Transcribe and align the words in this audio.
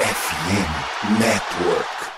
FM 0.00 1.20
Network. 1.20 2.10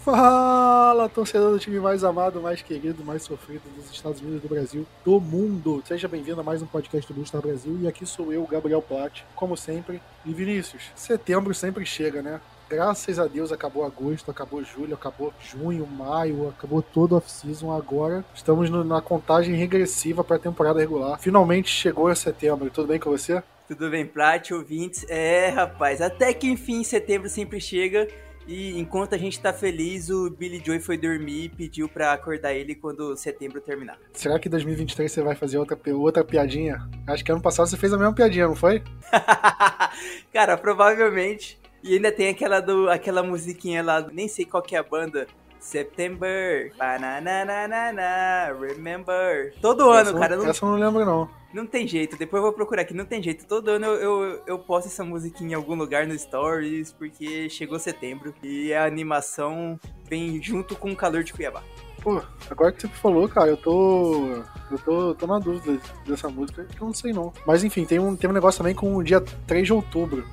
Fala, 0.00 1.08
torcedor 1.08 1.52
do 1.52 1.60
time 1.60 1.78
mais 1.78 2.02
amado, 2.02 2.40
mais 2.40 2.60
querido, 2.60 3.04
mais 3.04 3.22
sofrido 3.22 3.62
dos 3.76 3.88
Estados 3.92 4.20
Unidos 4.20 4.42
do 4.42 4.48
Brasil, 4.48 4.84
do 5.04 5.20
mundo. 5.20 5.80
Seja 5.86 6.08
bem-vindo 6.08 6.40
a 6.40 6.42
mais 6.42 6.60
um 6.60 6.66
podcast 6.66 7.12
do 7.12 7.24
Star 7.24 7.40
Brasil 7.40 7.78
e 7.80 7.86
aqui 7.86 8.04
sou 8.04 8.32
eu, 8.32 8.44
Gabriel 8.48 8.82
Platt, 8.82 9.24
como 9.36 9.56
sempre. 9.56 10.02
E 10.26 10.34
Vinícius, 10.34 10.90
setembro 10.96 11.54
sempre 11.54 11.86
chega, 11.86 12.20
né? 12.20 12.40
Graças 12.70 13.18
a 13.18 13.26
Deus 13.26 13.50
acabou 13.50 13.84
agosto, 13.84 14.30
acabou 14.30 14.62
julho, 14.62 14.94
acabou 14.94 15.34
junho, 15.40 15.84
maio, 15.88 16.50
acabou 16.50 16.80
todo 16.80 17.16
off-season. 17.16 17.72
Agora 17.72 18.24
estamos 18.32 18.70
no- 18.70 18.84
na 18.84 19.00
contagem 19.02 19.56
regressiva 19.56 20.22
para 20.22 20.36
a 20.36 20.38
temporada 20.38 20.78
regular. 20.78 21.18
Finalmente 21.18 21.68
chegou 21.68 22.06
a 22.06 22.14
setembro. 22.14 22.70
Tudo 22.70 22.86
bem 22.86 23.00
com 23.00 23.10
você? 23.10 23.42
Tudo 23.66 23.90
bem, 23.90 24.06
Plat, 24.06 24.52
ouvintes? 24.52 25.04
É, 25.08 25.48
rapaz, 25.48 26.00
até 26.00 26.32
que 26.32 26.48
enfim 26.48 26.84
setembro 26.84 27.28
sempre 27.28 27.60
chega. 27.60 28.06
E 28.46 28.78
enquanto 28.80 29.14
a 29.14 29.18
gente 29.18 29.38
tá 29.38 29.52
feliz, 29.52 30.08
o 30.08 30.30
Billy 30.30 30.62
Joy 30.64 30.80
foi 30.80 30.96
dormir 30.96 31.44
e 31.44 31.48
pediu 31.48 31.88
pra 31.88 32.12
acordar 32.12 32.52
ele 32.52 32.74
quando 32.74 33.16
setembro 33.16 33.60
terminar. 33.60 33.98
Será 34.12 34.38
que 34.38 34.48
em 34.48 34.50
2023 34.50 35.10
você 35.10 35.22
vai 35.22 35.34
fazer 35.34 35.58
outra, 35.58 35.78
outra 35.94 36.24
piadinha? 36.24 36.88
Acho 37.06 37.24
que 37.24 37.30
ano 37.30 37.42
passado 37.42 37.68
você 37.68 37.76
fez 37.76 37.92
a 37.92 37.98
mesma 37.98 38.14
piadinha, 38.14 38.46
não 38.48 38.56
foi? 38.56 38.82
Cara, 40.32 40.56
provavelmente. 40.56 41.59
E 41.82 41.94
ainda 41.94 42.12
tem 42.12 42.28
aquela 42.28 42.60
do 42.60 42.90
aquela 42.90 43.22
musiquinha 43.22 43.82
lá, 43.82 44.00
nem 44.12 44.28
sei 44.28 44.44
qual 44.44 44.62
que 44.62 44.76
é 44.76 44.78
a 44.78 44.82
banda. 44.82 45.26
September, 45.60 46.72
bananana, 46.76 48.52
remember. 48.58 49.54
Todo 49.60 49.90
ano, 49.90 50.10
essa, 50.10 50.18
cara, 50.18 50.36
não, 50.36 50.48
Essa 50.48 50.64
eu 50.64 50.70
não 50.70 50.78
lembro, 50.78 51.04
não. 51.04 51.28
não 51.52 51.66
tem 51.66 51.86
jeito. 51.86 52.16
Depois 52.16 52.40
eu 52.40 52.44
vou 52.44 52.52
procurar 52.52 52.82
aqui, 52.82 52.94
não 52.94 53.04
tem 53.04 53.22
jeito. 53.22 53.46
Todo 53.46 53.68
ano 53.68 53.84
eu, 53.84 53.94
eu, 53.94 54.42
eu 54.46 54.58
posto 54.58 54.86
essa 54.86 55.04
musiquinha 55.04 55.50
em 55.50 55.54
algum 55.54 55.74
lugar 55.74 56.06
no 56.06 56.18
Stories, 56.18 56.92
porque 56.94 57.50
chegou 57.50 57.78
setembro 57.78 58.34
e 58.42 58.72
a 58.72 58.86
animação 58.86 59.78
vem 60.08 60.42
junto 60.42 60.74
com 60.74 60.90
o 60.90 60.96
calor 60.96 61.22
de 61.22 61.34
Cuiabá. 61.34 61.62
Pô, 62.02 62.22
agora 62.50 62.72
que 62.72 62.80
você 62.80 62.88
falou, 62.88 63.28
cara, 63.28 63.50
eu 63.50 63.56
tô. 63.58 64.42
Eu 64.70 64.78
tô, 64.78 65.14
tô 65.14 65.26
na 65.26 65.38
dúvida 65.38 65.78
dessa 66.06 66.30
música, 66.30 66.64
que 66.64 66.80
eu 66.80 66.86
não 66.86 66.94
sei 66.94 67.12
não. 67.12 67.32
Mas 67.46 67.62
enfim, 67.62 67.84
tem 67.84 67.98
um, 67.98 68.16
tem 68.16 68.30
um 68.30 68.32
negócio 68.32 68.56
também 68.56 68.74
com 68.74 68.96
o 68.96 69.04
dia 69.04 69.20
3 69.46 69.66
de 69.66 69.72
outubro. 69.74 70.26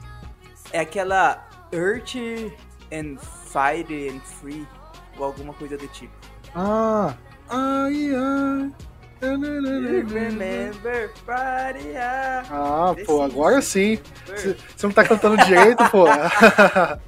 É 0.71 0.79
aquela 0.79 1.47
Earth 1.71 2.15
and 2.91 3.17
Fire 3.17 4.09
and 4.09 4.19
Free, 4.21 4.67
ou 5.17 5.25
alguma 5.25 5.53
coisa 5.53 5.77
do 5.77 5.87
tipo. 5.87 6.13
Ah! 6.55 7.13
Ai, 7.49 8.11
ai. 8.15 8.71
Remember 9.19 11.09
Friday, 11.25 11.97
ah. 11.97 12.43
Ah, 12.51 12.95
pô, 13.05 13.21
agora 13.21 13.61
sim. 13.61 13.97
Você 14.27 14.55
você 14.75 14.85
não 14.87 14.93
tá 14.93 15.03
cantando 15.03 15.37
direito, 15.43 15.83
pô. 15.89 16.05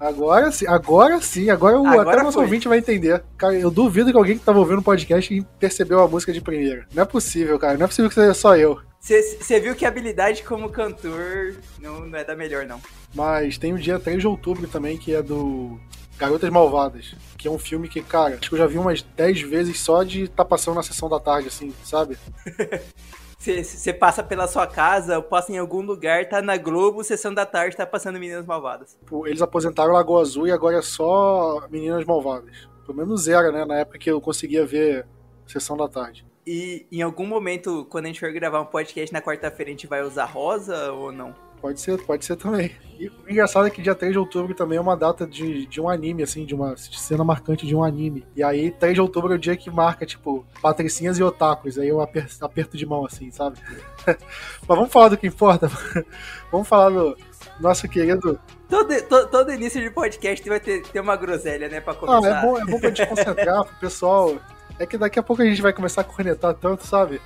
Agora 0.00 0.50
sim, 0.50 0.66
agora 0.66 1.20
sim, 1.20 1.50
agora, 1.50 1.78
o, 1.78 1.86
Agora 1.86 2.12
até 2.12 2.20
o 2.22 2.24
nosso 2.24 2.38
foi. 2.38 2.44
ouvinte 2.44 2.66
vai 2.66 2.78
entender. 2.78 3.22
Cara, 3.36 3.52
eu 3.54 3.70
duvido 3.70 4.10
que 4.10 4.16
alguém 4.16 4.38
que 4.38 4.42
tava 4.44 4.58
ouvindo 4.58 4.78
o 4.78 4.82
podcast 4.82 5.46
percebeu 5.58 6.00
a 6.00 6.08
música 6.08 6.32
de 6.32 6.40
primeira. 6.40 6.86
Não 6.94 7.02
é 7.02 7.06
possível, 7.06 7.58
cara. 7.58 7.76
Não 7.76 7.84
é 7.84 7.86
possível 7.86 8.08
que 8.08 8.14
seja 8.14 8.32
só 8.32 8.56
eu. 8.56 8.80
Você 9.00 9.58
viu 9.58 9.74
que 9.74 9.84
a 9.84 9.88
habilidade 9.88 10.42
como 10.42 10.68
cantor 10.68 11.56
não, 11.80 12.06
não 12.06 12.18
é 12.18 12.22
da 12.22 12.36
melhor, 12.36 12.66
não. 12.66 12.80
Mas 13.14 13.56
tem 13.56 13.72
o 13.72 13.78
dia 13.78 13.98
3 13.98 14.20
de 14.20 14.26
outubro 14.26 14.68
também, 14.68 14.98
que 14.98 15.14
é 15.14 15.22
do 15.22 15.80
Garotas 16.18 16.50
Malvadas. 16.50 17.14
Que 17.38 17.48
é 17.48 17.50
um 17.50 17.58
filme 17.58 17.88
que, 17.88 18.02
cara, 18.02 18.34
acho 18.34 18.48
que 18.48 18.54
eu 18.54 18.58
já 18.58 18.66
vi 18.66 18.76
umas 18.76 19.02
10 19.02 19.40
vezes 19.42 19.80
só 19.80 20.02
de 20.02 20.28
tá 20.28 20.44
passando 20.44 20.74
na 20.74 20.82
sessão 20.82 21.08
da 21.08 21.18
tarde, 21.18 21.48
assim, 21.48 21.74
sabe? 21.82 22.18
Você 23.40 23.94
passa 23.94 24.22
pela 24.22 24.46
sua 24.46 24.66
casa, 24.66 25.16
ou 25.16 25.22
passa 25.22 25.50
em 25.50 25.56
algum 25.56 25.80
lugar, 25.80 26.28
tá 26.28 26.42
na 26.42 26.58
Globo, 26.58 27.02
sessão 27.02 27.32
da 27.32 27.46
tarde, 27.46 27.74
tá 27.74 27.86
passando 27.86 28.18
Meninas 28.18 28.44
Malvadas. 28.44 28.98
Tipo, 29.00 29.26
Eles 29.26 29.40
aposentaram 29.40 29.94
Lagoa 29.94 30.20
Azul 30.20 30.46
e 30.46 30.52
agora 30.52 30.76
é 30.76 30.82
só 30.82 31.66
Meninas 31.70 32.04
Malvadas. 32.04 32.68
Pelo 32.84 32.98
menos 32.98 33.28
era, 33.28 33.50
né? 33.50 33.64
Na 33.64 33.78
época 33.78 33.98
que 33.98 34.10
eu 34.10 34.20
conseguia 34.20 34.66
ver 34.66 35.06
sessão 35.46 35.74
da 35.74 35.88
tarde. 35.88 36.29
E 36.52 36.84
em 36.90 37.00
algum 37.00 37.24
momento, 37.26 37.86
quando 37.88 38.06
a 38.06 38.08
gente 38.08 38.18
for 38.18 38.32
gravar 38.32 38.60
um 38.60 38.64
podcast 38.66 39.12
na 39.12 39.22
quarta-feira, 39.22 39.70
a 39.70 39.72
gente 39.72 39.86
vai 39.86 40.02
usar 40.02 40.24
rosa 40.24 40.90
ou 40.90 41.12
não? 41.12 41.32
Pode 41.60 41.80
ser, 41.80 41.96
pode 42.04 42.24
ser 42.24 42.34
também. 42.34 42.72
E 42.98 43.06
o 43.06 43.30
engraçado 43.30 43.68
é 43.68 43.70
que 43.70 43.80
dia 43.80 43.94
3 43.94 44.12
de 44.14 44.18
outubro 44.18 44.52
também 44.52 44.76
é 44.76 44.80
uma 44.80 44.96
data 44.96 45.24
de, 45.28 45.64
de 45.66 45.80
um 45.80 45.88
anime, 45.88 46.24
assim, 46.24 46.44
de 46.44 46.52
uma 46.52 46.76
cena 46.76 47.22
marcante 47.22 47.64
de 47.68 47.76
um 47.76 47.84
anime. 47.84 48.26
E 48.34 48.42
aí, 48.42 48.72
3 48.72 48.94
de 48.94 49.00
outubro 49.00 49.32
é 49.32 49.36
o 49.36 49.38
dia 49.38 49.56
que 49.56 49.70
marca, 49.70 50.04
tipo, 50.04 50.44
patricinhas 50.60 51.18
e 51.18 51.22
otakus. 51.22 51.78
Aí 51.78 51.86
eu 51.86 52.00
aper- 52.00 52.26
aperto 52.40 52.76
de 52.76 52.84
mão, 52.84 53.04
assim, 53.06 53.30
sabe? 53.30 53.56
Mas 54.04 54.18
vamos 54.66 54.90
falar 54.90 55.10
do 55.10 55.16
que 55.18 55.28
importa. 55.28 55.70
vamos 56.50 56.66
falar 56.66 56.90
do 56.90 57.16
nosso 57.60 57.88
querido. 57.88 58.40
Todo, 58.68 59.02
to- 59.02 59.26
todo 59.28 59.52
início 59.52 59.80
de 59.80 59.90
podcast 59.90 60.48
vai 60.48 60.58
ter, 60.58 60.82
ter 60.82 60.98
uma 60.98 61.14
groselha, 61.14 61.68
né, 61.68 61.80
pra 61.80 61.92
Ah, 61.92 61.96
começar. 61.96 62.38
é 62.38 62.42
bom, 62.42 62.58
é 62.58 62.64
bom 62.64 62.80
pra 62.80 62.90
desconcentrar 62.90 63.62
pro 63.66 63.76
pessoal. 63.76 64.34
É 64.80 64.86
que 64.86 64.96
daqui 64.96 65.18
a 65.18 65.22
pouco 65.22 65.42
a 65.42 65.44
gente 65.44 65.60
vai 65.60 65.74
começar 65.74 66.00
a 66.00 66.04
cornetar 66.04 66.54
tanto, 66.54 66.86
sabe? 66.86 67.20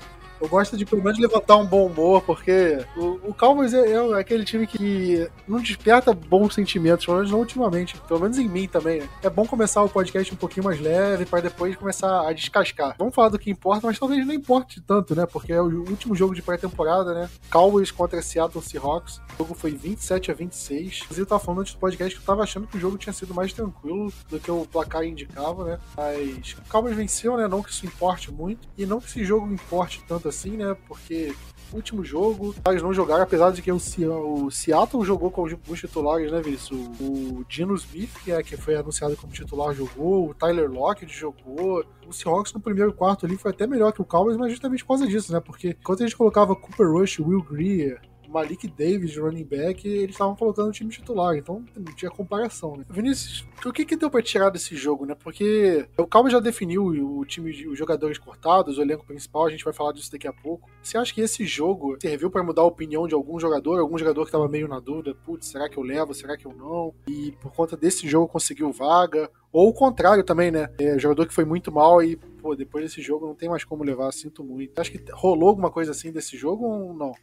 Eu 0.45 0.49
gosto 0.49 0.77
de 0.77 0.85
pelo 0.85 1.03
menos 1.03 1.19
levantar 1.19 1.57
um 1.57 1.65
bom 1.65 1.87
humor, 1.87 2.21
porque 2.21 2.85
o, 2.99 3.31
o 3.31 3.35
Cowboys 3.35 3.73
é, 3.73 3.93
é 3.93 4.21
aquele 4.21 4.45
time 4.45 4.67
que 4.67 5.27
não 5.49 5.59
desperta 5.59 6.13
bons 6.13 6.55
sentimentos, 6.55 7.07
pelo 7.07 7.17
menos 7.17 7.33
não 7.33 7.39
ultimamente. 7.39 7.97
Pelo 8.07 8.21
menos 8.21 8.37
em 8.37 8.47
mim 8.47 8.69
também? 8.69 9.03
É 9.23 9.31
bom 9.31 9.47
começar 9.47 9.83
o 9.83 9.89
podcast 9.89 10.35
um 10.35 10.37
pouquinho 10.37 10.65
mais 10.65 10.79
leve, 10.79 11.25
para 11.25 11.41
depois 11.41 11.75
começar 11.77 12.29
a 12.29 12.33
descascar. 12.35 12.95
Vamos 12.99 13.15
falar 13.15 13.31
do 13.31 13.39
que 13.39 13.51
importa, 13.51 13.87
mas 13.87 13.99
talvez 13.99 14.27
não 14.27 14.35
importe 14.35 14.83
tanto, 14.83 15.15
né? 15.15 15.25
Porque 15.25 15.51
é 15.51 15.63
o 15.63 15.89
último 15.89 16.15
jogo 16.15 16.35
de 16.35 16.43
pré-temporada, 16.43 17.15
né? 17.15 17.31
Cowboys 17.51 17.91
contra 17.91 18.21
Seattle 18.21 18.63
Seahawks. 18.63 19.23
O 19.33 19.39
jogo 19.39 19.55
foi 19.55 19.71
27 19.71 20.31
a 20.31 20.35
26. 20.35 21.01
Inclusive, 21.05 21.23
eu 21.23 21.27
tava 21.27 21.43
falando 21.43 21.61
antes 21.63 21.73
do 21.73 21.79
podcast 21.79 22.15
que 22.15 22.21
eu 22.21 22.27
tava 22.27 22.43
achando 22.43 22.67
que 22.67 22.77
o 22.77 22.81
jogo 22.81 22.99
tinha 22.99 23.15
sido 23.15 23.33
mais 23.33 23.51
tranquilo 23.55 24.13
do 24.29 24.39
que 24.39 24.51
o 24.51 24.67
placar 24.67 25.05
indicava, 25.05 25.65
né? 25.65 25.79
Mas 25.97 26.53
o 26.53 26.69
Cowboys 26.69 26.95
venceu, 26.95 27.35
né? 27.39 27.49
Não 27.49 27.63
que 27.63 27.71
isso 27.71 27.87
importe 27.87 28.31
muito. 28.31 28.69
E 28.77 28.85
não 28.85 29.01
que 29.01 29.07
esse 29.07 29.25
jogo 29.25 29.51
importe 29.51 30.05
tanto 30.07 30.29
assim, 30.29 30.34
né? 30.57 30.77
Porque 30.87 31.35
último 31.73 32.05
jogo, 32.05 32.55
eles 32.69 32.83
não 32.83 32.95
jogaram, 32.95 33.23
apesar 33.23 33.51
de 33.51 33.61
que 33.61 33.71
o, 33.71 33.77
o 33.77 34.51
Seattle 34.51 35.05
jogou 35.05 35.31
com 35.31 35.43
alguns 35.43 35.81
titulares, 35.81 36.31
né, 36.31 36.41
Vinícius? 36.41 36.79
O, 37.01 37.41
o 37.41 37.45
Dino 37.49 37.75
Smith, 37.75 38.11
que, 38.23 38.33
é, 38.33 38.43
que 38.43 38.57
foi 38.57 38.77
anunciado 38.77 39.17
como 39.17 39.33
titular, 39.33 39.75
jogou, 39.75 40.31
o 40.31 40.35
Tyler 40.35 40.71
Lockett 40.71 41.13
jogou. 41.13 41.85
O 42.07 42.13
Seahawks 42.13 42.53
no 42.53 42.61
primeiro 42.61 42.93
quarto 42.93 43.27
ali 43.27 43.37
foi 43.37 43.51
até 43.51 43.67
melhor 43.67 43.93
que 43.93 44.03
o 44.03 44.05
Cowboys, 44.05 44.37
mas 44.37 44.53
justamente 44.53 44.85
por 44.85 44.89
causa 44.89 45.07
disso, 45.07 45.33
né? 45.33 45.41
Porque 45.41 45.77
enquanto 45.81 46.03
a 46.03 46.07
gente 46.07 46.17
colocava 46.17 46.55
Cooper 46.55 46.91
Rush, 46.91 47.19
Will 47.21 47.43
Greer, 47.43 48.01
Malik 48.35 48.67
Davis 48.67 49.17
running 49.17 49.45
back, 49.45 49.87
eles 49.87 50.11
estavam 50.17 50.35
colocando 50.35 50.69
o 50.69 50.73
time 50.73 50.91
titular, 50.91 51.37
então 51.37 51.65
não 51.77 51.95
tinha 51.95 52.11
comparação, 52.11 52.77
né? 52.77 52.85
Vinícius, 52.91 53.47
o 53.65 53.73
que 53.73 53.85
que 53.85 53.95
deu 53.95 54.11
pra 54.11 54.21
tirar 54.21 54.51
desse 54.51 54.75
jogo, 54.75 55.07
né? 55.07 55.15
Porque 55.15 55.87
o 55.97 56.05
Calma 56.05 56.29
já 56.29 56.41
definiu 56.41 56.85
o 56.85 57.25
time, 57.25 57.51
os 57.69 57.79
jogadores 57.79 58.19
cortados, 58.19 58.77
o 58.77 58.83
elenco 58.83 59.07
principal, 59.07 59.47
a 59.47 59.51
gente 59.51 59.65
vai 59.65 59.73
falar 59.73 59.93
disso 59.93 60.11
daqui 60.11 60.27
a 60.27 60.33
pouco. 60.33 60.69
Você 60.83 60.99
acha 60.99 61.15
que 61.15 61.21
esse 61.21 61.47
jogo 61.47 61.97
serviu 62.01 62.29
pra 62.29 62.43
mudar 62.43 62.63
a 62.63 62.67
opinião 62.67 63.07
de 63.07 63.15
algum 63.15 63.39
jogador, 63.39 63.79
algum 63.79 63.97
jogador 63.97 64.27
que 64.27 64.33
tava 64.33 64.49
meio 64.49 64.67
na 64.67 64.81
dúvida, 64.81 65.15
putz, 65.15 65.47
será 65.47 65.69
que 65.69 65.79
eu 65.79 65.85
levo, 65.85 66.13
será 66.13 66.37
que 66.37 66.45
eu 66.45 66.53
não? 66.53 66.93
E 67.07 67.33
por 67.41 67.53
conta 67.53 67.77
desse 67.77 68.09
jogo 68.09 68.27
conseguiu 68.27 68.73
vaga? 68.73 69.31
Ou 69.53 69.69
o 69.69 69.73
contrário 69.73 70.25
também, 70.25 70.51
né? 70.51 70.69
É, 70.81 70.99
jogador 70.99 71.29
que 71.29 71.33
foi 71.33 71.45
muito 71.45 71.71
mal 71.71 72.03
e, 72.03 72.17
pô, 72.17 72.57
depois 72.57 72.85
desse 72.85 73.01
jogo 73.01 73.25
não 73.25 73.37
tem 73.37 73.49
mais 73.49 73.63
como 73.63 73.85
levar, 73.85 74.13
sinto 74.13 74.43
muito. 74.43 74.77
Acho 74.81 74.91
que 74.91 75.01
rolou 75.13 75.51
alguma 75.51 75.71
coisa 75.71 75.93
assim 75.93 76.11
desse 76.11 76.37
jogo 76.37 76.65
ou 76.65 76.93
não? 76.93 77.15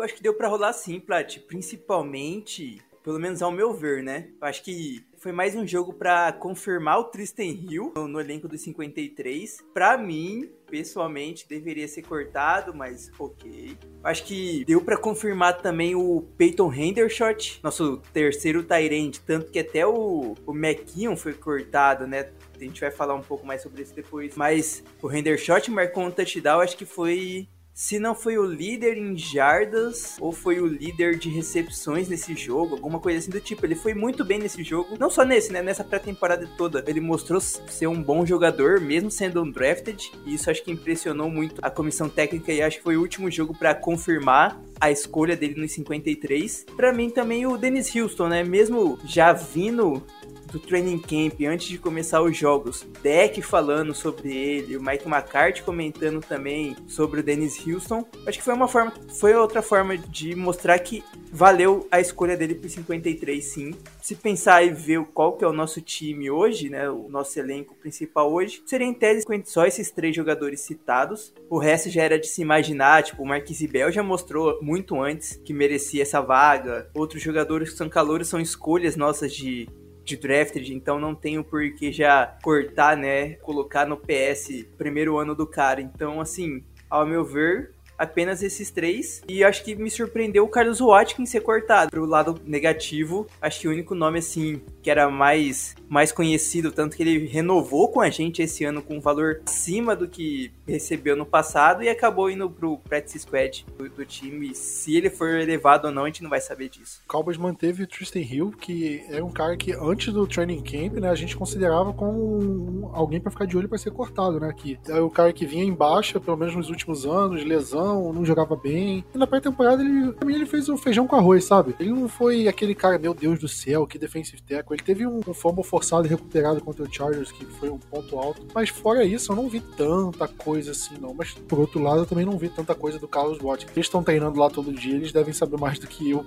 Eu 0.00 0.04
acho 0.04 0.14
que 0.14 0.22
deu 0.22 0.32
pra 0.32 0.48
rolar 0.48 0.72
sim, 0.72 0.98
Plat. 0.98 1.36
Principalmente, 1.40 2.80
pelo 3.04 3.18
menos 3.18 3.42
ao 3.42 3.52
meu 3.52 3.74
ver, 3.74 4.02
né? 4.02 4.30
Eu 4.40 4.48
acho 4.48 4.64
que 4.64 5.04
foi 5.18 5.30
mais 5.30 5.54
um 5.54 5.66
jogo 5.66 5.92
pra 5.92 6.32
confirmar 6.32 6.98
o 7.00 7.04
Tristan 7.04 7.44
Hill 7.44 7.92
no, 7.94 8.08
no 8.08 8.18
elenco 8.18 8.48
dos 8.48 8.62
53. 8.62 9.58
Pra 9.74 9.98
mim, 9.98 10.50
pessoalmente, 10.70 11.46
deveria 11.46 11.86
ser 11.86 12.00
cortado, 12.00 12.72
mas 12.74 13.10
ok. 13.18 13.76
Acho 14.02 14.24
que 14.24 14.64
deu 14.64 14.80
pra 14.80 14.96
confirmar 14.96 15.60
também 15.60 15.94
o 15.94 16.22
Peyton 16.38 16.72
Hendershot, 16.72 17.60
nosso 17.62 17.98
terceiro 18.10 18.62
Tyrant. 18.62 19.18
Tanto 19.26 19.50
que 19.50 19.58
até 19.58 19.86
o, 19.86 20.34
o 20.46 20.54
McKeon 20.54 21.14
foi 21.14 21.34
cortado, 21.34 22.06
né? 22.06 22.30
A 22.56 22.64
gente 22.64 22.80
vai 22.80 22.90
falar 22.90 23.14
um 23.14 23.22
pouco 23.22 23.46
mais 23.46 23.60
sobre 23.60 23.82
isso 23.82 23.94
depois. 23.94 24.34
Mas 24.34 24.82
o 25.02 25.12
Hendershot 25.12 25.70
marcou 25.70 26.04
um 26.04 26.10
touchdown, 26.10 26.60
acho 26.60 26.78
que 26.78 26.86
foi 26.86 27.46
se 27.80 27.98
não 27.98 28.14
foi 28.14 28.36
o 28.36 28.44
líder 28.44 28.98
em 28.98 29.16
jardas 29.16 30.18
ou 30.20 30.32
foi 30.32 30.60
o 30.60 30.66
líder 30.66 31.16
de 31.16 31.30
recepções 31.30 32.10
nesse 32.10 32.36
jogo, 32.36 32.74
alguma 32.74 33.00
coisa 33.00 33.18
assim 33.18 33.30
do 33.30 33.40
tipo. 33.40 33.64
Ele 33.64 33.74
foi 33.74 33.94
muito 33.94 34.22
bem 34.22 34.38
nesse 34.38 34.62
jogo, 34.62 34.98
não 34.98 35.08
só 35.08 35.24
nesse, 35.24 35.50
né? 35.50 35.62
Nessa 35.62 35.82
pré-temporada 35.82 36.46
toda. 36.58 36.84
Ele 36.86 37.00
mostrou 37.00 37.40
ser 37.40 37.86
um 37.86 38.02
bom 38.02 38.26
jogador, 38.26 38.82
mesmo 38.82 39.10
sendo 39.10 39.42
um 39.42 39.50
drafted, 39.50 40.12
e 40.26 40.34
isso 40.34 40.50
acho 40.50 40.62
que 40.62 40.70
impressionou 40.70 41.30
muito 41.30 41.58
a 41.62 41.70
comissão 41.70 42.06
técnica 42.06 42.52
e 42.52 42.60
acho 42.60 42.76
que 42.76 42.82
foi 42.82 42.98
o 42.98 43.00
último 43.00 43.30
jogo 43.30 43.56
para 43.56 43.74
confirmar 43.74 44.60
a 44.78 44.90
escolha 44.90 45.34
dele 45.34 45.58
nos 45.58 45.72
53. 45.72 46.66
Para 46.76 46.92
mim 46.92 47.08
também 47.08 47.46
o 47.46 47.56
Dennis 47.56 47.94
Houston, 47.96 48.28
né? 48.28 48.44
Mesmo 48.44 48.98
já 49.06 49.32
vindo 49.32 50.02
do 50.50 50.58
training 50.58 50.98
camp, 50.98 51.40
antes 51.48 51.68
de 51.68 51.78
começar 51.78 52.22
os 52.22 52.36
jogos, 52.36 52.86
deck 53.02 53.40
falando 53.42 53.94
sobre 53.94 54.34
ele, 54.36 54.76
o 54.76 54.82
Mike 54.82 55.06
McCarthy 55.06 55.62
comentando 55.62 56.20
também 56.20 56.76
sobre 56.88 57.20
o 57.20 57.22
Dennis 57.22 57.64
Houston, 57.66 58.04
acho 58.26 58.38
que 58.38 58.44
foi 58.44 58.54
uma 58.54 58.68
forma, 58.68 58.92
foi 59.18 59.34
outra 59.34 59.62
forma 59.62 59.96
de 59.96 60.34
mostrar 60.34 60.78
que 60.78 61.04
valeu 61.32 61.86
a 61.90 62.00
escolha 62.00 62.36
dele 62.36 62.54
por 62.54 62.68
53, 62.68 63.44
sim. 63.44 63.74
Se 64.02 64.14
pensar 64.16 64.64
e 64.64 64.70
ver 64.70 65.04
qual 65.14 65.34
que 65.34 65.44
é 65.44 65.46
o 65.46 65.52
nosso 65.52 65.80
time 65.80 66.30
hoje, 66.30 66.68
né, 66.68 66.90
o 66.90 67.08
nosso 67.08 67.38
elenco 67.38 67.74
principal 67.76 68.32
hoje, 68.32 68.62
seria 68.66 68.86
em 68.86 68.94
tese 68.94 69.24
só 69.44 69.64
esses 69.64 69.90
três 69.90 70.14
jogadores 70.14 70.60
citados. 70.60 71.32
O 71.48 71.58
resto 71.58 71.88
já 71.90 72.02
era 72.02 72.18
de 72.18 72.26
se 72.26 72.42
imaginar, 72.42 73.02
tipo, 73.02 73.22
o 73.22 73.26
Marquise 73.26 73.66
Bell 73.66 73.92
já 73.92 74.02
mostrou 74.02 74.58
muito 74.60 75.00
antes 75.00 75.40
que 75.44 75.52
merecia 75.52 76.02
essa 76.02 76.20
vaga. 76.20 76.90
Outros 76.94 77.22
jogadores 77.22 77.70
que 77.70 77.76
são 77.76 77.88
calouros 77.88 78.28
são 78.28 78.40
escolhas 78.40 78.96
nossas 78.96 79.32
de 79.32 79.68
de 80.10 80.16
drafted, 80.16 80.74
então 80.74 80.98
não 80.98 81.14
tenho 81.14 81.44
por 81.44 81.72
que 81.72 81.92
já 81.92 82.26
cortar, 82.42 82.96
né, 82.96 83.34
colocar 83.36 83.86
no 83.86 83.96
PS 83.96 84.66
primeiro 84.76 85.18
ano 85.18 85.34
do 85.34 85.46
cara. 85.46 85.80
Então, 85.80 86.20
assim, 86.20 86.62
ao 86.88 87.06
meu 87.06 87.24
ver, 87.24 87.72
apenas 88.00 88.42
esses 88.42 88.70
três. 88.70 89.22
E 89.28 89.44
acho 89.44 89.62
que 89.62 89.76
me 89.76 89.90
surpreendeu 89.90 90.44
o 90.44 90.48
Carlos 90.48 90.80
Watkins 90.80 91.28
ser 91.28 91.40
cortado. 91.40 91.90
Pro 91.90 92.06
lado 92.06 92.40
negativo, 92.46 93.26
acho 93.42 93.60
que 93.60 93.68
o 93.68 93.70
único 93.70 93.94
nome, 93.94 94.20
assim, 94.20 94.62
que 94.82 94.90
era 94.90 95.10
mais, 95.10 95.74
mais 95.86 96.10
conhecido, 96.10 96.72
tanto 96.72 96.96
que 96.96 97.02
ele 97.02 97.26
renovou 97.26 97.88
com 97.90 98.00
a 98.00 98.08
gente 98.08 98.40
esse 98.40 98.64
ano 98.64 98.80
com 98.80 98.96
um 98.96 99.00
valor 99.00 99.42
acima 99.44 99.94
do 99.94 100.08
que 100.08 100.50
recebeu 100.66 101.14
no 101.14 101.26
passado 101.26 101.82
e 101.82 101.88
acabou 101.88 102.30
indo 102.30 102.48
pro 102.48 102.78
practice 102.78 103.18
squad 103.18 103.66
do, 103.76 103.88
do, 103.90 104.06
time. 104.06 104.54
Se 104.54 104.96
ele 104.96 105.10
for 105.10 105.28
elevado 105.28 105.88
ou 105.88 105.92
não, 105.92 106.04
a 106.04 106.06
gente 106.06 106.22
não 106.22 106.30
vai 106.30 106.40
saber 106.40 106.70
disso. 106.70 107.02
O 107.04 107.08
Cowboys 107.08 107.36
manteve 107.36 107.82
o 107.82 107.86
Tristan 107.86 108.20
Hill, 108.20 108.50
que 108.52 109.04
é 109.10 109.22
um 109.22 109.30
cara 109.30 109.56
que 109.56 109.72
antes 109.72 110.12
do 110.12 110.26
training 110.26 110.62
camp, 110.62 110.94
né, 110.94 111.10
a 111.10 111.14
gente 111.14 111.36
considerava 111.36 111.92
como 111.92 112.90
alguém 112.94 113.20
para 113.20 113.30
ficar 113.30 113.44
de 113.44 113.56
olho 113.56 113.68
para 113.68 113.78
ser 113.78 113.90
cortado, 113.90 114.40
né, 114.40 114.52
que 114.56 114.78
é 114.88 115.00
o 115.00 115.10
cara 115.10 115.32
que 115.32 115.44
vinha 115.44 115.64
em 115.64 115.74
baixa, 115.74 116.18
pelo 116.18 116.36
menos 116.36 116.54
nos 116.54 116.70
últimos 116.70 117.04
anos, 117.04 117.44
lesão, 117.44 117.89
não 118.12 118.24
jogava 118.24 118.56
bem. 118.56 119.04
E 119.14 119.18
na 119.18 119.26
pré-temporada 119.26 119.82
ele, 119.82 120.12
pra 120.12 120.26
mim, 120.26 120.34
ele 120.34 120.46
fez 120.46 120.68
o 120.68 120.76
feijão 120.76 121.06
com 121.06 121.16
arroz, 121.16 121.44
sabe? 121.44 121.74
Ele 121.78 121.90
não 121.90 122.08
foi 122.08 122.48
aquele 122.48 122.74
cara, 122.74 122.98
meu 122.98 123.14
Deus 123.14 123.38
do 123.38 123.48
céu, 123.48 123.86
que 123.86 123.98
defensive 123.98 124.42
tackle. 124.42 124.76
Ele 124.76 124.82
teve 124.82 125.06
um, 125.06 125.20
um 125.26 125.34
fumble 125.34 125.64
forçado 125.64 126.06
e 126.06 126.10
recuperado 126.10 126.60
contra 126.60 126.84
o 126.84 126.92
Chargers, 126.92 127.32
que 127.32 127.44
foi 127.44 127.70
um 127.70 127.78
ponto 127.78 128.18
alto. 128.18 128.46
Mas 128.54 128.68
fora 128.68 129.04
isso, 129.04 129.32
eu 129.32 129.36
não 129.36 129.48
vi 129.48 129.60
tanta 129.60 130.28
coisa 130.28 130.72
assim, 130.72 130.94
não. 131.00 131.14
Mas 131.14 131.32
por 131.32 131.58
outro 131.58 131.80
lado, 131.82 132.00
eu 132.00 132.06
também 132.06 132.24
não 132.24 132.38
vi 132.38 132.48
tanta 132.48 132.74
coisa 132.74 132.98
do 132.98 133.08
Carlos 133.08 133.38
Watkins. 133.38 133.72
Eles 133.76 133.86
estão 133.86 134.02
treinando 134.02 134.38
lá 134.38 134.50
todo 134.50 134.72
dia, 134.72 134.94
eles 134.94 135.12
devem 135.12 135.32
saber 135.32 135.58
mais 135.58 135.78
do 135.78 135.86
que 135.86 136.10
eu. 136.10 136.24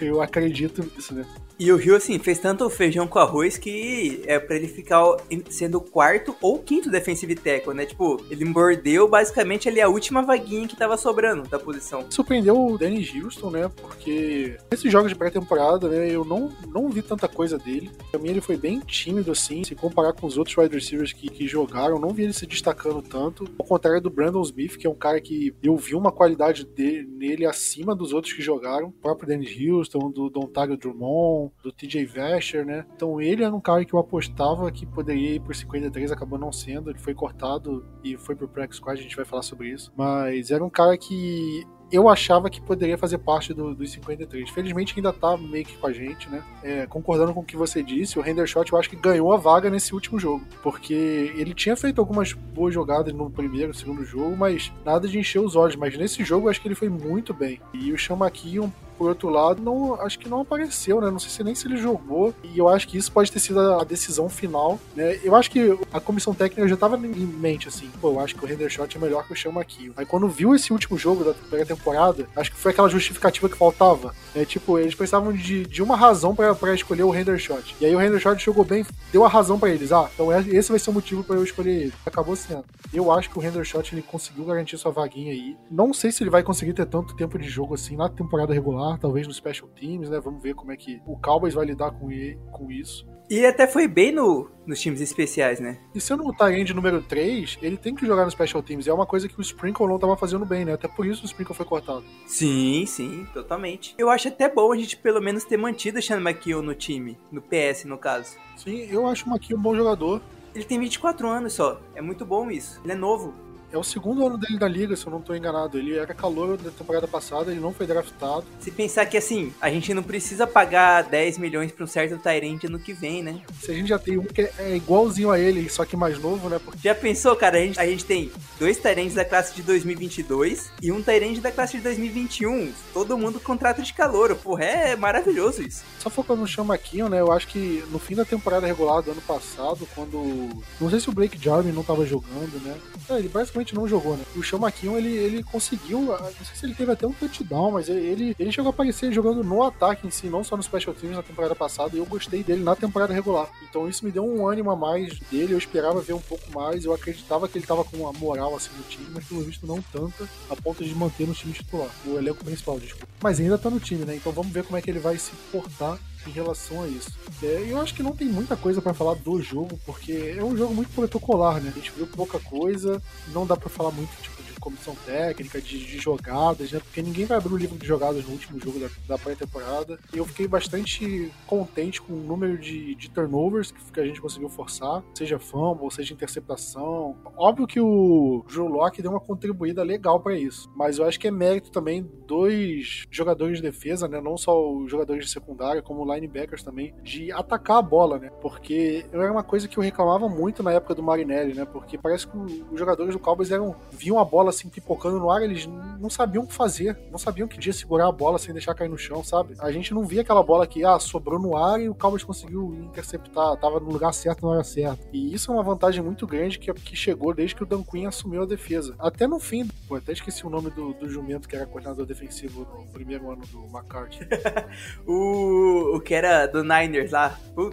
Eu 0.00 0.20
acredito 0.20 0.82
nisso, 0.82 1.14
né? 1.14 1.26
E 1.58 1.72
o 1.72 1.76
Rio, 1.76 1.96
assim, 1.96 2.18
fez 2.20 2.38
tanto 2.38 2.70
feijão 2.70 3.08
com 3.08 3.18
arroz 3.18 3.58
que 3.58 4.22
é 4.26 4.38
pra 4.38 4.54
ele 4.54 4.68
ficar 4.68 5.02
sendo 5.50 5.78
o 5.78 5.80
quarto 5.80 6.36
ou 6.40 6.60
quinto 6.60 6.88
defensive 6.88 7.34
tackle, 7.34 7.74
né? 7.74 7.84
Tipo, 7.84 8.24
ele 8.30 8.44
mordeu 8.44 9.08
basicamente 9.08 9.68
ali 9.68 9.80
a 9.80 9.88
última 9.88 10.22
vaguinha 10.22 10.68
que 10.68 10.76
tava 10.76 10.96
sobrando 10.96 11.48
da 11.48 11.58
posição. 11.58 12.06
Surpreendeu 12.10 12.56
o 12.56 12.78
Danny 12.78 13.04
Houston, 13.12 13.50
né? 13.50 13.68
Porque 13.76 14.56
nesses 14.70 14.90
jogos 14.92 15.10
de 15.10 15.18
pré-temporada, 15.18 15.88
né, 15.88 16.08
eu 16.08 16.24
não, 16.24 16.52
não 16.68 16.88
vi 16.88 17.02
tanta 17.02 17.26
coisa 17.26 17.58
dele. 17.58 17.90
Pra 18.10 18.20
mim 18.20 18.28
ele 18.28 18.40
foi 18.40 18.56
bem 18.56 18.78
tímido, 18.78 19.32
assim, 19.32 19.64
se 19.64 19.74
comparar 19.74 20.12
com 20.12 20.28
os 20.28 20.38
outros 20.38 20.56
wide 20.56 20.74
receivers 20.74 21.12
que, 21.12 21.28
que 21.28 21.48
jogaram, 21.48 21.98
não 21.98 22.10
vi 22.10 22.22
ele 22.22 22.32
se 22.32 22.46
destacando 22.46 23.02
tanto. 23.02 23.48
Ao 23.58 23.66
contrário 23.66 24.00
do 24.00 24.10
Brandon 24.10 24.42
Smith, 24.42 24.76
que 24.76 24.86
é 24.86 24.90
um 24.90 24.94
cara 24.94 25.20
que 25.20 25.52
eu 25.60 25.76
vi 25.76 25.96
uma 25.96 26.12
qualidade 26.12 26.64
dele, 26.64 27.08
nele 27.10 27.44
acima 27.46 27.96
dos 27.96 28.12
outros 28.12 28.32
que 28.32 28.42
jogaram. 28.42 28.88
O 28.88 28.92
próprio 28.92 29.28
Danny 29.28 29.70
Houston, 29.70 29.87
do 29.88 30.28
Dontario 30.28 30.76
Drummond, 30.76 31.52
do 31.62 31.72
TJ 31.72 32.04
Vasher, 32.06 32.64
né? 32.64 32.84
Então 32.94 33.20
ele 33.20 33.44
era 33.44 33.54
um 33.54 33.60
cara 33.60 33.84
que 33.84 33.94
eu 33.94 33.98
apostava 33.98 34.70
que 34.70 34.84
poderia 34.84 35.36
ir 35.36 35.40
por 35.40 35.54
53, 35.54 36.10
acabou 36.10 36.38
não 36.38 36.52
sendo, 36.52 36.90
ele 36.90 36.98
foi 36.98 37.14
cortado 37.14 37.84
e 38.02 38.16
foi 38.16 38.34
pro 38.34 38.48
Practice 38.48 38.78
Squad, 38.78 38.98
a 38.98 39.02
gente 39.02 39.16
vai 39.16 39.24
falar 39.24 39.42
sobre 39.42 39.68
isso. 39.68 39.92
Mas 39.96 40.50
era 40.50 40.64
um 40.64 40.70
cara 40.70 40.96
que 40.96 41.66
eu 41.90 42.08
achava 42.08 42.50
que 42.50 42.60
poderia 42.60 42.98
fazer 42.98 43.18
parte 43.18 43.54
do, 43.54 43.74
dos 43.74 43.90
53. 43.92 44.50
Felizmente 44.50 44.94
ainda 44.96 45.12
tá 45.12 45.36
meio 45.36 45.64
que 45.64 45.76
com 45.76 45.86
a 45.86 45.92
gente, 45.92 46.28
né? 46.28 46.42
É, 46.62 46.86
concordando 46.86 47.32
com 47.32 47.40
o 47.40 47.44
que 47.44 47.56
você 47.56 47.82
disse, 47.82 48.18
o 48.18 48.26
Hendershot 48.26 48.70
eu 48.70 48.78
acho 48.78 48.90
que 48.90 48.96
ganhou 48.96 49.32
a 49.32 49.38
vaga 49.38 49.70
nesse 49.70 49.94
último 49.94 50.18
jogo. 50.18 50.44
Porque 50.62 51.32
ele 51.36 51.54
tinha 51.54 51.76
feito 51.76 52.00
algumas 52.00 52.32
boas 52.32 52.74
jogadas 52.74 53.12
no 53.14 53.30
primeiro, 53.30 53.72
segundo 53.72 54.04
jogo, 54.04 54.36
mas 54.36 54.70
nada 54.84 55.08
de 55.08 55.18
encher 55.18 55.40
os 55.40 55.56
olhos. 55.56 55.76
Mas 55.76 55.96
nesse 55.96 56.22
jogo 56.24 56.46
eu 56.46 56.50
acho 56.50 56.60
que 56.60 56.68
ele 56.68 56.74
foi 56.74 56.90
muito 56.90 57.32
bem. 57.32 57.60
E 57.72 57.92
o 57.92 57.98
Chamaquinho 57.98 58.72
por 58.98 59.08
outro 59.08 59.28
lado, 59.28 59.62
não, 59.62 59.94
acho 60.02 60.18
que 60.18 60.28
não 60.28 60.40
apareceu, 60.40 61.00
né? 61.00 61.10
Não 61.10 61.20
sei 61.20 61.30
se 61.30 61.44
nem 61.44 61.54
se 61.54 61.66
ele 61.66 61.76
jogou. 61.76 62.34
E 62.42 62.58
eu 62.58 62.68
acho 62.68 62.88
que 62.88 62.98
isso 62.98 63.12
pode 63.12 63.30
ter 63.30 63.38
sido 63.38 63.60
a 63.60 63.84
decisão 63.84 64.28
final, 64.28 64.78
né? 64.94 65.20
Eu 65.22 65.36
acho 65.36 65.50
que 65.50 65.78
a 65.92 66.00
comissão 66.00 66.34
técnica 66.34 66.66
já 66.66 66.74
estava 66.74 66.96
em 66.96 67.26
mente, 67.26 67.68
assim, 67.68 67.88
pô, 68.00 68.10
eu 68.10 68.20
acho 68.20 68.34
que 68.34 68.44
o 68.44 68.50
Hendershot 68.50 68.96
é 68.96 69.00
melhor 69.00 69.24
que 69.24 69.32
o 69.32 69.38
Chama 69.38 69.60
aqui. 69.60 69.92
Aí 69.96 70.04
quando 70.04 70.28
viu 70.28 70.52
esse 70.52 70.72
último 70.72 70.98
jogo 70.98 71.22
da 71.22 71.32
primeira 71.32 71.64
temporada, 71.64 72.28
acho 72.34 72.50
que 72.50 72.56
foi 72.56 72.72
aquela 72.72 72.88
justificativa 72.88 73.48
que 73.48 73.56
faltava. 73.56 74.12
Né? 74.34 74.44
Tipo, 74.44 74.78
eles 74.80 74.96
precisavam 74.96 75.32
de, 75.32 75.64
de 75.64 75.80
uma 75.80 75.96
razão 75.96 76.34
para 76.34 76.74
escolher 76.74 77.04
o 77.04 77.14
Hendershot. 77.14 77.76
E 77.80 77.86
aí 77.86 77.94
o 77.94 78.02
Hendershot 78.02 78.36
jogou 78.42 78.64
bem, 78.64 78.84
deu 79.12 79.24
a 79.24 79.28
razão 79.28 79.60
para 79.60 79.70
eles. 79.70 79.92
Ah, 79.92 80.10
então 80.12 80.32
esse 80.32 80.70
vai 80.70 80.78
ser 80.80 80.90
o 80.90 80.92
motivo 80.92 81.22
para 81.22 81.36
eu 81.36 81.44
escolher 81.44 81.82
ele. 81.82 81.92
Acabou 82.04 82.34
sendo. 82.34 82.64
Eu 82.92 83.12
acho 83.12 83.30
que 83.30 83.38
o 83.38 83.42
Hendershot 83.42 83.92
ele 83.92 84.02
conseguiu 84.02 84.44
garantir 84.44 84.76
sua 84.76 84.90
vaguinha 84.90 85.32
aí. 85.32 85.56
Não 85.70 85.94
sei 85.94 86.10
se 86.10 86.22
ele 86.22 86.30
vai 86.30 86.42
conseguir 86.42 86.72
ter 86.72 86.86
tanto 86.86 87.14
tempo 87.14 87.38
de 87.38 87.48
jogo 87.48 87.74
assim 87.74 87.94
na 87.94 88.08
temporada 88.08 88.52
regular 88.52 88.87
talvez 88.96 89.26
no 89.26 89.34
Special 89.34 89.68
Teams, 89.68 90.08
né? 90.08 90.20
Vamos 90.20 90.42
ver 90.42 90.54
como 90.54 90.72
é 90.72 90.76
que 90.76 91.02
o 91.06 91.16
Cowboys 91.18 91.54
vai 91.54 91.66
lidar 91.66 91.90
com, 91.90 92.10
ele, 92.10 92.38
com 92.52 92.70
isso. 92.70 93.06
E 93.28 93.36
ele 93.36 93.46
até 93.46 93.66
foi 93.66 93.86
bem 93.86 94.10
no, 94.10 94.50
nos 94.66 94.80
times 94.80 95.02
especiais, 95.02 95.60
né? 95.60 95.78
E 95.94 96.00
sendo 96.00 96.26
o 96.26 96.32
Tyrande 96.32 96.72
número 96.72 97.02
3, 97.02 97.58
ele 97.60 97.76
tem 97.76 97.94
que 97.94 98.06
jogar 98.06 98.24
no 98.24 98.30
Special 98.30 98.62
Teams. 98.62 98.86
E 98.86 98.90
é 98.90 98.94
uma 98.94 99.04
coisa 99.04 99.28
que 99.28 99.38
o 99.38 99.42
Sprinkle 99.42 99.86
não 99.86 99.96
estava 99.96 100.16
fazendo 100.16 100.46
bem, 100.46 100.64
né? 100.64 100.72
Até 100.72 100.88
por 100.88 101.04
isso 101.04 101.22
o 101.22 101.26
Sprinkle 101.26 101.54
foi 101.54 101.66
cortado. 101.66 102.04
Sim, 102.26 102.86
sim, 102.86 103.26
totalmente. 103.34 103.94
Eu 103.98 104.08
acho 104.08 104.28
até 104.28 104.48
bom 104.48 104.72
a 104.72 104.76
gente 104.76 104.96
pelo 104.96 105.20
menos 105.20 105.44
ter 105.44 105.58
mantido 105.58 105.98
o 105.98 106.02
Sean 106.02 106.20
McKeon 106.20 106.62
no 106.62 106.74
time, 106.74 107.18
no 107.30 107.42
PS 107.42 107.84
no 107.84 107.98
caso. 107.98 108.36
Sim, 108.56 108.88
eu 108.90 109.06
acho 109.06 109.28
o 109.28 109.30
McKeon 109.30 109.58
um 109.58 109.62
bom 109.62 109.74
jogador. 109.74 110.22
Ele 110.54 110.64
tem 110.64 110.78
24 110.78 111.28
anos 111.28 111.52
só. 111.52 111.80
É 111.94 112.00
muito 112.00 112.24
bom 112.24 112.50
isso. 112.50 112.80
Ele 112.82 112.92
é 112.92 112.96
novo. 112.96 113.34
É 113.70 113.76
o 113.76 113.82
segundo 113.82 114.26
ano 114.26 114.38
dele 114.38 114.58
da 114.58 114.66
liga, 114.66 114.96
se 114.96 115.06
eu 115.06 115.10
não 115.10 115.18
estou 115.18 115.36
enganado. 115.36 115.78
Ele 115.78 115.96
era 115.96 116.14
calor 116.14 116.56
da 116.56 116.70
temporada 116.70 117.06
passada, 117.06 117.50
ele 117.50 117.60
não 117.60 117.72
foi 117.72 117.86
draftado. 117.86 118.44
Se 118.60 118.70
pensar 118.70 119.04
que 119.06 119.16
assim, 119.16 119.52
a 119.60 119.68
gente 119.70 119.92
não 119.92 120.02
precisa 120.02 120.46
pagar 120.46 121.02
10 121.02 121.36
milhões 121.38 121.70
para 121.70 121.84
um 121.84 121.86
certo 121.86 122.18
Tyrant 122.18 122.64
ano 122.64 122.78
que 122.78 122.94
vem, 122.94 123.22
né? 123.22 123.40
Se 123.60 123.70
a 123.70 123.74
gente 123.74 123.88
já 123.88 123.98
tem 123.98 124.16
um 124.16 124.24
que 124.24 124.42
é 124.58 124.76
igualzinho 124.76 125.30
a 125.30 125.38
ele, 125.38 125.68
só 125.68 125.84
que 125.84 125.96
mais 125.96 126.18
novo, 126.18 126.48
né? 126.48 126.58
Porque... 126.58 126.78
Já 126.82 126.94
pensou, 126.94 127.36
cara? 127.36 127.58
A 127.58 127.60
gente, 127.60 127.78
a 127.78 127.86
gente 127.86 128.04
tem 128.04 128.32
dois 128.58 128.78
Tyrants 128.78 129.14
da 129.14 129.24
classe 129.24 129.54
de 129.54 129.62
2022 129.62 130.70
e 130.82 130.90
um 130.90 131.02
Tyrant 131.02 131.38
da 131.38 131.52
classe 131.52 131.76
de 131.76 131.82
2021. 131.82 132.72
Todo 132.94 133.18
mundo 133.18 133.38
contrato 133.38 133.82
de 133.82 133.92
calor. 133.92 134.34
Porra, 134.36 134.64
é 134.64 134.96
maravilhoso 134.96 135.62
isso. 135.62 135.84
Só 135.98 136.08
focando 136.08 136.40
no 136.40 136.46
Chamaquinho, 136.46 137.08
né? 137.08 137.20
Eu 137.20 137.30
acho 137.32 137.48
que 137.48 137.84
no 137.90 137.98
fim 137.98 138.14
da 138.14 138.24
temporada 138.24 138.66
regular 138.66 139.02
do 139.02 139.10
ano 139.10 139.20
passado, 139.20 139.86
quando. 139.94 140.48
Não 140.80 140.88
sei 140.88 141.00
se 141.00 141.08
o 141.10 141.12
Blake 141.12 141.38
Jarvin 141.38 141.72
não 141.72 141.82
estava 141.82 142.06
jogando, 142.06 142.60
né? 142.62 142.76
É, 143.10 143.18
ele 143.18 143.28
basicamente 143.28 143.57
praticamente 143.58 143.74
não 143.74 143.88
jogou, 143.88 144.16
né? 144.16 144.24
O 144.36 144.42
Sean 144.42 144.58
McKeon, 144.58 144.96
ele, 144.96 145.08
ele 145.08 145.42
conseguiu, 145.42 146.00
não 146.02 146.44
sei 146.44 146.54
se 146.54 146.66
ele 146.66 146.74
teve 146.74 146.92
até 146.92 147.06
um 147.06 147.12
touchdown, 147.12 147.72
mas 147.72 147.88
ele, 147.88 148.34
ele 148.38 148.52
chegou 148.52 148.68
a 148.68 148.72
aparecer 148.72 149.12
jogando 149.12 149.42
no 149.42 149.62
ataque 149.62 150.06
em 150.06 150.10
si, 150.10 150.26
não 150.28 150.44
só 150.44 150.56
no 150.56 150.62
Special 150.62 150.94
Teams 150.94 151.16
na 151.16 151.22
temporada 151.22 151.54
passada, 151.54 151.94
e 151.94 151.98
eu 151.98 152.06
gostei 152.06 152.42
dele 152.42 152.62
na 152.62 152.76
temporada 152.76 153.12
regular. 153.12 153.48
Então 153.68 153.88
isso 153.88 154.04
me 154.04 154.10
deu 154.10 154.24
um 154.24 154.46
ânimo 154.46 154.70
a 154.70 154.76
mais 154.76 155.18
dele, 155.30 155.54
eu 155.54 155.58
esperava 155.58 156.00
ver 156.00 156.12
um 156.12 156.20
pouco 156.20 156.50
mais, 156.52 156.84
eu 156.84 156.92
acreditava 156.92 157.48
que 157.48 157.58
ele 157.58 157.66
tava 157.66 157.84
com 157.84 157.96
uma 157.98 158.12
moral 158.12 158.54
assim 158.56 158.70
no 158.76 158.84
time, 158.84 159.06
mas 159.12 159.24
pelo 159.24 159.42
visto 159.42 159.66
não 159.66 159.82
tanta, 159.82 160.28
a 160.50 160.56
ponto 160.56 160.84
de 160.84 160.94
manter 160.94 161.26
no 161.26 161.34
time 161.34 161.52
titular, 161.52 161.90
no 162.04 162.18
elenco 162.18 162.44
principal, 162.44 162.78
desculpa. 162.78 163.06
Mas 163.22 163.40
ainda 163.40 163.58
tá 163.58 163.70
no 163.70 163.80
time, 163.80 164.04
né? 164.04 164.16
Então 164.16 164.32
vamos 164.32 164.52
ver 164.52 164.64
como 164.64 164.76
é 164.76 164.82
que 164.82 164.90
ele 164.90 164.98
vai 164.98 165.18
se 165.18 165.32
portar 165.50 165.98
em 166.28 166.32
relação 166.32 166.82
a 166.82 166.88
isso. 166.88 167.10
É, 167.42 167.66
eu 167.68 167.80
acho 167.80 167.94
que 167.94 168.02
não 168.02 168.14
tem 168.14 168.28
muita 168.28 168.56
coisa 168.56 168.80
para 168.80 168.94
falar 168.94 169.14
do 169.14 169.40
jogo, 169.42 169.78
porque 169.84 170.34
é 170.36 170.44
um 170.44 170.56
jogo 170.56 170.74
muito 170.74 170.92
protocolar, 170.94 171.60
né? 171.60 171.72
A 171.74 171.78
gente 171.78 171.92
viu 171.92 172.06
pouca 172.06 172.38
coisa, 172.38 173.02
não 173.28 173.46
dá 173.46 173.56
para 173.56 173.68
falar 173.68 173.90
muito 173.90 174.10
tipo, 174.22 174.37
comissão 174.58 174.94
técnica, 175.06 175.60
de, 175.60 175.78
de, 175.78 175.98
jogadas, 175.98 176.72
né? 176.72 176.80
Porque 176.80 177.02
ninguém 177.02 177.24
vai 177.24 177.38
abrir 177.38 177.52
o 177.52 177.56
livro 177.56 177.78
de 177.78 177.86
jogadas 177.86 178.24
no 178.24 178.32
último 178.32 178.60
jogo 178.60 178.78
da, 178.78 178.88
da 179.06 179.18
pré-temporada. 179.18 179.98
E 180.12 180.18
eu 180.18 180.24
fiquei 180.24 180.46
bastante 180.46 181.30
contente 181.46 182.00
com 182.00 182.12
o 182.12 182.16
número 182.16 182.58
de, 182.58 182.94
de 182.94 183.10
turnovers 183.10 183.70
que, 183.70 183.92
que, 183.92 184.00
a 184.00 184.04
gente 184.04 184.20
conseguiu 184.20 184.48
forçar, 184.48 185.02
seja 185.14 185.38
fumble, 185.38 185.90
seja 185.90 186.14
interceptação. 186.14 187.16
Óbvio 187.36 187.66
que 187.66 187.80
o 187.80 188.44
Drew 188.48 188.66
Locke 188.66 189.02
deu 189.02 189.10
uma 189.10 189.20
contribuída 189.20 189.82
legal 189.82 190.20
para 190.20 190.36
isso, 190.36 190.70
mas 190.74 190.98
eu 190.98 191.06
acho 191.06 191.18
que 191.18 191.28
é 191.28 191.30
mérito 191.30 191.70
também 191.70 192.02
dos 192.26 193.06
jogadores 193.10 193.56
de 193.56 193.62
defesa, 193.62 194.06
né? 194.06 194.20
Não 194.20 194.36
só 194.36 194.70
os 194.72 194.90
jogadores 194.90 195.24
de 195.24 195.30
secundária, 195.30 195.82
como 195.82 196.12
linebackers 196.12 196.62
também, 196.62 196.94
de 197.02 197.32
atacar 197.32 197.78
a 197.78 197.82
bola, 197.82 198.18
né? 198.18 198.30
Porque 198.40 199.06
era 199.12 199.32
uma 199.32 199.42
coisa 199.42 199.66
que 199.66 199.78
eu 199.78 199.82
reclamava 199.82 200.28
muito 200.28 200.62
na 200.62 200.72
época 200.72 200.94
do 200.94 201.02
Marinelli, 201.02 201.54
né? 201.54 201.64
Porque 201.64 201.96
parece 201.98 202.26
que 202.26 202.36
os 202.36 202.78
jogadores 202.78 203.12
do 203.12 203.18
Cowboys 203.18 203.50
eram, 203.50 203.74
viam 203.90 204.18
a 204.18 204.24
bola 204.24 204.50
assim 204.58 204.68
pipocando 204.68 205.18
no 205.18 205.30
ar, 205.30 205.42
eles 205.42 205.66
não 205.66 206.10
sabiam 206.10 206.44
o 206.44 206.46
que 206.46 206.52
fazer, 206.52 206.98
não 207.10 207.18
sabiam 207.18 207.46
que 207.46 207.58
dia 207.58 207.72
segurar 207.72 208.08
a 208.08 208.12
bola 208.12 208.38
sem 208.38 208.52
deixar 208.52 208.74
cair 208.74 208.88
no 208.88 208.98
chão, 208.98 209.22
sabe? 209.22 209.54
A 209.58 209.70
gente 209.70 209.94
não 209.94 210.04
via 210.04 210.22
aquela 210.22 210.42
bola 210.42 210.66
que 210.66 210.84
ah, 210.84 210.98
sobrou 210.98 211.38
no 211.38 211.56
ar 211.56 211.80
e 211.80 211.88
o 211.88 211.94
Cowboys 211.94 212.24
conseguiu 212.24 212.74
interceptar, 212.82 213.56
tava 213.56 213.78
no 213.78 213.90
lugar 213.90 214.12
certo 214.12 214.44
na 214.44 214.52
hora 214.52 214.64
certa. 214.64 214.98
E 215.12 215.32
isso 215.32 215.50
é 215.50 215.54
uma 215.54 215.62
vantagem 215.62 216.02
muito 216.02 216.26
grande 216.26 216.58
que, 216.58 216.72
que 216.72 216.96
chegou 216.96 217.32
desde 217.32 217.54
que 217.54 217.62
o 217.62 217.66
Dan 217.66 217.82
Quinn 217.82 218.06
assumiu 218.06 218.42
a 218.42 218.46
defesa. 218.46 218.94
Até 218.98 219.26
no 219.26 219.38
fim, 219.38 219.68
pô, 219.86 219.96
até 219.96 220.12
esqueci 220.12 220.46
o 220.46 220.50
nome 220.50 220.70
do, 220.70 220.92
do 220.94 221.08
jumento 221.08 221.48
que 221.48 221.56
era 221.56 221.66
coordenador 221.66 222.04
defensivo 222.04 222.66
no 222.74 222.86
primeiro 222.86 223.30
ano 223.30 223.42
do 223.46 223.64
McCarthy. 223.66 224.26
o, 225.06 225.96
o 225.96 226.00
que 226.00 226.14
era 226.14 226.46
do 226.46 226.62
Niners 226.62 227.12
lá. 227.12 227.38
O... 227.56 227.70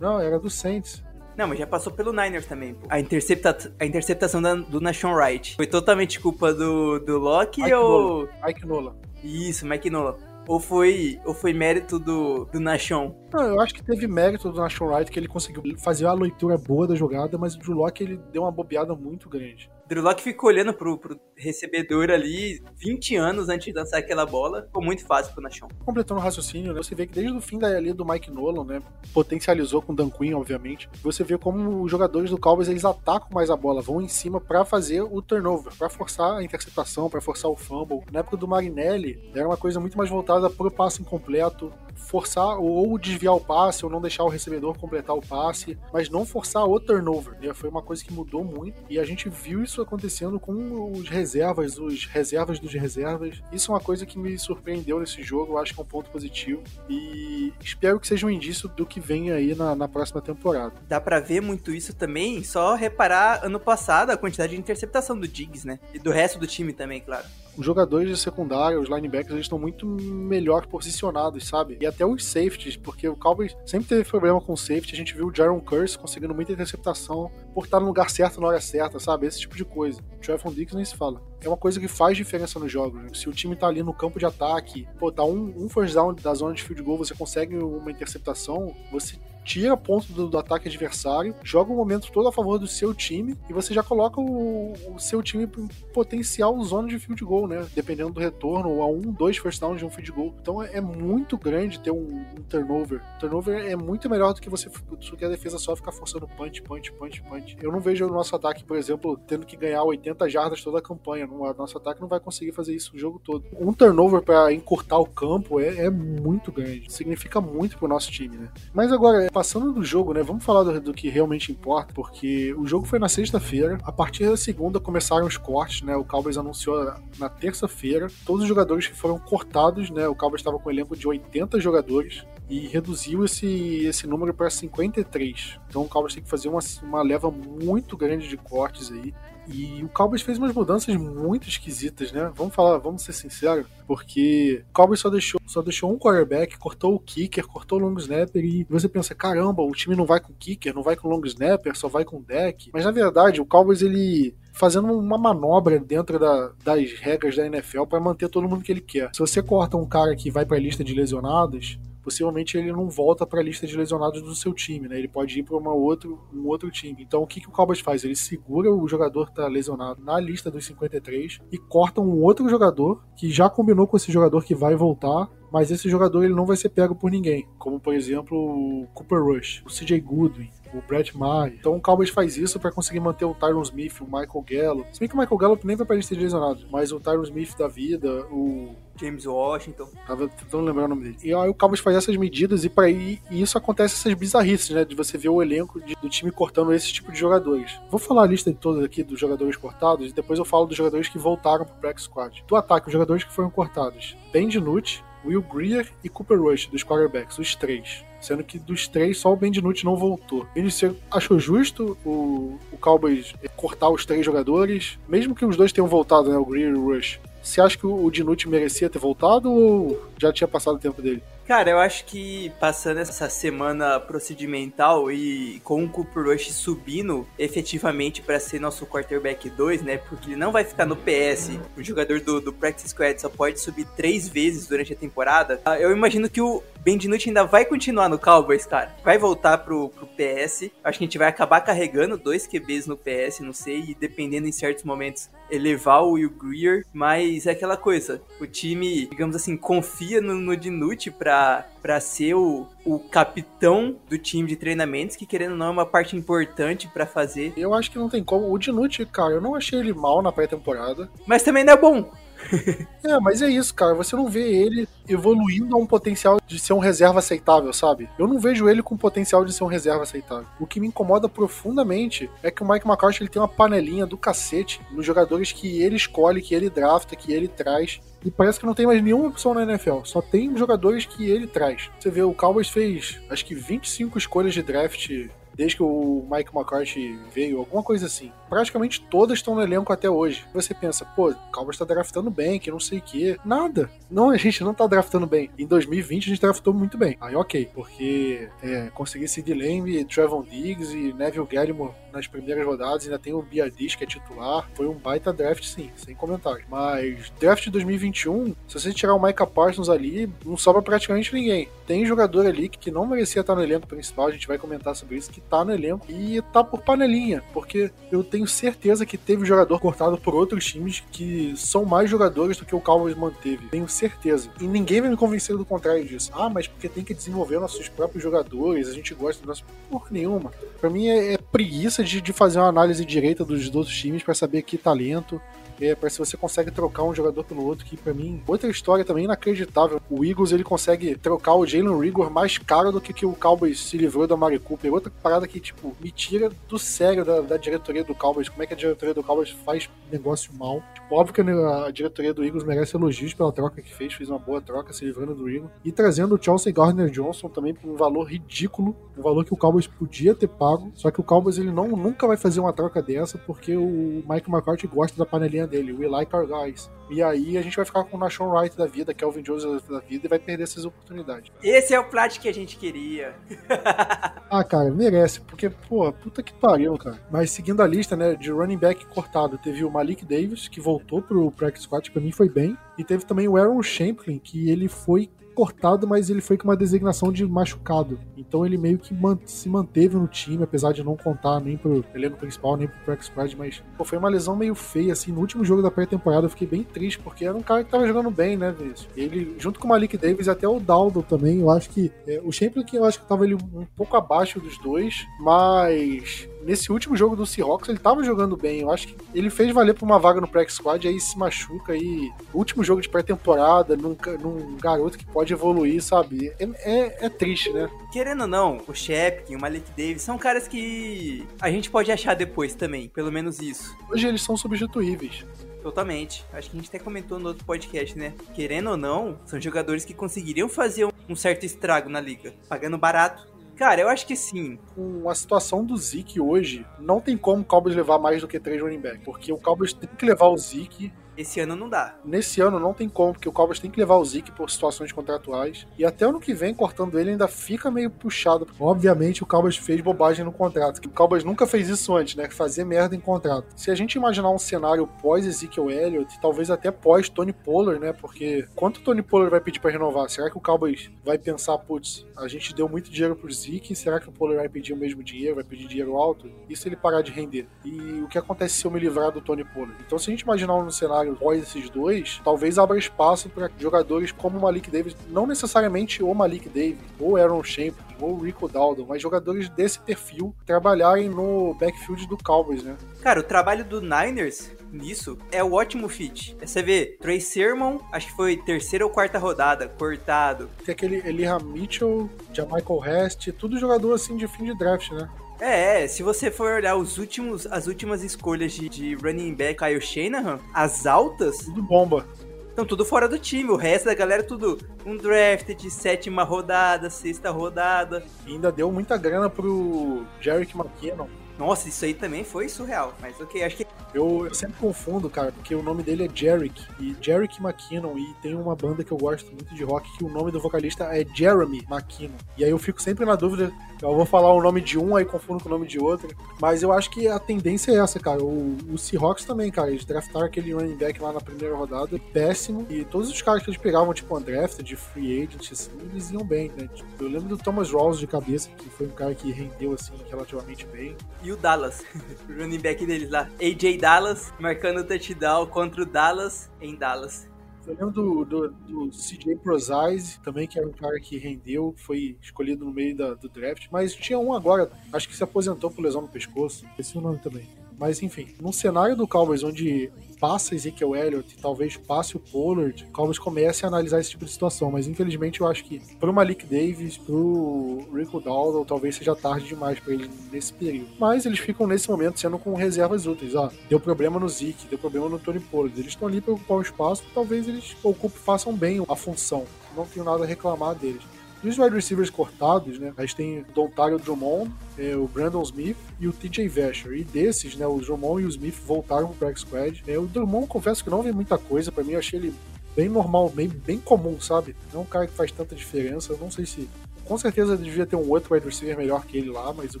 Não, 0.00 0.20
era 0.20 0.38
do 0.38 0.48
Saints. 0.48 1.02
Não, 1.36 1.48
mas 1.48 1.58
já 1.58 1.66
passou 1.66 1.92
pelo 1.92 2.12
Niners 2.12 2.46
também, 2.46 2.74
pô. 2.74 2.86
A, 2.88 3.00
intercepta 3.00 3.72
a 3.78 3.84
interceptação 3.84 4.42
da, 4.42 4.54
do 4.54 4.80
Nashon 4.80 5.12
Wright. 5.12 5.56
Foi 5.56 5.66
totalmente 5.66 6.20
culpa 6.20 6.52
do, 6.52 6.98
do 6.98 7.18
Locke 7.18 7.62
Mike 7.62 7.74
ou. 7.74 8.26
Nola. 8.26 8.28
Mike 8.46 8.66
Nola. 8.66 8.96
Isso, 9.22 9.66
Mike 9.66 9.90
Nola. 9.90 10.16
Ou 10.46 10.58
foi, 10.58 11.20
ou 11.24 11.32
foi 11.32 11.52
mérito 11.52 11.98
do, 11.98 12.44
do 12.46 12.58
Nashon? 12.58 13.14
Não, 13.32 13.42
eu 13.42 13.60
acho 13.60 13.74
que 13.74 13.82
teve 13.82 14.08
mérito 14.08 14.50
do 14.50 14.60
Nashon 14.60 14.86
Wright, 14.86 15.10
que 15.10 15.18
ele 15.18 15.28
conseguiu 15.28 15.62
fazer 15.78 16.06
a 16.06 16.12
leitura 16.12 16.58
boa 16.58 16.86
da 16.88 16.94
jogada, 16.94 17.38
mas 17.38 17.54
o 17.54 17.58
Drew 17.58 17.74
Locke 17.74 18.02
ele 18.02 18.20
deu 18.32 18.42
uma 18.42 18.50
bobeada 18.50 18.94
muito 18.94 19.28
grande. 19.28 19.70
Drew 19.90 20.04
Locke 20.04 20.22
ficou 20.22 20.48
olhando 20.50 20.72
pro, 20.72 20.96
pro 20.96 21.18
recebedor 21.36 22.12
ali 22.12 22.62
20 22.76 23.16
anos 23.16 23.48
antes 23.48 23.66
de 23.66 23.72
lançar 23.72 23.98
aquela 23.98 24.24
bola. 24.24 24.62
Ficou 24.62 24.80
muito 24.80 25.04
fácil 25.04 25.34
pro 25.34 25.42
Nashon. 25.42 25.66
Completando 25.84 26.20
o 26.20 26.22
raciocínio, 26.22 26.72
né? 26.72 26.80
Você 26.80 26.94
vê 26.94 27.08
que 27.08 27.14
desde 27.14 27.36
o 27.36 27.40
fim 27.40 27.58
da 27.58 27.66
ali 27.66 27.92
do 27.92 28.04
Mike 28.04 28.30
Nolan, 28.30 28.64
né? 28.64 28.80
Potencializou 29.12 29.82
com 29.82 29.92
o 29.92 29.96
Dan 29.96 30.08
Quinn, 30.08 30.34
obviamente. 30.36 30.88
Você 31.02 31.24
vê 31.24 31.36
como 31.36 31.82
os 31.82 31.90
jogadores 31.90 32.30
do 32.30 32.38
Cowboys 32.38 32.68
eles 32.68 32.84
atacam 32.84 33.30
mais 33.32 33.50
a 33.50 33.56
bola, 33.56 33.82
vão 33.82 34.00
em 34.00 34.06
cima 34.06 34.40
para 34.40 34.64
fazer 34.64 35.02
o 35.02 35.20
turnover, 35.20 35.72
para 35.76 35.90
forçar 35.90 36.36
a 36.36 36.44
interceptação, 36.44 37.10
para 37.10 37.20
forçar 37.20 37.50
o 37.50 37.56
fumble. 37.56 38.04
Na 38.12 38.20
época 38.20 38.36
do 38.36 38.46
Marinelli, 38.46 39.32
era 39.34 39.48
uma 39.48 39.56
coisa 39.56 39.80
muito 39.80 39.98
mais 39.98 40.08
voltada 40.08 40.48
pro 40.48 40.70
passe 40.70 41.02
incompleto, 41.02 41.72
forçar 41.94 42.58
ou 42.58 42.98
desviar 42.98 43.34
o 43.34 43.40
passe 43.40 43.84
ou 43.84 43.90
não 43.90 44.00
deixar 44.00 44.24
o 44.24 44.28
recebedor 44.28 44.78
completar 44.78 45.16
o 45.16 45.20
passe, 45.20 45.78
mas 45.92 46.08
não 46.08 46.24
forçar 46.24 46.64
o 46.64 46.80
turnover. 46.80 47.38
Né? 47.40 47.52
Foi 47.54 47.68
uma 47.68 47.82
coisa 47.82 48.04
que 48.04 48.12
mudou 48.12 48.44
muito 48.44 48.82
e 48.88 48.98
a 48.98 49.04
gente 49.04 49.28
viu 49.28 49.62
isso 49.62 49.80
acontecendo 49.80 50.38
com 50.38 50.92
os 50.92 51.08
reservas, 51.08 51.78
os 51.78 52.06
reservas 52.06 52.58
dos 52.58 52.72
reservas. 52.72 53.42
Isso 53.52 53.70
é 53.70 53.74
uma 53.74 53.80
coisa 53.80 54.06
que 54.06 54.18
me 54.18 54.38
surpreendeu 54.38 55.00
nesse 55.00 55.22
jogo, 55.22 55.58
acho 55.58 55.74
que 55.74 55.80
é 55.80 55.82
um 55.82 55.86
ponto 55.86 56.10
positivo 56.10 56.62
e 56.88 57.52
espero 57.60 57.98
que 58.00 58.06
seja 58.06 58.26
um 58.26 58.30
indício 58.30 58.68
do 58.68 58.86
que 58.86 59.00
vem 59.00 59.30
aí 59.30 59.54
na, 59.54 59.74
na 59.74 59.88
próxima 59.88 60.20
temporada. 60.20 60.74
Dá 60.88 61.00
para 61.00 61.20
ver 61.20 61.40
muito 61.40 61.72
isso 61.72 61.94
também, 61.94 62.42
só 62.42 62.74
reparar 62.74 63.44
ano 63.44 63.60
passado 63.60 64.10
a 64.10 64.16
quantidade 64.16 64.52
de 64.52 64.58
interceptação 64.58 65.18
do 65.18 65.26
Diggs, 65.26 65.66
né? 65.66 65.78
E 65.94 65.98
do 65.98 66.10
resto 66.10 66.38
do 66.38 66.46
time 66.46 66.72
também, 66.72 67.00
claro 67.00 67.24
os 67.56 67.64
jogadores 67.64 68.08
de 68.08 68.16
secundária, 68.16 68.80
os 68.80 68.88
linebackers, 68.88 69.32
eles 69.32 69.44
estão 69.44 69.58
muito 69.58 69.86
melhor 69.86 70.66
posicionados, 70.66 71.46
sabe? 71.46 71.76
E 71.80 71.86
até 71.86 72.04
os 72.04 72.24
safeties, 72.24 72.76
porque 72.76 73.08
o 73.08 73.16
Cowboys 73.16 73.56
sempre 73.64 73.88
teve 73.88 74.04
problema 74.04 74.40
com 74.40 74.56
safety. 74.56 74.94
A 74.94 74.96
gente 74.96 75.14
viu 75.14 75.28
o 75.28 75.34
Jaron 75.34 75.60
Curse 75.60 75.98
conseguindo 75.98 76.34
muita 76.34 76.52
interceptação 76.52 77.30
por 77.54 77.64
estar 77.64 77.80
no 77.80 77.86
lugar 77.86 78.10
certo 78.10 78.40
na 78.40 78.48
hora 78.48 78.60
certa, 78.60 78.98
sabe? 78.98 79.26
Esse 79.26 79.40
tipo 79.40 79.56
de 79.56 79.64
coisa. 79.64 80.00
O 80.16 80.18
Trevon 80.18 80.52
Diggs 80.52 80.74
nem 80.74 80.84
se 80.84 80.96
fala. 80.96 81.20
É 81.42 81.48
uma 81.48 81.56
coisa 81.56 81.80
que 81.80 81.88
faz 81.88 82.16
diferença 82.16 82.58
nos 82.58 82.70
jogos. 82.70 83.02
Né? 83.02 83.08
Se 83.14 83.28
o 83.28 83.32
time 83.32 83.56
tá 83.56 83.66
ali 83.66 83.82
no 83.82 83.94
campo 83.94 84.18
de 84.18 84.26
ataque, 84.26 84.86
pô, 84.98 85.10
tá 85.10 85.24
um, 85.24 85.64
um 85.64 85.68
first 85.68 85.94
down 85.94 86.14
da 86.14 86.34
zona 86.34 86.54
de 86.54 86.62
field 86.62 86.82
goal, 86.82 86.98
você 86.98 87.14
consegue 87.14 87.56
uma 87.56 87.90
interceptação, 87.90 88.74
você 88.92 89.16
tira 89.44 89.76
ponto 89.76 90.12
do, 90.12 90.28
do, 90.28 90.38
ataque 90.38 90.68
adversário, 90.68 91.34
joga 91.42 91.72
o 91.72 91.76
momento 91.76 92.10
todo 92.12 92.28
a 92.28 92.32
favor 92.32 92.58
do 92.58 92.66
seu 92.66 92.94
time 92.94 93.36
e 93.48 93.52
você 93.52 93.74
já 93.74 93.82
coloca 93.82 94.20
o, 94.20 94.72
o 94.94 94.98
seu 94.98 95.22
time 95.22 95.44
em 95.44 95.66
potencial 95.92 96.60
zona 96.62 96.88
de 96.88 96.98
field 96.98 97.24
goal, 97.24 97.46
né? 97.46 97.66
Dependendo 97.74 98.10
do 98.10 98.20
retorno, 98.20 98.70
ou 98.70 98.82
a 98.82 98.86
um, 98.86 99.00
dois 99.00 99.36
first 99.38 99.60
downs 99.60 99.78
de 99.78 99.84
um 99.84 99.90
field 99.90 100.12
goal. 100.12 100.34
Então 100.40 100.62
é, 100.62 100.76
é 100.76 100.80
muito 100.80 101.36
grande 101.36 101.80
ter 101.80 101.90
um, 101.90 102.24
um, 102.38 102.42
turnover. 102.48 103.00
Turnover 103.18 103.56
é 103.66 103.76
muito 103.76 104.08
melhor 104.08 104.34
do 104.34 104.40
que 104.40 104.50
você 104.50 104.68
do 104.68 105.16
que 105.16 105.24
a 105.24 105.28
defesa 105.28 105.58
só 105.58 105.74
ficar 105.74 105.92
forçando 105.92 106.26
punch, 106.28 106.62
punch, 106.62 106.92
punch, 106.92 107.22
punch. 107.22 107.56
Eu 107.60 107.72
não 107.72 107.80
vejo 107.80 108.06
o 108.06 108.10
nosso 108.10 108.34
ataque, 108.34 108.64
por 108.64 108.76
exemplo, 108.76 109.18
tendo 109.26 109.46
que 109.46 109.56
ganhar 109.56 109.82
80 109.82 110.28
jardas 110.28 110.62
toda 110.62 110.78
a 110.78 110.82
campanha. 110.82 111.26
O 111.26 111.54
nosso 111.54 111.76
ataque 111.76 112.00
não 112.00 112.08
vai 112.08 112.20
conseguir 112.20 112.52
fazer 112.52 112.74
isso 112.74 112.94
o 112.94 112.98
jogo 112.98 113.20
todo. 113.22 113.44
Um 113.58 113.72
turnover 113.72 114.22
para 114.22 114.52
encurtar 114.52 114.98
o 114.98 115.06
campo 115.06 115.60
é, 115.60 115.86
é 115.86 115.90
muito 115.90 116.52
grande. 116.52 116.92
Significa 116.92 117.40
muito 117.40 117.78
pro 117.78 117.88
nosso 117.88 118.10
time, 118.10 118.36
né? 118.36 118.48
Mas 118.72 118.92
agora, 118.92 119.29
passando 119.30 119.72
do 119.72 119.82
jogo, 119.84 120.12
né? 120.12 120.22
Vamos 120.22 120.44
falar 120.44 120.62
do, 120.62 120.80
do 120.80 120.92
que 120.92 121.08
realmente 121.08 121.50
importa, 121.52 121.92
porque 121.94 122.54
o 122.54 122.66
jogo 122.66 122.86
foi 122.86 122.98
na 122.98 123.08
sexta-feira. 123.08 123.78
A 123.82 123.92
partir 123.92 124.28
da 124.28 124.36
segunda 124.36 124.80
começaram 124.80 125.26
os 125.26 125.36
cortes, 125.36 125.82
né? 125.82 125.96
O 125.96 126.04
Cowboys 126.04 126.36
anunciou 126.36 126.92
na 127.18 127.28
terça-feira 127.28 128.08
todos 128.26 128.42
os 128.42 128.48
jogadores 128.48 128.86
que 128.86 128.94
foram 128.96 129.18
cortados, 129.18 129.90
né? 129.90 130.08
O 130.08 130.14
Cowboys 130.14 130.40
estava 130.40 130.58
com 130.58 130.68
um 130.68 130.72
elenco 130.72 130.96
de 130.96 131.06
80 131.06 131.60
jogadores 131.60 132.24
e 132.48 132.66
reduziu 132.66 133.24
esse, 133.24 133.84
esse 133.84 134.06
número 134.06 134.34
para 134.34 134.50
53. 134.50 135.58
Então 135.68 135.82
o 135.82 135.88
Cowboys 135.88 136.14
tem 136.14 136.22
que 136.22 136.28
fazer 136.28 136.48
uma, 136.48 136.60
uma 136.82 137.02
leva 137.02 137.30
muito 137.30 137.96
grande 137.96 138.28
de 138.28 138.36
cortes 138.36 138.90
aí. 138.90 139.14
E 139.52 139.82
o 139.82 139.88
Cowboys 139.88 140.22
fez 140.22 140.38
umas 140.38 140.54
mudanças 140.54 140.94
muito 140.96 141.48
esquisitas, 141.48 142.12
né? 142.12 142.30
Vamos 142.34 142.54
falar, 142.54 142.78
vamos 142.78 143.02
ser 143.02 143.12
sinceros, 143.12 143.66
porque 143.86 144.64
o 144.70 144.72
Cowboys 144.72 145.00
só 145.00 145.10
deixou, 145.10 145.40
só 145.46 145.60
deixou 145.62 145.92
um 145.92 145.98
quarterback, 145.98 146.58
cortou 146.58 146.94
o 146.94 147.00
kicker, 147.00 147.46
cortou 147.46 147.78
o 147.78 147.82
long 147.82 147.96
snapper 147.98 148.44
e 148.44 148.64
você 148.68 148.88
pensa, 148.88 149.14
caramba, 149.14 149.62
o 149.62 149.72
time 149.72 149.96
não 149.96 150.06
vai 150.06 150.20
com 150.20 150.32
kicker, 150.32 150.74
não 150.74 150.82
vai 150.82 150.96
com 150.96 151.08
long 151.08 151.24
snapper, 151.24 151.76
só 151.76 151.88
vai 151.88 152.04
com 152.04 152.22
deck. 152.22 152.70
Mas 152.72 152.84
na 152.84 152.90
verdade, 152.90 153.40
o 153.40 153.46
Cowboys 153.46 153.82
ele 153.82 154.34
fazendo 154.52 154.92
uma 154.92 155.16
manobra 155.16 155.78
dentro 155.78 156.18
da, 156.18 156.52
das 156.62 156.92
regras 156.92 157.36
da 157.36 157.46
NFL 157.46 157.84
para 157.84 158.00
manter 158.00 158.28
todo 158.28 158.48
mundo 158.48 158.62
que 158.62 158.72
ele 158.72 158.80
quer. 158.80 159.10
Se 159.12 159.20
você 159.20 159.42
corta 159.42 159.76
um 159.76 159.86
cara 159.86 160.14
que 160.14 160.30
vai 160.30 160.44
para 160.44 160.56
a 160.56 160.60
lista 160.60 160.84
de 160.84 160.94
lesionados, 160.94 161.78
possivelmente 162.02 162.56
ele 162.56 162.72
não 162.72 162.88
volta 162.88 163.26
para 163.26 163.40
a 163.40 163.42
lista 163.42 163.66
de 163.66 163.76
lesionados 163.76 164.22
do 164.22 164.34
seu 164.34 164.52
time, 164.52 164.88
né? 164.88 164.98
Ele 164.98 165.08
pode 165.08 165.38
ir 165.38 165.42
para 165.42 165.56
um 165.56 166.46
outro 166.46 166.70
time. 166.70 167.02
Então 167.02 167.22
o 167.22 167.26
que, 167.26 167.40
que 167.40 167.48
o 167.48 167.52
Cowboys 167.52 167.80
faz? 167.80 168.04
Ele 168.04 168.16
segura 168.16 168.72
o 168.72 168.88
jogador 168.88 169.26
que 169.26 169.32
está 169.32 169.46
lesionado 169.46 170.02
na 170.02 170.18
lista 170.18 170.50
dos 170.50 170.64
53 170.66 171.40
e 171.52 171.58
corta 171.58 172.00
um 172.00 172.22
outro 172.22 172.48
jogador 172.48 173.02
que 173.16 173.30
já 173.30 173.48
combinou 173.48 173.86
com 173.86 173.96
esse 173.96 174.10
jogador 174.10 174.44
que 174.44 174.54
vai 174.54 174.74
voltar 174.74 175.28
mas 175.50 175.70
esse 175.70 175.88
jogador 175.88 176.24
ele 176.24 176.34
não 176.34 176.46
vai 176.46 176.56
ser 176.56 176.68
pego 176.68 176.94
por 176.94 177.10
ninguém, 177.10 177.46
como 177.58 177.80
por 177.80 177.94
exemplo 177.94 178.36
o 178.36 178.86
Cooper 178.94 179.22
Rush, 179.22 179.62
o 179.64 179.68
CJ 179.68 180.00
Goodwin, 180.00 180.50
o 180.72 180.80
Brett 180.80 181.16
Maher. 181.16 181.54
Então 181.58 181.76
o 181.76 181.80
Cowboys 181.80 182.10
faz 182.10 182.36
isso 182.36 182.58
para 182.58 182.72
conseguir 182.72 183.00
manter 183.00 183.24
o 183.24 183.34
Tyron 183.34 183.62
Smith, 183.62 184.00
o 184.00 184.04
Michael 184.04 184.44
Gallup. 184.46 184.88
Se 184.92 185.00
bem 185.00 185.08
que 185.08 185.14
o 185.14 185.18
Michael 185.18 185.38
Gallup 185.38 185.66
nem 185.66 185.76
vai 185.76 185.86
pra 185.86 185.96
lista 185.96 186.14
de 186.14 186.22
lesionados, 186.22 186.66
mas 186.70 186.92
o 186.92 187.00
Tyron 187.00 187.22
Smith 187.22 187.56
da 187.56 187.68
vida, 187.68 188.26
o 188.30 188.74
James 189.00 189.26
Washington. 189.26 189.88
Tava 190.06 190.28
tentando 190.28 190.64
lembrar 190.64 190.84
o 190.84 190.88
nome 190.88 191.04
dele. 191.04 191.16
E 191.22 191.34
aí 191.34 191.48
o 191.48 191.54
Cowboys 191.54 191.80
faz 191.80 191.96
essas 191.96 192.16
medidas 192.16 192.64
e 192.64 192.68
para 192.68 192.90
ir 192.90 193.20
e 193.30 193.40
isso 193.40 193.56
acontece 193.56 193.94
essas 193.94 194.12
bizarrices, 194.14 194.70
né? 194.70 194.84
De 194.84 194.94
você 194.94 195.16
ver 195.16 195.30
o 195.30 195.42
elenco 195.42 195.80
de, 195.80 195.94
do 195.96 196.08
time 196.08 196.30
cortando 196.30 196.72
esse 196.72 196.92
tipo 196.92 197.10
de 197.10 197.18
jogadores. 197.18 197.80
Vou 197.90 197.98
falar 197.98 198.24
a 198.24 198.26
lista 198.26 198.52
de 198.52 198.58
todos 198.58 198.84
aqui 198.84 199.02
dos 199.02 199.18
jogadores 199.18 199.56
cortados 199.56 200.10
e 200.10 200.12
depois 200.12 200.38
eu 200.38 200.44
falo 200.44 200.66
dos 200.66 200.76
jogadores 200.76 201.08
que 201.08 201.18
voltaram 201.18 201.64
pro 201.64 201.74
Practice 201.76 202.04
Squad. 202.04 202.44
Do 202.46 202.56
ataque, 202.56 202.88
os 202.88 202.92
jogadores 202.92 203.24
que 203.24 203.32
foram 203.32 203.50
cortados. 203.50 204.16
Ben 204.32 204.48
DiNucci, 204.48 205.02
Will 205.24 205.42
Greer 205.42 205.88
e 206.02 206.08
Cooper 206.08 206.40
Rush, 206.40 206.66
dos 206.66 206.82
quarterbacks, 206.82 207.38
os 207.38 207.54
três. 207.54 208.04
Sendo 208.20 208.44
que 208.44 208.58
dos 208.58 208.86
três, 208.86 209.18
só 209.18 209.32
o 209.32 209.36
Ben 209.36 209.50
DiNucci 209.50 209.84
não 209.84 209.96
voltou. 209.96 210.46
Ele 210.54 210.68
achou 211.10 211.38
justo 211.38 211.96
o, 212.04 212.58
o 212.70 212.76
Cowboys 212.78 213.34
cortar 213.56 213.88
os 213.88 214.04
três 214.04 214.24
jogadores, 214.24 214.98
mesmo 215.08 215.34
que 215.34 215.44
os 215.44 215.56
dois 215.56 215.72
tenham 215.72 215.88
voltado, 215.88 216.30
né, 216.30 216.36
o 216.36 216.44
Greer 216.44 216.70
e 216.70 216.74
o 216.74 216.84
Rush. 216.86 217.18
Você 217.42 217.60
acha 217.60 217.78
que 217.78 217.86
o 217.86 218.10
Dinucci 218.10 218.48
merecia 218.48 218.90
ter 218.90 218.98
voltado 218.98 219.50
ou 219.50 220.10
já 220.18 220.30
tinha 220.32 220.46
passado 220.46 220.76
o 220.76 220.78
tempo 220.78 221.00
dele? 221.00 221.22
Cara, 221.50 221.68
eu 221.68 221.80
acho 221.80 222.04
que 222.04 222.52
passando 222.60 222.98
essa 222.98 223.28
semana 223.28 223.98
procedimental 223.98 225.10
e 225.10 225.60
com 225.64 225.82
o 225.82 225.88
Cooper 225.88 226.26
Rush 226.26 226.52
subindo 226.52 227.26
efetivamente 227.36 228.22
para 228.22 228.38
ser 228.38 228.60
nosso 228.60 228.86
quarterback 228.86 229.50
2, 229.50 229.82
né? 229.82 229.96
Porque 229.96 230.28
ele 230.28 230.36
não 230.36 230.52
vai 230.52 230.62
ficar 230.62 230.86
no 230.86 230.94
PS. 230.94 231.58
O 231.76 231.82
jogador 231.82 232.20
do, 232.20 232.40
do 232.40 232.52
Practice 232.52 232.90
Squad 232.90 233.20
só 233.20 233.28
pode 233.28 233.58
subir 233.58 233.84
três 233.96 234.28
vezes 234.28 234.68
durante 234.68 234.92
a 234.92 234.96
temporada. 234.96 235.60
Ah, 235.64 235.76
eu 235.76 235.90
imagino 235.90 236.30
que 236.30 236.40
o 236.40 236.62
Ben 236.82 236.96
DiNucci 236.96 237.28
ainda 237.28 237.44
vai 237.44 237.64
continuar 237.64 238.08
no 238.08 238.16
Cowboys, 238.16 238.64
cara. 238.64 238.94
Vai 239.04 239.18
voltar 239.18 239.58
pro, 239.58 239.88
pro 239.88 240.06
PS. 240.06 240.70
Acho 240.84 240.98
que 240.98 241.04
a 241.04 241.06
gente 241.06 241.18
vai 241.18 241.26
acabar 241.28 241.60
carregando 241.62 242.16
dois 242.16 242.46
QBs 242.46 242.86
no 242.86 242.96
PS, 242.96 243.40
não 243.40 243.52
sei, 243.52 243.86
e 243.88 243.94
dependendo 243.94 244.46
em 244.46 244.52
certos 244.52 244.84
momentos 244.84 245.28
elevar 245.50 246.02
o 246.04 246.12
Will 246.12 246.30
Greer. 246.30 246.86
Mas 246.92 247.46
é 247.46 247.50
aquela 247.50 247.76
coisa, 247.76 248.22
o 248.40 248.46
time, 248.46 249.06
digamos 249.06 249.36
assim, 249.36 249.56
confia 249.56 250.20
no, 250.20 250.34
no 250.34 250.56
Dinucci 250.56 251.10
pra 251.10 251.39
para 251.82 252.00
ser 252.00 252.34
o, 252.34 252.66
o 252.84 252.98
capitão 252.98 253.96
do 254.08 254.18
time 254.18 254.48
de 254.48 254.56
treinamentos, 254.56 255.16
que 255.16 255.26
querendo 255.26 255.52
ou 255.52 255.56
não 255.56 255.66
é 255.66 255.70
uma 255.70 255.86
parte 255.86 256.16
importante 256.16 256.88
para 256.88 257.06
fazer. 257.06 257.52
Eu 257.56 257.74
acho 257.74 257.90
que 257.90 257.98
não 257.98 258.08
tem 258.08 258.22
como. 258.22 258.52
O 258.52 258.58
Dinucci, 258.58 259.04
cara, 259.06 259.34
eu 259.34 259.40
não 259.40 259.54
achei 259.54 259.78
ele 259.78 259.92
mal 259.92 260.20
na 260.22 260.32
pré-temporada. 260.32 261.08
Mas 261.26 261.42
também 261.42 261.64
não 261.64 261.72
é 261.72 261.76
bom. 261.76 262.10
é, 263.04 263.18
mas 263.20 263.42
é 263.42 263.48
isso, 263.48 263.74
cara. 263.74 263.94
Você 263.94 264.16
não 264.16 264.28
vê 264.28 264.40
ele 264.40 264.88
evoluindo 265.08 265.74
a 265.74 265.78
um 265.78 265.86
potencial 265.86 266.38
de 266.46 266.58
ser 266.58 266.72
um 266.72 266.78
reserva 266.78 267.18
aceitável, 267.18 267.72
sabe? 267.72 268.08
Eu 268.18 268.26
não 268.26 268.38
vejo 268.38 268.68
ele 268.68 268.82
com 268.82 268.96
potencial 268.96 269.44
de 269.44 269.52
ser 269.52 269.64
um 269.64 269.68
reserva 269.68 270.02
aceitável. 270.02 270.46
O 270.58 270.66
que 270.66 270.80
me 270.80 270.88
incomoda 270.88 271.28
profundamente 271.28 272.30
é 272.42 272.50
que 272.50 272.62
o 272.62 272.68
Mike 272.68 272.86
McCarthy 272.86 273.22
ele 273.22 273.30
tem 273.30 273.40
uma 273.40 273.48
panelinha 273.48 274.06
do 274.06 274.16
cacete 274.16 274.80
nos 274.90 275.04
jogadores 275.04 275.52
que 275.52 275.82
ele 275.82 275.96
escolhe, 275.96 276.42
que 276.42 276.54
ele 276.54 276.70
drafta, 276.70 277.16
que 277.16 277.32
ele 277.32 277.48
traz. 277.48 278.00
E 278.24 278.30
parece 278.30 278.60
que 278.60 278.66
não 278.66 278.74
tem 278.74 278.86
mais 278.86 279.02
nenhuma 279.02 279.28
opção 279.28 279.54
na 279.54 279.62
NFL. 279.62 280.00
Só 280.04 280.20
tem 280.20 280.56
jogadores 280.56 281.06
que 281.06 281.28
ele 281.28 281.46
traz. 281.46 281.90
Você 281.98 282.10
vê, 282.10 282.22
o 282.22 282.34
Cowboys 282.34 282.68
fez 282.68 283.20
acho 283.30 283.44
que 283.44 283.54
25 283.54 284.18
escolhas 284.18 284.54
de 284.54 284.62
draft 284.62 285.28
desde 285.60 285.76
que 285.76 285.82
o 285.82 286.26
Mike 286.30 286.56
McCarthy 286.56 287.18
veio, 287.34 287.58
alguma 287.58 287.82
coisa 287.82 288.06
assim. 288.06 288.32
Praticamente 288.48 288.98
todas 289.10 289.38
estão 289.38 289.54
no 289.54 289.60
elenco 289.60 289.92
até 289.92 290.08
hoje. 290.08 290.46
Você 290.54 290.72
pensa, 290.72 291.04
pô, 291.04 291.28
o 291.28 291.34
Cowboys 291.52 291.76
tá 291.76 291.84
draftando 291.84 292.30
bem, 292.30 292.58
que 292.58 292.70
não 292.70 292.80
sei 292.80 292.98
o 292.98 293.02
quê. 293.02 293.36
Nada. 293.44 293.90
Não, 294.10 294.30
a 294.30 294.38
gente 294.38 294.64
não 294.64 294.72
tá 294.72 294.86
draftando 294.86 295.26
bem. 295.26 295.50
Em 295.58 295.66
2020 295.66 296.24
a 296.24 296.28
gente 296.30 296.40
draftou 296.40 296.72
muito 296.72 296.96
bem. 296.96 297.18
Aí 297.20 297.36
ok, 297.36 297.68
porque 297.74 298.48
é, 298.62 298.90
consegui 298.94 299.28
Sid 299.28 299.52
Lamb, 299.52 300.02
Trevon 300.06 300.42
Diggs 300.42 300.96
e 300.96 301.12
Neville 301.12 301.46
Gallimore 301.46 301.92
nas 302.12 302.26
primeiras 302.26 302.64
rodadas, 302.66 303.04
ainda 303.04 303.18
tem 303.18 303.32
o 303.32 303.42
Biadis 303.42 303.94
que 303.94 304.04
é 304.04 304.06
titular. 304.06 304.68
Foi 304.74 304.88
um 304.88 304.94
baita 304.94 305.32
draft, 305.32 305.64
sim, 305.64 305.90
sem 305.96 306.14
comentários. 306.14 306.64
Mas 306.68 307.30
draft 307.38 307.64
de 307.64 307.70
2021, 307.70 308.54
se 308.66 308.80
você 308.80 308.92
tirar 308.92 309.14
o 309.14 309.22
Micah 309.22 309.46
Parsons 309.46 309.88
ali, 309.88 310.28
não 310.44 310.56
sobra 310.56 310.82
praticamente 310.82 311.32
ninguém. 311.32 311.68
Tem 311.86 312.04
jogador 312.06 312.46
ali 312.46 312.68
que 312.68 312.90
não 312.90 313.06
merecia 313.06 313.40
estar 313.40 313.54
no 313.54 313.62
elenco 313.62 313.86
principal, 313.86 314.28
a 314.28 314.32
gente 314.32 314.48
vai 314.48 314.58
comentar 314.58 314.94
sobre 314.94 315.16
isso, 315.16 315.30
que 315.30 315.40
tá 315.50 315.64
no 315.64 315.72
elenco 315.72 316.06
e 316.08 316.40
tá 316.52 316.62
por 316.62 316.80
panelinha, 316.80 317.42
porque 317.52 317.90
eu 318.10 318.22
tenho 318.22 318.46
certeza 318.46 319.04
que 319.04 319.18
teve 319.18 319.44
jogador 319.44 319.80
cortado 319.80 320.16
por 320.16 320.34
outros 320.34 320.64
times 320.64 321.02
que 321.10 321.52
são 321.56 321.84
mais 321.84 322.08
jogadores 322.08 322.56
do 322.56 322.64
que 322.64 322.74
o 322.74 322.80
Cowboys 322.80 323.16
manteve. 323.16 323.68
Tenho 323.68 323.88
certeza. 323.88 324.48
E 324.60 324.64
ninguém 324.64 325.00
vai 325.00 325.10
me 325.10 325.16
convencer 325.16 325.56
do 325.56 325.64
contrário 325.64 326.04
disso. 326.04 326.30
Ah, 326.32 326.48
mas 326.48 326.68
porque 326.68 326.88
tem 326.88 327.02
que 327.02 327.12
desenvolver 327.12 327.58
nossos 327.58 327.88
próprios 327.88 328.22
jogadores, 328.22 328.88
a 328.88 328.92
gente 328.92 329.12
gosta 329.12 329.42
do 329.42 329.48
nosso. 329.48 329.64
Porra 329.90 330.06
nenhuma. 330.10 330.52
Pra 330.80 330.88
mim 330.88 331.08
é, 331.08 331.34
é 331.34 331.38
preguiça 331.38 332.04
de, 332.04 332.20
de 332.20 332.32
fazer 332.32 332.60
uma 332.60 332.68
análise 332.68 333.04
direita 333.04 333.44
dos 333.44 333.66
outros 333.74 333.96
times 333.96 334.22
para 334.22 334.34
saber 334.34 334.62
que 334.62 334.78
talento, 334.78 335.40
é, 335.80 335.94
para 335.94 336.10
se 336.10 336.18
você 336.18 336.36
consegue 336.36 336.70
trocar 336.70 337.04
um 337.04 337.14
jogador 337.14 337.44
pelo 337.44 337.64
outro, 337.64 337.84
que 337.84 337.96
para 337.96 338.12
mim, 338.12 338.42
outra 338.46 338.70
história 338.70 339.04
também 339.04 339.24
inacreditável. 339.24 340.00
O 340.10 340.24
Eagles 340.24 340.52
ele 340.52 340.64
consegue 340.64 341.16
trocar 341.16 341.54
o 341.54 341.66
Jalen 341.66 341.98
Rigor 341.98 342.30
mais 342.30 342.58
caro 342.58 342.92
do 342.92 343.00
que, 343.00 343.12
que 343.12 343.26
o 343.26 343.32
Cowboys 343.32 343.80
se 343.80 343.96
livrou 343.96 344.26
da 344.26 344.36
Mari 344.36 344.58
Cooper. 344.58 344.92
Outra 344.92 345.12
parada 345.22 345.46
que, 345.46 345.60
tipo, 345.60 345.96
me 346.00 346.10
tira 346.10 346.50
do 346.68 346.78
sério 346.78 347.24
da, 347.24 347.40
da 347.40 347.56
diretoria 347.56 348.04
do 348.04 348.14
Cowboys. 348.14 348.48
Como 348.48 348.62
é 348.62 348.66
que 348.66 348.74
a 348.74 348.76
diretoria 348.76 349.14
do 349.14 349.22
Cowboys 349.22 349.50
faz 349.50 349.88
negócio 350.10 350.52
mal? 350.54 350.82
Tipo, 350.94 351.14
óbvio 351.14 351.34
que 351.34 351.40
a 351.40 351.90
diretoria 351.90 352.34
do 352.34 352.44
Eagles 352.44 352.64
merece 352.64 352.96
elogios 352.96 353.34
pela 353.34 353.52
troca 353.52 353.82
que 353.82 353.92
fez, 353.92 354.12
fez 354.12 354.28
uma 354.28 354.38
boa 354.38 354.60
troca, 354.60 354.92
se 354.92 355.04
livrando 355.04 355.34
do 355.34 355.48
Eagles. 355.48 355.70
E 355.84 355.92
trazendo 355.92 356.34
o 356.34 356.42
Chelsea 356.42 356.72
Gardner 356.72 357.10
Johnson 357.10 357.48
também 357.48 357.74
por 357.74 357.90
um 357.90 357.96
valor 357.96 358.24
ridículo, 358.24 358.96
um 359.16 359.22
valor 359.22 359.44
que 359.44 359.54
o 359.54 359.56
Cowboys 359.56 359.86
podia 359.86 360.34
ter 360.34 360.48
pago. 360.48 360.92
Só 360.94 361.10
que 361.10 361.20
o 361.20 361.24
Cowboys 361.24 361.58
ele 361.58 361.70
não 361.70 361.88
nunca 361.88 362.26
vai 362.26 362.36
fazer 362.36 362.60
uma 362.60 362.72
troca 362.72 363.02
dessa 363.02 363.38
porque 363.38 363.76
o 363.76 364.22
Mike 364.28 364.50
McCarthy 364.50 364.86
gosta 364.86 365.16
da 365.16 365.26
panelinha 365.26 365.66
dele. 365.70 365.92
We 365.92 366.08
like 366.08 366.34
our 366.34 366.46
guys. 366.46 366.90
E 367.10 367.22
aí 367.22 367.58
a 367.58 367.62
gente 367.62 367.74
vai 367.74 367.84
ficar 367.84 368.04
com 368.04 368.16
o 368.16 368.20
Nashon 368.20 368.48
Wright 368.48 368.76
da 368.76 368.86
vida, 368.86 369.12
Kelvin 369.12 369.44
Joseph 369.44 369.88
da 369.88 369.98
vida, 369.98 370.26
e 370.26 370.28
vai 370.28 370.38
perder 370.38 370.62
essas 370.62 370.84
oportunidades. 370.84 371.50
Esse 371.60 371.92
é 371.92 371.98
o 371.98 372.08
plat 372.08 372.38
que 372.38 372.48
a 372.48 372.54
gente 372.54 372.76
queria. 372.76 373.34
ah, 374.48 374.62
cara, 374.62 374.90
merece, 374.92 375.40
porque, 375.40 375.68
pô, 375.70 376.12
puta 376.12 376.40
que 376.40 376.52
pariu, 376.52 376.96
cara. 376.96 377.18
Mas 377.30 377.50
seguindo 377.50 377.82
a 377.82 377.86
lista, 377.86 378.16
né, 378.16 378.36
de 378.36 378.52
running 378.52 378.78
back 378.78 379.04
cortado, 379.06 379.58
teve 379.58 379.84
o 379.84 379.90
Malik 379.90 380.24
Davis, 380.24 380.68
que 380.68 380.80
voltou 380.80 381.20
pro 381.20 381.50
practice 381.50 381.84
squad, 381.84 382.08
pra 382.12 382.22
mim 382.22 382.30
foi 382.30 382.48
bem. 382.48 382.76
E 382.96 383.02
teve 383.02 383.24
também 383.24 383.48
o 383.48 383.56
Aaron 383.56 383.82
Champlin, 383.82 384.38
que 384.38 384.70
ele 384.70 384.86
foi 384.86 385.28
cortado, 385.60 386.06
mas 386.06 386.30
ele 386.30 386.40
foi 386.40 386.56
com 386.56 386.64
uma 386.64 386.76
designação 386.76 387.30
de 387.30 387.44
machucado. 387.46 388.18
Então 388.34 388.64
ele 388.64 388.78
meio 388.78 388.98
que 388.98 389.14
se 389.44 389.68
manteve 389.68 390.16
no 390.16 390.26
time, 390.26 390.62
apesar 390.62 390.92
de 390.92 391.04
não 391.04 391.14
contar 391.14 391.60
nem 391.60 391.76
pro 391.76 392.02
elenco 392.14 392.38
principal, 392.38 392.78
nem 392.78 392.88
pro 392.88 392.96
practice 393.04 393.30
squad, 393.30 393.54
mas 393.58 393.82
pô, 393.98 394.02
foi 394.02 394.16
uma 394.16 394.30
lesão 394.30 394.56
meio 394.56 394.74
feia, 394.74 395.12
assim. 395.12 395.32
No 395.32 395.40
último 395.40 395.62
jogo 395.62 395.82
da 395.82 395.90
pré-temporada 395.90 396.46
eu 396.46 396.50
fiquei 396.50 396.66
bem 396.66 396.82
triste, 396.82 397.18
porque 397.18 397.44
era 397.44 397.54
um 397.54 397.60
cara 397.60 397.84
que 397.84 397.90
tava 397.90 398.06
jogando 398.06 398.30
bem, 398.30 398.56
né, 398.56 398.72
Vinícius? 398.72 399.06
Ele, 399.14 399.54
junto 399.58 399.78
com 399.78 399.84
o 399.84 399.90
Malik 399.90 400.16
Davis 400.16 400.46
e 400.46 400.50
até 400.50 400.66
o 400.66 400.80
Daldo 400.80 401.22
também, 401.22 401.60
eu 401.60 401.68
acho 401.68 401.90
que. 401.90 402.10
É, 402.26 402.40
o 402.42 402.50
Champion 402.50 402.82
que 402.82 402.96
eu 402.96 403.04
acho 403.04 403.20
que 403.20 403.28
tava 403.28 403.44
ali 403.44 403.54
um 403.54 403.86
pouco 403.94 404.16
abaixo 404.16 404.58
dos 404.58 404.78
dois, 404.78 405.26
mas 405.40 406.48
nesse 406.62 406.92
último 406.92 407.16
jogo 407.16 407.36
do 407.36 407.46
Seahawks 407.46 407.88
ele 407.88 407.98
tava 407.98 408.22
jogando 408.22 408.56
bem. 408.56 408.80
Eu 408.80 408.90
acho 408.90 409.08
que 409.08 409.16
ele 409.34 409.50
fez 409.50 409.72
valer 409.72 409.94
pra 409.94 410.04
uma 410.04 410.18
vaga 410.18 410.40
no 410.40 410.48
practice 410.48 410.76
squad, 410.76 411.06
aí 411.06 411.20
se 411.20 411.38
machuca 411.38 411.92
aí. 411.92 412.30
Último 412.52 412.84
jogo 412.84 413.00
de 413.00 413.08
pré-temporada, 413.08 413.96
num, 413.96 414.16
num 414.40 414.76
garoto 414.76 415.18
que 415.18 415.26
pode 415.26 415.52
evoluir, 415.52 416.02
sabe? 416.02 416.52
É, 416.58 416.64
é, 416.84 417.26
é 417.26 417.28
triste, 417.28 417.72
né? 417.72 417.88
Querendo 418.12 418.42
ou 418.42 418.46
não, 418.46 418.82
o 418.86 418.94
Shepkin, 418.94 419.56
o 419.56 419.60
Malik 419.60 419.90
Davis 419.90 420.22
são 420.22 420.38
caras 420.38 420.66
que 420.66 421.46
a 421.60 421.70
gente 421.70 421.90
pode 421.90 422.10
achar 422.10 422.34
depois 422.34 422.74
também, 422.74 423.08
pelo 423.08 423.30
menos 423.30 423.60
isso. 423.60 423.96
Hoje 424.10 424.26
eles 424.26 424.42
são 424.42 424.56
substituíveis. 424.56 425.44
Totalmente. 425.82 426.44
Acho 426.52 426.70
que 426.70 426.76
a 426.76 426.80
gente 426.80 426.88
até 426.88 426.98
comentou 426.98 427.38
no 427.38 427.48
outro 427.48 427.64
podcast, 427.64 428.16
né? 428.18 428.34
Querendo 428.54 428.90
ou 428.90 428.96
não, 428.96 429.38
são 429.46 429.60
jogadores 429.60 430.04
que 430.04 430.12
conseguiriam 430.12 430.68
fazer 430.68 431.08
um 431.28 431.36
certo 431.36 431.64
estrago 431.64 432.08
na 432.10 432.20
liga, 432.20 432.52
pagando 432.68 432.98
barato 432.98 433.48
Cara, 433.80 433.98
eu 433.98 434.10
acho 434.10 434.26
que 434.26 434.36
sim. 434.36 434.78
Com 434.94 435.26
a 435.30 435.34
situação 435.34 435.82
do 435.82 435.96
Zeke 435.96 436.38
hoje, 436.38 436.84
não 436.98 437.18
tem 437.18 437.34
como 437.34 437.62
o 437.62 437.64
Cowboys 437.64 437.96
levar 437.96 438.18
mais 438.18 438.42
do 438.42 438.46
que 438.46 438.60
três 438.60 438.78
running 438.78 439.00
back. 439.00 439.24
Porque 439.24 439.50
o 439.50 439.56
Cowboys 439.56 439.94
tem 439.94 440.06
que 440.06 440.26
levar 440.26 440.48
o 440.48 440.58
Zeke 440.58 441.10
esse 441.40 441.60
ano 441.60 441.74
não 441.74 441.88
dá. 441.88 442.14
Nesse 442.24 442.60
ano 442.60 442.78
não 442.78 442.92
tem 442.92 443.08
como, 443.08 443.32
porque 443.32 443.48
o 443.48 443.52
Cowboys 443.52 443.78
tem 443.78 443.90
que 443.90 443.98
levar 443.98 444.16
o 444.16 444.24
Zeke 444.24 444.52
por 444.52 444.70
situações 444.70 445.12
contratuais. 445.12 445.86
E 445.98 446.04
até 446.04 446.24
ano 446.24 446.40
que 446.40 446.54
vem, 446.54 446.74
cortando 446.74 447.18
ele, 447.18 447.30
ainda 447.30 447.48
fica 447.48 447.90
meio 447.90 448.10
puxado. 448.10 448.66
Obviamente, 448.78 449.42
o 449.42 449.46
Cowboys 449.46 449.76
fez 449.76 450.00
bobagem 450.00 450.44
no 450.44 450.52
contrato. 450.52 451.04
O 451.04 451.10
Cowboys 451.10 451.44
nunca 451.44 451.66
fez 451.66 451.88
isso 451.88 452.14
antes, 452.14 452.34
né? 452.34 452.48
Fazer 452.50 452.84
merda 452.84 453.14
em 453.14 453.20
contrato. 453.20 453.66
Se 453.76 453.90
a 453.90 453.94
gente 453.94 454.14
imaginar 454.14 454.50
um 454.50 454.58
cenário 454.58 455.06
pós 455.06 455.46
Ezekiel 455.46 455.90
Elliott, 455.90 456.38
talvez 456.40 456.70
até 456.70 456.90
pós 456.90 457.28
Tony 457.28 457.52
Pollard, 457.52 458.00
né? 458.00 458.12
Porque 458.12 458.68
quanto 458.74 458.98
o 458.98 459.00
Tony 459.02 459.22
Pollard 459.22 459.50
vai 459.50 459.60
pedir 459.60 459.80
para 459.80 459.90
renovar? 459.90 460.28
Será 460.28 460.50
que 460.50 460.58
o 460.58 460.60
Cowboys 460.60 461.10
vai 461.24 461.38
pensar, 461.38 461.78
putz, 461.78 462.26
a 462.36 462.48
gente 462.48 462.74
deu 462.74 462.88
muito 462.88 463.10
dinheiro 463.10 463.36
pro 463.36 463.52
Zeke, 463.52 463.94
será 463.94 464.20
que 464.20 464.28
o 464.28 464.32
Pollard 464.32 464.60
vai 464.60 464.68
pedir 464.68 464.92
o 464.92 464.96
mesmo 464.96 465.22
dinheiro? 465.22 465.56
Vai 465.56 465.64
pedir 465.64 465.86
dinheiro 465.86 466.16
alto? 466.16 466.50
E 466.68 466.76
se 466.76 466.88
ele 466.88 466.96
parar 466.96 467.22
de 467.22 467.32
render? 467.32 467.66
E 467.84 468.20
o 468.22 468.28
que 468.28 468.38
acontece 468.38 468.76
se 468.76 468.84
eu 468.84 468.90
me 468.90 469.00
livrar 469.00 469.30
do 469.32 469.40
Tony 469.40 469.64
Pollard? 469.64 469.96
Então, 470.06 470.18
se 470.18 470.30
a 470.30 470.32
gente 470.32 470.42
imaginar 470.42 470.74
um 470.74 470.90
cenário 470.90 471.29
pós 471.34 471.62
esses 471.62 471.88
dois, 471.88 472.40
talvez 472.44 472.78
abra 472.78 472.98
espaço 472.98 473.48
para 473.48 473.70
jogadores 473.78 474.32
como 474.32 474.58
o 474.58 474.62
Malik 474.62 474.90
Davis, 474.90 475.16
não 475.28 475.46
necessariamente 475.46 476.22
o 476.22 476.34
Malik 476.34 476.68
Davis, 476.68 476.98
ou 477.18 477.36
Aaron 477.36 477.62
Champion, 477.62 478.04
ou 478.20 478.38
Rico 478.38 478.68
Daldo, 478.68 479.06
mas 479.08 479.22
jogadores 479.22 479.68
desse 479.70 479.98
perfil 479.98 480.54
trabalharem 480.66 481.28
no 481.28 481.74
backfield 481.74 482.26
do 482.26 482.36
Cowboys, 482.36 482.82
né? 482.82 482.96
Cara, 483.22 483.40
o 483.40 483.42
trabalho 483.42 483.84
do 483.84 484.00
Niners 484.00 484.70
nisso 484.92 485.38
é 485.50 485.62
o 485.62 485.72
ótimo 485.72 486.08
fit. 486.08 486.56
É, 486.60 486.66
você 486.66 486.82
vê, 486.82 487.16
Trey 487.20 487.40
Sermon, 487.40 487.98
acho 488.12 488.28
que 488.28 488.36
foi 488.36 488.56
terceira 488.56 489.04
ou 489.04 489.10
quarta 489.10 489.38
rodada, 489.38 489.88
cortado. 489.88 490.68
Tem 490.84 490.92
aquele 490.92 491.16
Eliha 491.26 491.58
Mitchell, 491.58 492.28
Jamichael 492.52 493.04
Hest, 493.04 493.48
tudo 493.52 493.78
jogador 493.78 494.14
assim 494.14 494.36
de 494.36 494.46
fim 494.48 494.64
de 494.64 494.76
draft, 494.76 495.10
né? 495.12 495.28
É, 495.60 496.08
se 496.08 496.22
você 496.22 496.50
for 496.50 496.72
olhar 496.72 496.96
os 496.96 497.18
últimos, 497.18 497.66
as 497.66 497.86
últimas 497.86 498.24
escolhas 498.24 498.72
de, 498.72 498.88
de 498.88 499.14
running 499.16 499.54
back 499.54 499.84
Kyle 499.84 500.00
Shanahan, 500.00 500.58
as 500.72 501.06
altas. 501.06 501.58
Tudo 501.58 501.82
bomba. 501.82 502.26
Estão 502.70 502.86
tudo 502.86 503.04
fora 503.04 503.28
do 503.28 503.38
time. 503.38 503.68
O 503.70 503.76
resto 503.76 504.06
da 504.06 504.14
galera, 504.14 504.42
tudo 504.42 504.78
um 505.04 505.16
draft 505.16 505.74
de 505.74 505.90
sétima 505.90 506.44
rodada, 506.44 507.10
sexta 507.10 507.50
rodada. 507.50 508.24
E 508.46 508.52
ainda 508.52 508.72
deu 508.72 508.90
muita 508.90 509.18
grana 509.18 509.50
pro 509.50 510.24
Jerick 510.40 510.74
McKinnon. 510.74 511.26
Nossa, 511.58 511.90
isso 511.90 512.06
aí 512.06 512.14
também 512.14 512.42
foi 512.42 512.70
surreal. 512.70 513.12
Mas 513.20 513.38
ok, 513.38 513.62
acho 513.62 513.76
que 513.76 513.86
eu, 514.14 514.46
eu, 514.46 514.54
sempre 514.54 514.76
confundo, 514.80 515.28
cara, 515.28 515.52
porque 515.52 515.74
o 515.74 515.82
nome 515.82 516.02
dele 516.02 516.24
é 516.24 516.28
Jerick, 516.34 516.82
e 516.98 517.14
Jerick 517.20 517.62
McKinnon, 517.62 518.16
e 518.16 518.34
tem 518.40 518.54
uma 518.54 518.74
banda 518.74 519.04
que 519.04 519.12
eu 519.12 519.18
gosto 519.18 519.52
muito 519.52 519.74
de 519.74 519.84
rock 519.84 520.10
que 520.16 520.24
o 520.24 520.28
nome 520.30 520.50
do 520.50 520.58
vocalista 520.58 521.04
é 521.04 521.22
Jeremy 521.34 521.84
McKinnon. 521.90 522.38
E 522.56 522.64
aí 522.64 522.70
eu 522.70 522.78
fico 522.78 523.02
sempre 523.02 523.26
na 523.26 523.36
dúvida, 523.36 523.70
eu 524.08 524.14
vou 524.14 524.24
falar 524.24 524.52
o 524.52 524.62
nome 524.62 524.80
de 524.80 524.98
um, 524.98 525.16
aí 525.16 525.24
confundo 525.24 525.62
com 525.62 525.68
o 525.68 525.72
nome 525.72 525.86
de 525.86 525.98
outro. 525.98 526.28
Mas 526.60 526.82
eu 526.82 526.92
acho 526.92 527.10
que 527.10 527.28
a 527.28 527.38
tendência 527.38 527.92
é 527.92 527.96
essa, 527.96 528.18
cara. 528.18 528.42
O, 528.42 528.76
o 528.90 528.98
Seahawks 528.98 529.44
também, 529.44 529.70
cara, 529.70 529.90
eles 529.90 530.04
draftaram 530.04 530.46
aquele 530.46 530.72
running 530.72 530.96
back 530.96 531.20
lá 531.20 531.32
na 531.32 531.40
primeira 531.40 531.74
rodada, 531.74 532.18
péssimo, 532.32 532.86
e 532.88 533.04
todos 533.04 533.28
os 533.28 533.42
caras 533.42 533.62
que 533.62 533.70
eles 533.70 533.80
pegavam, 533.80 534.12
tipo, 534.14 534.36
undrafted, 534.36 534.88
de 534.88 534.96
free 534.96 535.42
agent, 535.42 535.72
assim, 535.72 535.90
eles 536.10 536.30
iam 536.30 536.44
bem, 536.44 536.70
né? 536.76 536.88
Tipo, 536.94 537.08
eu 537.24 537.28
lembro 537.28 537.48
do 537.48 537.58
Thomas 537.58 537.92
Rawls 537.92 538.18
de 538.18 538.26
cabeça, 538.26 538.70
que 538.70 538.88
foi 538.88 539.06
um 539.06 539.10
cara 539.10 539.34
que 539.34 539.52
rendeu, 539.52 539.92
assim, 539.92 540.14
relativamente 540.28 540.86
bem. 540.86 541.16
E 541.42 541.52
o 541.52 541.56
Dallas, 541.56 542.04
o 542.48 542.52
running 542.52 542.80
back 542.80 543.04
deles 543.04 543.30
lá, 543.30 543.48
AJ 543.60 543.98
Dallas, 543.98 544.52
marcando 544.58 545.04
touchdown 545.04 545.66
contra 545.66 546.02
o 546.02 546.06
Dallas 546.06 546.70
em 546.80 546.94
Dallas. 546.94 547.49
Eu 547.86 547.94
lembro 547.94 548.10
do, 548.10 548.44
do, 548.44 548.68
do 548.68 549.10
CJ 549.10 549.56
Prozise 549.56 550.38
também, 550.40 550.66
que 550.66 550.78
era 550.78 550.86
um 550.86 550.92
cara 550.92 551.18
que 551.18 551.38
rendeu, 551.38 551.94
foi 551.96 552.36
escolhido 552.40 552.84
no 552.84 552.92
meio 552.92 553.16
da, 553.16 553.34
do 553.34 553.48
draft, 553.48 553.86
mas 553.90 554.14
tinha 554.14 554.38
um 554.38 554.52
agora, 554.52 554.90
acho 555.12 555.28
que 555.28 555.36
se 555.36 555.42
aposentou 555.42 555.90
por 555.90 556.02
lesão 556.02 556.22
no 556.22 556.28
pescoço, 556.28 556.84
esse 556.98 557.16
é 557.16 557.20
o 557.20 557.22
nome 557.22 557.38
também. 557.38 557.66
Mas 558.00 558.22
enfim, 558.22 558.48
num 558.58 558.72
cenário 558.72 559.14
do 559.14 559.28
Cowboys 559.28 559.62
onde 559.62 560.10
passa 560.40 560.74
Ezekiel 560.74 561.14
Elliott, 561.14 561.54
talvez 561.60 561.98
passe 561.98 562.34
o 562.34 562.40
Pollard, 562.40 563.04
o 563.04 563.12
Cowboys 563.12 563.38
comece 563.38 563.84
a 563.84 563.88
analisar 563.88 564.18
esse 564.18 564.30
tipo 564.30 564.46
de 564.46 564.50
situação. 564.50 564.90
Mas 564.90 565.06
infelizmente 565.06 565.60
eu 565.60 565.68
acho 565.68 565.84
que 565.84 566.00
pro 566.18 566.32
Malik 566.32 566.64
Davis, 566.64 567.18
pro 567.18 568.08
Rico 568.14 568.40
Dowdle, 568.40 568.86
talvez 568.86 569.16
seja 569.16 569.36
tarde 569.36 569.68
demais 569.68 570.00
para 570.00 570.14
ele 570.14 570.30
nesse 570.50 570.72
período. 570.72 571.10
Mas 571.20 571.44
eles 571.44 571.58
ficam 571.58 571.86
nesse 571.86 572.08
momento 572.08 572.40
sendo 572.40 572.58
com 572.58 572.74
reservas 572.74 573.26
úteis. 573.26 573.54
Ó, 573.54 573.70
deu 573.86 574.00
problema 574.00 574.40
no 574.40 574.48
Zeke, 574.48 574.88
deu 574.88 574.98
problema 574.98 575.28
no 575.28 575.38
Tony 575.38 575.60
Pollard. 575.60 576.00
Eles 576.00 576.12
estão 576.12 576.26
ali 576.26 576.40
para 576.40 576.54
ocupar 576.54 576.78
o 576.78 576.82
espaço, 576.82 577.22
talvez 577.34 577.68
eles 577.68 577.94
ocupem, 578.02 578.40
façam 578.40 578.74
bem 578.74 579.04
a 579.06 579.14
função. 579.14 579.66
Não 579.94 580.06
tenho 580.06 580.24
nada 580.24 580.44
a 580.44 580.46
reclamar 580.46 580.94
deles. 580.94 581.22
E 581.62 581.68
os 581.68 581.78
wide 581.78 581.94
receivers 581.94 582.30
cortados, 582.30 582.98
né? 582.98 583.12
A 583.16 583.22
gente 583.22 583.36
tem 583.36 583.64
Dontario 583.74 584.18
Drummond, 584.18 584.72
é, 584.98 585.14
o 585.14 585.28
Brandon 585.28 585.62
Smith 585.62 585.96
e 586.18 586.26
o 586.26 586.32
TJ 586.32 586.68
Vasher. 586.68 587.12
E 587.12 587.22
desses, 587.22 587.76
né? 587.76 587.86
O 587.86 588.00
Drummond 588.00 588.42
e 588.42 588.46
o 588.46 588.48
Smith 588.48 588.76
voltaram 588.86 589.28
pro 589.28 589.36
practice 589.36 589.66
squad. 589.66 590.02
É, 590.06 590.18
o 590.18 590.26
Drummond, 590.26 590.66
confesso 590.66 591.04
que 591.04 591.10
não 591.10 591.22
vi 591.22 591.32
muita 591.32 591.58
coisa. 591.58 591.92
para 591.92 592.02
mim, 592.02 592.12
eu 592.12 592.18
achei 592.18 592.38
ele 592.38 592.54
bem 592.96 593.08
normal, 593.08 593.50
bem, 593.50 593.68
bem 593.68 593.98
comum, 593.98 594.40
sabe? 594.40 594.74
Não 594.92 595.00
é 595.00 595.02
um 595.02 595.06
cara 595.06 595.26
que 595.26 595.34
faz 595.34 595.52
tanta 595.52 595.74
diferença. 595.74 596.32
Eu 596.32 596.38
não 596.38 596.50
sei 596.50 596.64
se 596.64 596.88
com 597.30 597.38
certeza 597.38 597.76
devia 597.76 598.04
ter 598.04 598.16
um 598.16 598.28
outro 598.28 598.52
wide 598.52 598.66
receiver 598.66 598.98
melhor 598.98 599.24
que 599.24 599.38
ele 599.38 599.50
lá, 599.50 599.72
mas 599.72 599.94
o 599.94 600.00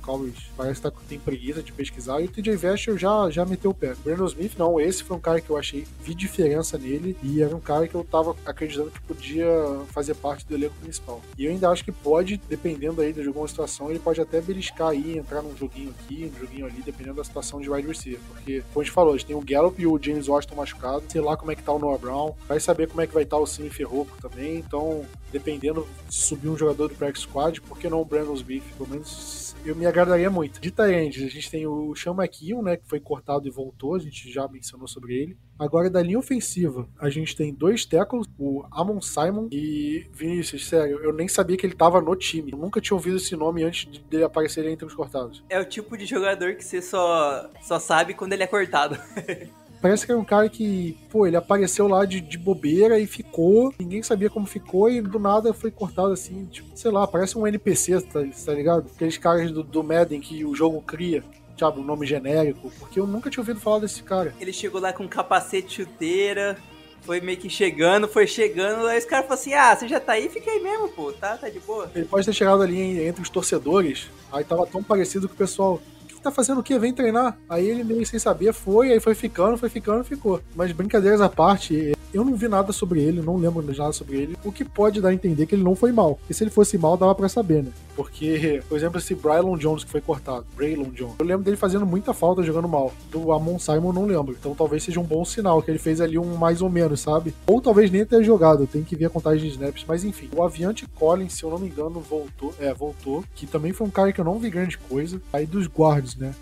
Cowboys 0.00 0.34
parece 0.56 0.80
que 0.80 0.90
tá, 0.90 0.92
tem 1.08 1.16
preguiça 1.16 1.62
de 1.62 1.70
pesquisar. 1.70 2.20
E 2.20 2.24
o 2.24 2.28
TJ 2.28 2.56
Vescher 2.56 2.98
já, 2.98 3.30
já 3.30 3.46
meteu 3.46 3.70
o 3.70 3.74
pé. 3.74 3.94
Brandon 4.02 4.26
Smith, 4.26 4.54
não, 4.58 4.80
esse 4.80 5.04
foi 5.04 5.16
um 5.16 5.20
cara 5.20 5.40
que 5.40 5.48
eu 5.48 5.56
achei, 5.56 5.86
vi 6.02 6.12
diferença 6.12 6.76
nele 6.76 7.16
e 7.22 7.40
era 7.40 7.54
um 7.54 7.60
cara 7.60 7.86
que 7.86 7.94
eu 7.94 8.02
tava 8.02 8.34
acreditando 8.44 8.90
que 8.90 9.00
podia 9.02 9.46
fazer 9.92 10.16
parte 10.16 10.44
do 10.44 10.56
elenco 10.56 10.74
principal. 10.82 11.22
E 11.38 11.44
eu 11.44 11.52
ainda 11.52 11.70
acho 11.70 11.84
que 11.84 11.92
pode, 11.92 12.36
dependendo 12.48 13.00
aí 13.00 13.12
de 13.12 13.24
alguma 13.24 13.46
situação, 13.46 13.90
ele 13.90 14.00
pode 14.00 14.20
até 14.20 14.40
beliscar 14.40 14.88
aí, 14.88 15.16
entrar 15.16 15.40
num 15.40 15.56
joguinho 15.56 15.90
aqui, 15.90 16.32
num 16.34 16.40
joguinho 16.40 16.66
ali, 16.66 16.82
dependendo 16.84 17.18
da 17.18 17.24
situação 17.24 17.60
de 17.60 17.70
wide 17.70 17.86
receiver. 17.86 18.18
Porque, 18.26 18.64
como 18.72 18.80
a 18.80 18.84
gente 18.84 18.92
falou, 18.92 19.14
a 19.14 19.16
gente 19.16 19.26
tem 19.26 19.36
o 19.36 19.40
Gallup 19.40 19.80
e 19.80 19.86
o 19.86 19.96
James 20.02 20.26
Washington 20.26 20.56
machucado, 20.56 21.04
sei 21.08 21.20
lá 21.20 21.36
como 21.36 21.52
é 21.52 21.54
que 21.54 21.62
tá 21.62 21.70
o 21.70 21.78
Noah 21.78 21.96
Brown, 21.96 22.34
vai 22.48 22.58
saber 22.58 22.88
como 22.88 23.00
é 23.02 23.06
que 23.06 23.14
vai 23.14 23.22
estar 23.22 23.36
tá 23.36 23.42
o 23.42 23.46
Sim 23.46 23.70
Ferroco 23.70 24.16
também, 24.20 24.56
então 24.56 25.04
dependendo 25.32 25.86
de 26.08 26.14
subir 26.14 26.48
um 26.48 26.56
jogador 26.56 26.88
do 26.88 26.94
practice 26.94 27.26
squad, 27.26 27.60
por 27.60 27.78
que 27.78 27.88
não 27.88 28.00
o 28.00 28.04
Brandon 28.04 28.34
Smith? 28.34 28.64
Pelo 28.76 28.88
menos 28.88 29.54
eu 29.64 29.76
me 29.76 29.86
agradaria 29.86 30.30
muito. 30.30 30.60
De 30.60 30.70
Tyrande, 30.70 31.24
a 31.24 31.28
gente 31.28 31.50
tem 31.50 31.66
o 31.66 31.94
Sean 31.94 32.14
McKeon, 32.14 32.62
né, 32.62 32.76
que 32.76 32.88
foi 32.88 33.00
cortado 33.00 33.46
e 33.46 33.50
voltou, 33.50 33.94
a 33.94 33.98
gente 33.98 34.30
já 34.32 34.48
mencionou 34.48 34.88
sobre 34.88 35.14
ele. 35.14 35.36
Agora, 35.58 35.90
da 35.90 36.02
linha 36.02 36.18
ofensiva, 36.18 36.88
a 36.98 37.10
gente 37.10 37.36
tem 37.36 37.52
dois 37.52 37.84
tackles, 37.84 38.26
o 38.38 38.64
Amon 38.70 39.00
Simon 39.00 39.48
e 39.52 40.06
Vinícius, 40.12 40.66
sério, 40.66 40.98
eu 41.02 41.12
nem 41.12 41.28
sabia 41.28 41.56
que 41.56 41.66
ele 41.66 41.74
tava 41.74 42.00
no 42.00 42.16
time. 42.16 42.52
Eu 42.52 42.58
nunca 42.58 42.80
tinha 42.80 42.96
ouvido 42.96 43.18
esse 43.18 43.36
nome 43.36 43.62
antes 43.62 43.86
dele 44.08 44.24
aparecer 44.24 44.66
entre 44.66 44.86
os 44.86 44.94
cortados. 44.94 45.44
É 45.50 45.60
o 45.60 45.64
tipo 45.64 45.98
de 45.98 46.06
jogador 46.06 46.54
que 46.54 46.64
você 46.64 46.80
só, 46.80 47.50
só 47.60 47.78
sabe 47.78 48.14
quando 48.14 48.32
ele 48.32 48.42
é 48.42 48.46
cortado. 48.46 48.96
Parece 49.80 50.04
que 50.04 50.12
era 50.12 50.20
um 50.20 50.24
cara 50.24 50.48
que, 50.48 50.98
pô, 51.10 51.26
ele 51.26 51.36
apareceu 51.36 51.88
lá 51.88 52.04
de, 52.04 52.20
de 52.20 52.36
bobeira 52.36 52.98
e 52.98 53.06
ficou, 53.06 53.72
ninguém 53.78 54.02
sabia 54.02 54.28
como 54.28 54.46
ficou 54.46 54.90
e 54.90 55.00
do 55.00 55.18
nada 55.18 55.54
foi 55.54 55.70
cortado 55.70 56.12
assim, 56.12 56.44
tipo, 56.46 56.68
sei 56.74 56.90
lá, 56.90 57.06
parece 57.06 57.38
um 57.38 57.46
NPC, 57.46 58.00
tá, 58.02 58.20
tá 58.44 58.52
ligado? 58.52 58.86
Aqueles 58.94 59.16
caras 59.16 59.50
do, 59.50 59.62
do 59.62 59.82
Madden 59.82 60.20
que 60.20 60.44
o 60.44 60.54
jogo 60.54 60.82
cria 60.82 61.24
sabe, 61.58 61.78
um 61.78 61.84
nome 61.84 62.06
genérico, 62.06 62.72
porque 62.78 62.98
eu 62.98 63.06
nunca 63.06 63.28
tinha 63.28 63.42
ouvido 63.42 63.60
falar 63.60 63.80
desse 63.80 64.02
cara. 64.02 64.34
Ele 64.40 64.50
chegou 64.50 64.80
lá 64.80 64.94
com 64.94 65.06
capacete 65.06 65.74
chuteira, 65.74 66.56
foi 67.02 67.20
meio 67.20 67.38
que 67.38 67.50
chegando, 67.50 68.08
foi 68.08 68.26
chegando, 68.26 68.86
aí 68.86 68.98
os 68.98 69.04
caras 69.04 69.26
falaram 69.26 69.40
assim, 69.42 69.54
ah, 69.54 69.76
você 69.76 69.88
já 69.88 70.00
tá 70.00 70.12
aí? 70.12 70.28
Fica 70.28 70.50
aí 70.50 70.60
mesmo, 70.60 70.88
pô, 70.88 71.12
tá, 71.12 71.36
tá 71.36 71.48
de 71.48 71.60
boa. 71.60 71.90
Ele 71.94 72.06
pode 72.06 72.24
ter 72.24 72.32
chegado 72.32 72.62
ali 72.62 73.04
entre 73.06 73.22
os 73.22 73.28
torcedores, 73.28 74.08
aí 74.32 74.42
tava 74.42 74.66
tão 74.66 74.82
parecido 74.82 75.28
que 75.28 75.34
o 75.34 75.36
pessoal, 75.36 75.80
tá 76.20 76.30
fazendo 76.30 76.60
o 76.60 76.62
quê? 76.62 76.78
Vem 76.78 76.92
treinar. 76.92 77.38
Aí 77.48 77.68
ele 77.68 77.84
meio 77.84 78.04
sem 78.06 78.18
saber 78.18 78.52
foi, 78.52 78.92
aí 78.92 79.00
foi 79.00 79.14
ficando, 79.14 79.56
foi 79.56 79.68
ficando, 79.68 80.04
ficou. 80.04 80.40
Mas 80.54 80.72
brincadeiras 80.72 81.20
à 81.20 81.28
parte, 81.28 81.92
eu 82.12 82.24
não 82.24 82.34
vi 82.34 82.48
nada 82.48 82.72
sobre 82.72 83.00
ele, 83.00 83.20
não 83.20 83.36
lembro 83.36 83.62
de 83.62 83.78
nada 83.78 83.92
sobre 83.92 84.16
ele, 84.16 84.36
o 84.44 84.52
que 84.52 84.64
pode 84.64 85.00
dar 85.00 85.10
a 85.10 85.14
entender 85.14 85.46
que 85.46 85.54
ele 85.54 85.62
não 85.62 85.74
foi 85.74 85.92
mal. 85.92 86.18
E 86.28 86.34
se 86.34 86.42
ele 86.44 86.50
fosse 86.50 86.76
mal, 86.76 86.96
dava 86.96 87.14
para 87.14 87.28
saber, 87.28 87.62
né? 87.62 87.70
Porque, 87.94 88.62
por 88.68 88.76
exemplo, 88.76 88.98
esse 88.98 89.14
Brylon 89.14 89.56
Jones 89.56 89.84
que 89.84 89.90
foi 89.90 90.00
cortado, 90.00 90.46
Braylon 90.56 90.90
Jones, 90.90 91.14
eu 91.18 91.26
lembro 91.26 91.44
dele 91.44 91.56
fazendo 91.56 91.84
muita 91.84 92.14
falta 92.14 92.42
jogando 92.42 92.68
mal. 92.68 92.92
Do 93.10 93.32
Amon 93.32 93.58
Simon 93.58 93.92
não 93.92 94.06
lembro. 94.06 94.34
Então 94.38 94.54
talvez 94.54 94.82
seja 94.82 94.98
um 95.00 95.04
bom 95.04 95.24
sinal 95.24 95.62
que 95.62 95.70
ele 95.70 95.78
fez 95.78 96.00
ali 96.00 96.18
um 96.18 96.36
mais 96.36 96.62
ou 96.62 96.70
menos, 96.70 97.00
sabe? 97.00 97.34
Ou 97.46 97.60
talvez 97.60 97.90
nem 97.90 98.04
tenha 98.04 98.22
jogado, 98.22 98.66
tem 98.66 98.82
que 98.82 98.96
ver 98.96 99.06
a 99.06 99.10
contagem 99.10 99.42
de 99.42 99.54
snaps, 99.54 99.84
mas 99.86 100.04
enfim. 100.04 100.30
O 100.34 100.42
Aviante 100.42 100.86
Collins, 100.88 101.34
se 101.34 101.42
eu 101.42 101.50
não 101.50 101.58
me 101.58 101.68
engano, 101.68 102.00
voltou, 102.00 102.54
é, 102.58 102.72
voltou, 102.72 103.24
que 103.34 103.46
também 103.46 103.72
foi 103.72 103.86
um 103.86 103.90
cara 103.90 104.12
que 104.12 104.20
eu 104.20 104.24
não 104.24 104.38
vi 104.38 104.50
grande 104.50 104.78
coisa. 104.78 105.20
Aí 105.32 105.46
dos 105.46 105.66
guards, 105.66 106.16
né? 106.16 106.34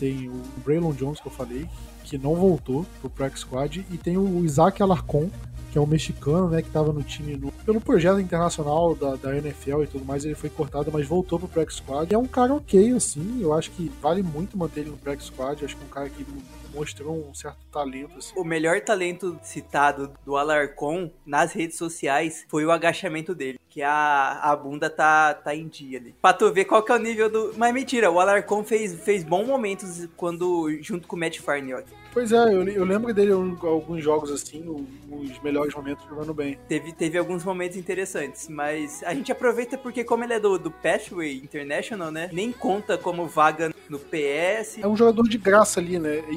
Tem 0.00 0.28
o 0.28 0.42
Braylon 0.64 0.92
Jones 0.92 1.20
que 1.20 1.28
eu 1.28 1.32
falei, 1.32 1.68
que 2.06 2.16
não 2.16 2.36
voltou 2.36 2.86
pro 3.00 3.10
Practice 3.10 3.44
Squad, 3.44 3.84
e 3.90 3.98
tem 3.98 4.16
o 4.16 4.44
Isaac 4.44 4.80
Alarcon, 4.80 5.28
que 5.72 5.78
é 5.78 5.80
um 5.80 5.86
mexicano, 5.86 6.48
né, 6.48 6.62
que 6.62 6.68
estava 6.68 6.92
no 6.92 7.02
time 7.02 7.36
no, 7.36 7.50
pelo 7.50 7.80
projeto 7.80 8.20
internacional 8.20 8.94
da, 8.94 9.16
da 9.16 9.36
NFL 9.36 9.82
e 9.82 9.86
tudo 9.88 10.04
mais, 10.04 10.24
ele 10.24 10.36
foi 10.36 10.48
cortado, 10.48 10.90
mas 10.92 11.06
voltou 11.06 11.38
pro 11.38 11.48
Practice 11.48 11.82
Squad. 11.82 12.10
E 12.10 12.14
é 12.14 12.18
um 12.18 12.26
cara 12.26 12.54
ok, 12.54 12.92
assim, 12.92 13.42
eu 13.42 13.52
acho 13.52 13.72
que 13.72 13.90
vale 14.00 14.22
muito 14.22 14.56
manter 14.56 14.80
ele 14.80 14.90
no 14.90 14.96
Practice 14.96 15.30
Squad, 15.30 15.64
acho 15.64 15.76
que 15.76 15.82
é 15.82 15.86
um 15.86 15.90
cara 15.90 16.08
que 16.08 16.24
mostrou 16.76 17.28
um 17.28 17.34
certo 17.34 17.64
talento. 17.72 18.18
Assim. 18.18 18.32
O 18.36 18.44
melhor 18.44 18.80
talento 18.82 19.38
citado 19.42 20.12
do 20.24 20.36
Alarcon 20.36 21.10
nas 21.24 21.52
redes 21.52 21.78
sociais 21.78 22.44
foi 22.48 22.64
o 22.64 22.70
agachamento 22.70 23.34
dele. 23.34 23.58
Que 23.68 23.82
a, 23.82 24.40
a 24.42 24.56
bunda 24.56 24.88
tá, 24.88 25.34
tá 25.34 25.54
em 25.54 25.68
dia 25.68 25.98
ali. 25.98 26.14
Pra 26.20 26.32
tu 26.32 26.50
ver 26.52 26.64
qual 26.64 26.82
que 26.82 26.92
é 26.92 26.94
o 26.94 26.98
nível 26.98 27.28
do. 27.30 27.54
Mas 27.56 27.74
mentira, 27.74 28.10
o 28.10 28.20
Alarcon 28.20 28.64
fez, 28.64 28.94
fez 29.02 29.22
bons 29.22 29.46
momentos 29.46 30.08
quando 30.16 30.70
junto 30.82 31.06
com 31.06 31.16
o 31.16 31.18
Matt 31.18 31.40
Farniok. 31.40 31.86
Pois 32.16 32.32
é, 32.32 32.54
eu, 32.54 32.66
eu 32.66 32.84
lembro 32.86 33.12
dele 33.12 33.32
em 33.32 33.58
alguns 33.60 34.02
jogos 34.02 34.30
assim, 34.30 34.64
os 35.10 35.38
melhores 35.42 35.74
momentos 35.74 36.02
jogando 36.08 36.32
bem. 36.32 36.58
Teve, 36.66 36.90
teve 36.90 37.18
alguns 37.18 37.44
momentos 37.44 37.76
interessantes, 37.76 38.48
mas 38.48 39.02
a 39.04 39.12
gente 39.12 39.30
aproveita 39.30 39.76
porque, 39.76 40.02
como 40.02 40.24
ele 40.24 40.32
é 40.32 40.40
do, 40.40 40.58
do 40.58 40.70
Pathway 40.70 41.36
International, 41.36 42.10
né? 42.10 42.30
Nem 42.32 42.52
conta 42.52 42.96
como 42.96 43.26
vaga 43.26 43.70
no 43.90 43.98
PS. 43.98 44.78
É 44.80 44.88
um 44.88 44.96
jogador 44.96 45.28
de 45.28 45.36
graça 45.36 45.78
ali, 45.78 45.98
né? 45.98 46.22
E, 46.30 46.34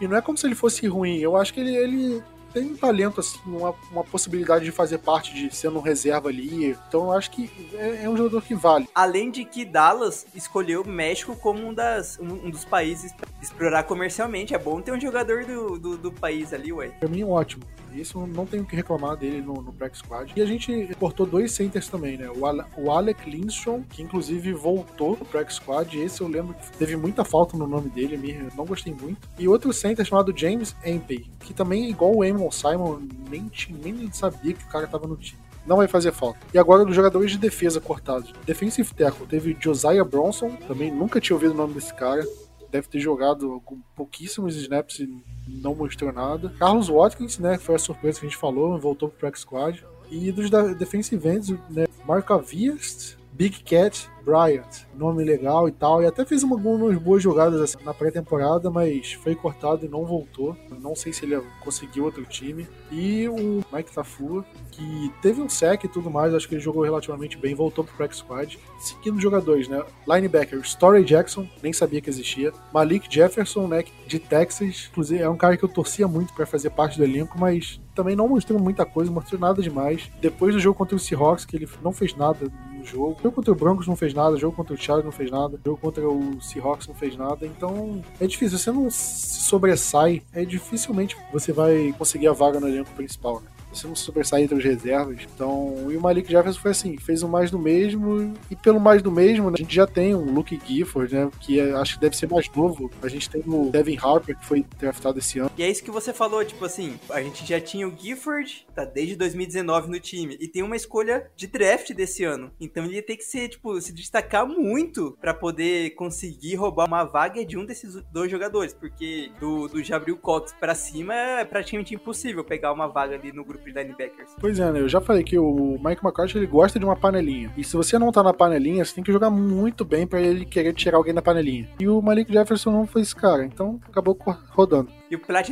e 0.00 0.08
não 0.08 0.16
é 0.16 0.20
como 0.20 0.38
se 0.38 0.46
ele 0.46 0.54
fosse 0.54 0.86
ruim. 0.86 1.18
Eu 1.18 1.36
acho 1.36 1.52
que 1.52 1.60
ele, 1.60 1.76
ele 1.76 2.22
tem 2.52 2.64
um 2.64 2.76
talento, 2.76 3.20
assim, 3.20 3.38
uma, 3.46 3.74
uma 3.90 4.04
possibilidade 4.04 4.64
de 4.64 4.70
fazer 4.70 4.98
parte 4.98 5.32
de 5.34 5.54
ser 5.54 5.68
um 5.68 5.80
reserva 5.80 6.28
ali. 6.28 6.76
Então 6.88 7.04
eu 7.04 7.12
acho 7.12 7.30
que 7.30 7.50
é, 7.74 8.04
é, 8.04 8.08
um 8.08 8.16
jogador 8.16 8.42
que 8.42 8.54
vale. 8.54 8.88
Além 8.94 9.30
de 9.30 9.44
que 9.44 9.64
Dallas 9.64 10.26
escolheu 10.34 10.82
o 10.82 10.88
México 10.88 11.36
como 11.36 11.66
um, 11.66 11.72
das, 11.72 12.18
um, 12.18 12.46
um 12.46 12.50
dos 12.50 12.64
países 12.64 13.12
para 13.12 13.28
explorar 13.40 13.82
comercialmente. 13.84 14.54
É 14.54 14.58
bom 14.58 14.80
ter 14.80 14.92
um 14.92 15.00
jogador 15.00 15.44
do, 15.44 15.78
do, 15.78 15.96
do 15.96 16.12
país 16.12 16.52
ali, 16.52 16.72
ué. 16.72 16.88
Pra 16.88 17.08
mim, 17.08 17.24
ótimo. 17.24 17.62
Isso 17.94 18.26
não 18.26 18.46
tenho 18.46 18.64
que 18.64 18.76
reclamar 18.76 19.16
dele 19.16 19.40
no, 19.40 19.54
no 19.54 19.74
Squad. 19.94 20.32
E 20.36 20.42
a 20.42 20.46
gente 20.46 20.88
cortou 20.98 21.26
dois 21.26 21.52
centers 21.52 21.88
também, 21.88 22.16
né? 22.16 22.30
O, 22.30 22.46
Ale, 22.46 22.62
o 22.76 22.90
Alec 22.90 23.28
Lindstrom, 23.28 23.82
que 23.82 24.02
inclusive 24.02 24.52
voltou 24.52 25.16
pro 25.16 25.24
Practice 25.26 25.60
Squad. 25.60 25.98
Esse 25.98 26.20
eu 26.20 26.28
lembro 26.28 26.54
que 26.54 26.76
teve 26.76 26.96
muita 26.96 27.24
falta 27.24 27.56
no 27.56 27.66
nome 27.66 27.88
dele, 27.90 28.50
não 28.56 28.64
gostei 28.64 28.94
muito. 28.94 29.28
E 29.38 29.48
outro 29.48 29.72
center 29.72 30.04
chamado 30.04 30.36
James 30.36 30.74
Empey, 30.84 31.30
que 31.40 31.54
também, 31.54 31.88
igual 31.88 32.14
o 32.14 32.22
Amon 32.22 32.50
Simon, 32.50 33.00
nem, 33.28 33.50
nem 33.82 34.12
sabia 34.12 34.52
que 34.52 34.64
o 34.64 34.68
cara 34.68 34.86
tava 34.86 35.06
no 35.06 35.16
time 35.16 35.40
não 35.66 35.76
vai 35.76 35.86
fazer 35.86 36.12
falta. 36.12 36.38
E 36.52 36.58
agora 36.58 36.84
dos 36.84 36.96
jogadores 36.96 37.30
de 37.30 37.38
defesa 37.38 37.80
cortados. 37.80 38.32
Defensive 38.44 38.92
tackle, 38.94 39.26
teve 39.26 39.56
Josiah 39.60 40.04
Bronson, 40.04 40.50
também 40.66 40.90
nunca 40.90 41.20
tinha 41.20 41.36
ouvido 41.36 41.52
o 41.52 41.56
nome 41.56 41.74
desse 41.74 41.94
cara. 41.94 42.24
Deve 42.70 42.88
ter 42.88 43.00
jogado 43.00 43.62
pouquíssimos 43.96 44.56
snaps 44.56 45.00
e 45.00 45.22
não 45.48 45.74
mostrou 45.74 46.12
nada. 46.12 46.52
Carlos 46.58 46.88
Watkins, 46.88 47.38
né, 47.38 47.58
foi 47.58 47.74
a 47.74 47.78
surpresa 47.78 48.20
que 48.20 48.26
a 48.26 48.28
gente 48.28 48.38
falou, 48.38 48.78
voltou 48.78 49.08
pro 49.08 49.18
Practice 49.18 49.42
Squad. 49.42 49.84
E 50.10 50.32
dos 50.32 50.50
defensive 50.76 51.28
ends, 51.28 51.50
né, 51.68 51.86
Marcavias, 52.04 53.16
Big 53.40 53.62
Cat, 53.62 54.06
Bryant, 54.22 54.84
nome 54.94 55.24
legal 55.24 55.66
e 55.66 55.72
tal, 55.72 56.02
e 56.02 56.06
até 56.06 56.26
fez 56.26 56.44
algumas 56.44 56.98
boas 56.98 57.22
jogadas 57.22 57.58
assim, 57.58 57.82
na 57.82 57.94
pré-temporada, 57.94 58.70
mas 58.70 59.14
foi 59.14 59.34
cortado 59.34 59.86
e 59.86 59.88
não 59.88 60.04
voltou. 60.04 60.54
Não 60.78 60.94
sei 60.94 61.10
se 61.10 61.24
ele 61.24 61.42
conseguiu 61.64 62.04
outro 62.04 62.22
time. 62.26 62.68
E 62.92 63.26
o 63.30 63.64
Mike 63.72 63.94
Tafua, 63.94 64.44
que 64.70 65.10
teve 65.22 65.40
um 65.40 65.48
sec 65.48 65.84
e 65.84 65.88
tudo 65.88 66.10
mais, 66.10 66.34
acho 66.34 66.46
que 66.46 66.54
ele 66.54 66.60
jogou 66.60 66.82
relativamente 66.82 67.38
bem, 67.38 67.54
voltou 67.54 67.82
pro 67.82 67.96
practice 67.96 68.22
squad. 68.22 68.58
Seguindo 68.78 69.18
jogadores, 69.18 69.68
né? 69.68 69.82
Linebacker, 70.06 70.60
Story 70.60 71.02
Jackson, 71.02 71.48
nem 71.62 71.72
sabia 71.72 72.02
que 72.02 72.10
existia. 72.10 72.52
Malik 72.74 73.06
Jefferson, 73.08 73.66
né? 73.66 73.84
De 74.06 74.18
Texas, 74.18 74.88
inclusive 74.90 75.22
é 75.22 75.28
um 75.30 75.36
cara 75.38 75.56
que 75.56 75.64
eu 75.64 75.68
torcia 75.68 76.06
muito 76.06 76.34
para 76.34 76.44
fazer 76.44 76.68
parte 76.68 76.98
do 76.98 77.04
elenco, 77.04 77.38
mas 77.38 77.80
também 77.94 78.14
não 78.14 78.28
mostrou 78.28 78.60
muita 78.60 78.84
coisa, 78.84 79.10
mostrou 79.10 79.40
nada 79.40 79.62
demais. 79.62 80.10
Depois 80.20 80.54
do 80.54 80.60
jogo 80.60 80.76
contra 80.76 80.96
o 80.96 80.98
Seahawks, 80.98 81.46
que 81.46 81.56
ele 81.56 81.68
não 81.82 81.92
fez 81.92 82.14
nada 82.14 82.50
jogo. 82.84 83.18
Jogo 83.22 83.34
contra 83.34 83.52
o 83.52 83.54
Broncos 83.54 83.86
não 83.86 83.96
fez 83.96 84.14
nada, 84.14 84.36
jogo 84.36 84.56
contra 84.56 84.74
o 84.74 84.76
Chargers 84.76 85.04
não 85.04 85.12
fez 85.12 85.30
nada, 85.30 85.58
jogo 85.64 85.78
contra 85.78 86.08
o 86.08 86.40
Seahawks 86.40 86.86
não 86.88 86.94
fez 86.94 87.16
nada. 87.16 87.46
Então 87.46 88.02
é 88.20 88.26
difícil. 88.26 88.58
Você 88.58 88.70
não 88.70 88.90
se 88.90 89.42
sobressai, 89.42 90.22
é 90.32 90.44
dificilmente 90.44 91.16
você 91.32 91.52
vai 91.52 91.94
conseguir 91.96 92.28
a 92.28 92.32
vaga 92.32 92.60
no 92.60 92.68
elenco 92.68 92.90
principal. 92.92 93.40
Né? 93.40 93.49
Você 93.72 93.86
não 93.86 93.94
sobressair 93.94 94.44
entre 94.44 94.56
os 94.56 94.64
reservas. 94.64 95.18
Então, 95.34 95.90
e 95.90 95.96
o 95.96 96.00
Malik 96.00 96.30
Jefferson 96.30 96.60
foi 96.60 96.70
assim, 96.70 96.96
fez 96.98 97.22
o 97.22 97.28
mais 97.28 97.50
do 97.50 97.58
mesmo, 97.58 98.34
e 98.50 98.56
pelo 98.56 98.80
mais 98.80 99.02
do 99.02 99.10
mesmo, 99.10 99.50
né, 99.50 99.54
a 99.54 99.62
gente 99.62 99.74
já 99.74 99.86
tem 99.86 100.14
um 100.14 100.32
Luke 100.32 100.60
Gifford, 100.66 101.14
né, 101.14 101.30
que 101.40 101.58
é, 101.58 101.72
acho 101.72 101.94
que 101.94 102.00
deve 102.00 102.16
ser 102.16 102.28
mais 102.28 102.48
novo. 102.54 102.90
A 103.02 103.08
gente 103.08 103.28
tem 103.28 103.42
o 103.46 103.70
Devin 103.70 103.96
Harper, 103.96 104.36
que 104.36 104.44
foi 104.44 104.64
draftado 104.78 105.18
esse 105.18 105.38
ano. 105.38 105.50
E 105.56 105.62
é 105.62 105.70
isso 105.70 105.82
que 105.82 105.90
você 105.90 106.12
falou, 106.12 106.44
tipo 106.44 106.64
assim, 106.64 106.98
a 107.10 107.22
gente 107.22 107.46
já 107.46 107.60
tinha 107.60 107.86
o 107.86 107.96
Gifford, 107.96 108.66
tá 108.74 108.84
desde 108.84 109.16
2019 109.16 109.90
no 109.90 110.00
time, 110.00 110.36
e 110.40 110.48
tem 110.48 110.62
uma 110.62 110.76
escolha 110.76 111.30
de 111.36 111.46
draft 111.46 111.92
desse 111.92 112.24
ano. 112.24 112.50
Então 112.60 112.84
ele 112.84 112.96
ia 112.96 113.02
ter 113.02 113.16
que 113.16 113.24
ser, 113.24 113.48
tipo, 113.48 113.80
se 113.80 113.92
destacar 113.92 114.46
muito 114.46 115.16
para 115.20 115.34
poder 115.34 115.90
conseguir 115.90 116.56
roubar 116.56 116.86
uma 116.86 117.04
vaga 117.04 117.44
de 117.44 117.56
um 117.56 117.64
desses 117.64 117.94
dois 118.12 118.30
jogadores, 118.30 118.72
porque 118.74 119.30
do, 119.38 119.68
do 119.68 119.82
Jabril 119.82 120.16
Cox 120.16 120.52
para 120.58 120.74
cima 120.74 121.14
é 121.14 121.44
praticamente 121.44 121.94
impossível 121.94 122.44
pegar 122.44 122.72
uma 122.72 122.86
vaga 122.86 123.14
ali 123.14 123.32
no 123.32 123.44
grupo 123.44 123.59
de 123.64 123.72
linebackers. 123.72 124.30
Pois 124.40 124.58
é, 124.58 124.70
né? 124.72 124.80
Eu 124.80 124.88
já 124.88 125.00
falei 125.00 125.22
que 125.22 125.38
o 125.38 125.78
Mike 125.82 126.04
McCarthy 126.04 126.38
ele 126.38 126.46
gosta 126.46 126.78
de 126.78 126.84
uma 126.84 126.96
panelinha. 126.96 127.52
E 127.56 127.64
se 127.64 127.76
você 127.76 127.98
não 127.98 128.12
tá 128.12 128.22
na 128.22 128.32
panelinha, 128.32 128.84
você 128.84 128.94
tem 128.94 129.04
que 129.04 129.12
jogar 129.12 129.30
muito 129.30 129.84
bem 129.84 130.06
para 130.06 130.20
ele 130.20 130.44
querer 130.44 130.72
tirar 130.72 130.96
alguém 130.96 131.14
da 131.14 131.22
panelinha. 131.22 131.68
E 131.78 131.88
o 131.88 132.00
Malik 132.00 132.32
Jefferson 132.32 132.70
não 132.70 132.86
foi 132.86 133.02
esse 133.02 133.14
cara, 133.14 133.44
então 133.44 133.80
acabou 133.88 134.16
rodando. 134.50 134.90
E 135.10 135.16
o 135.16 135.18
Plat 135.18 135.50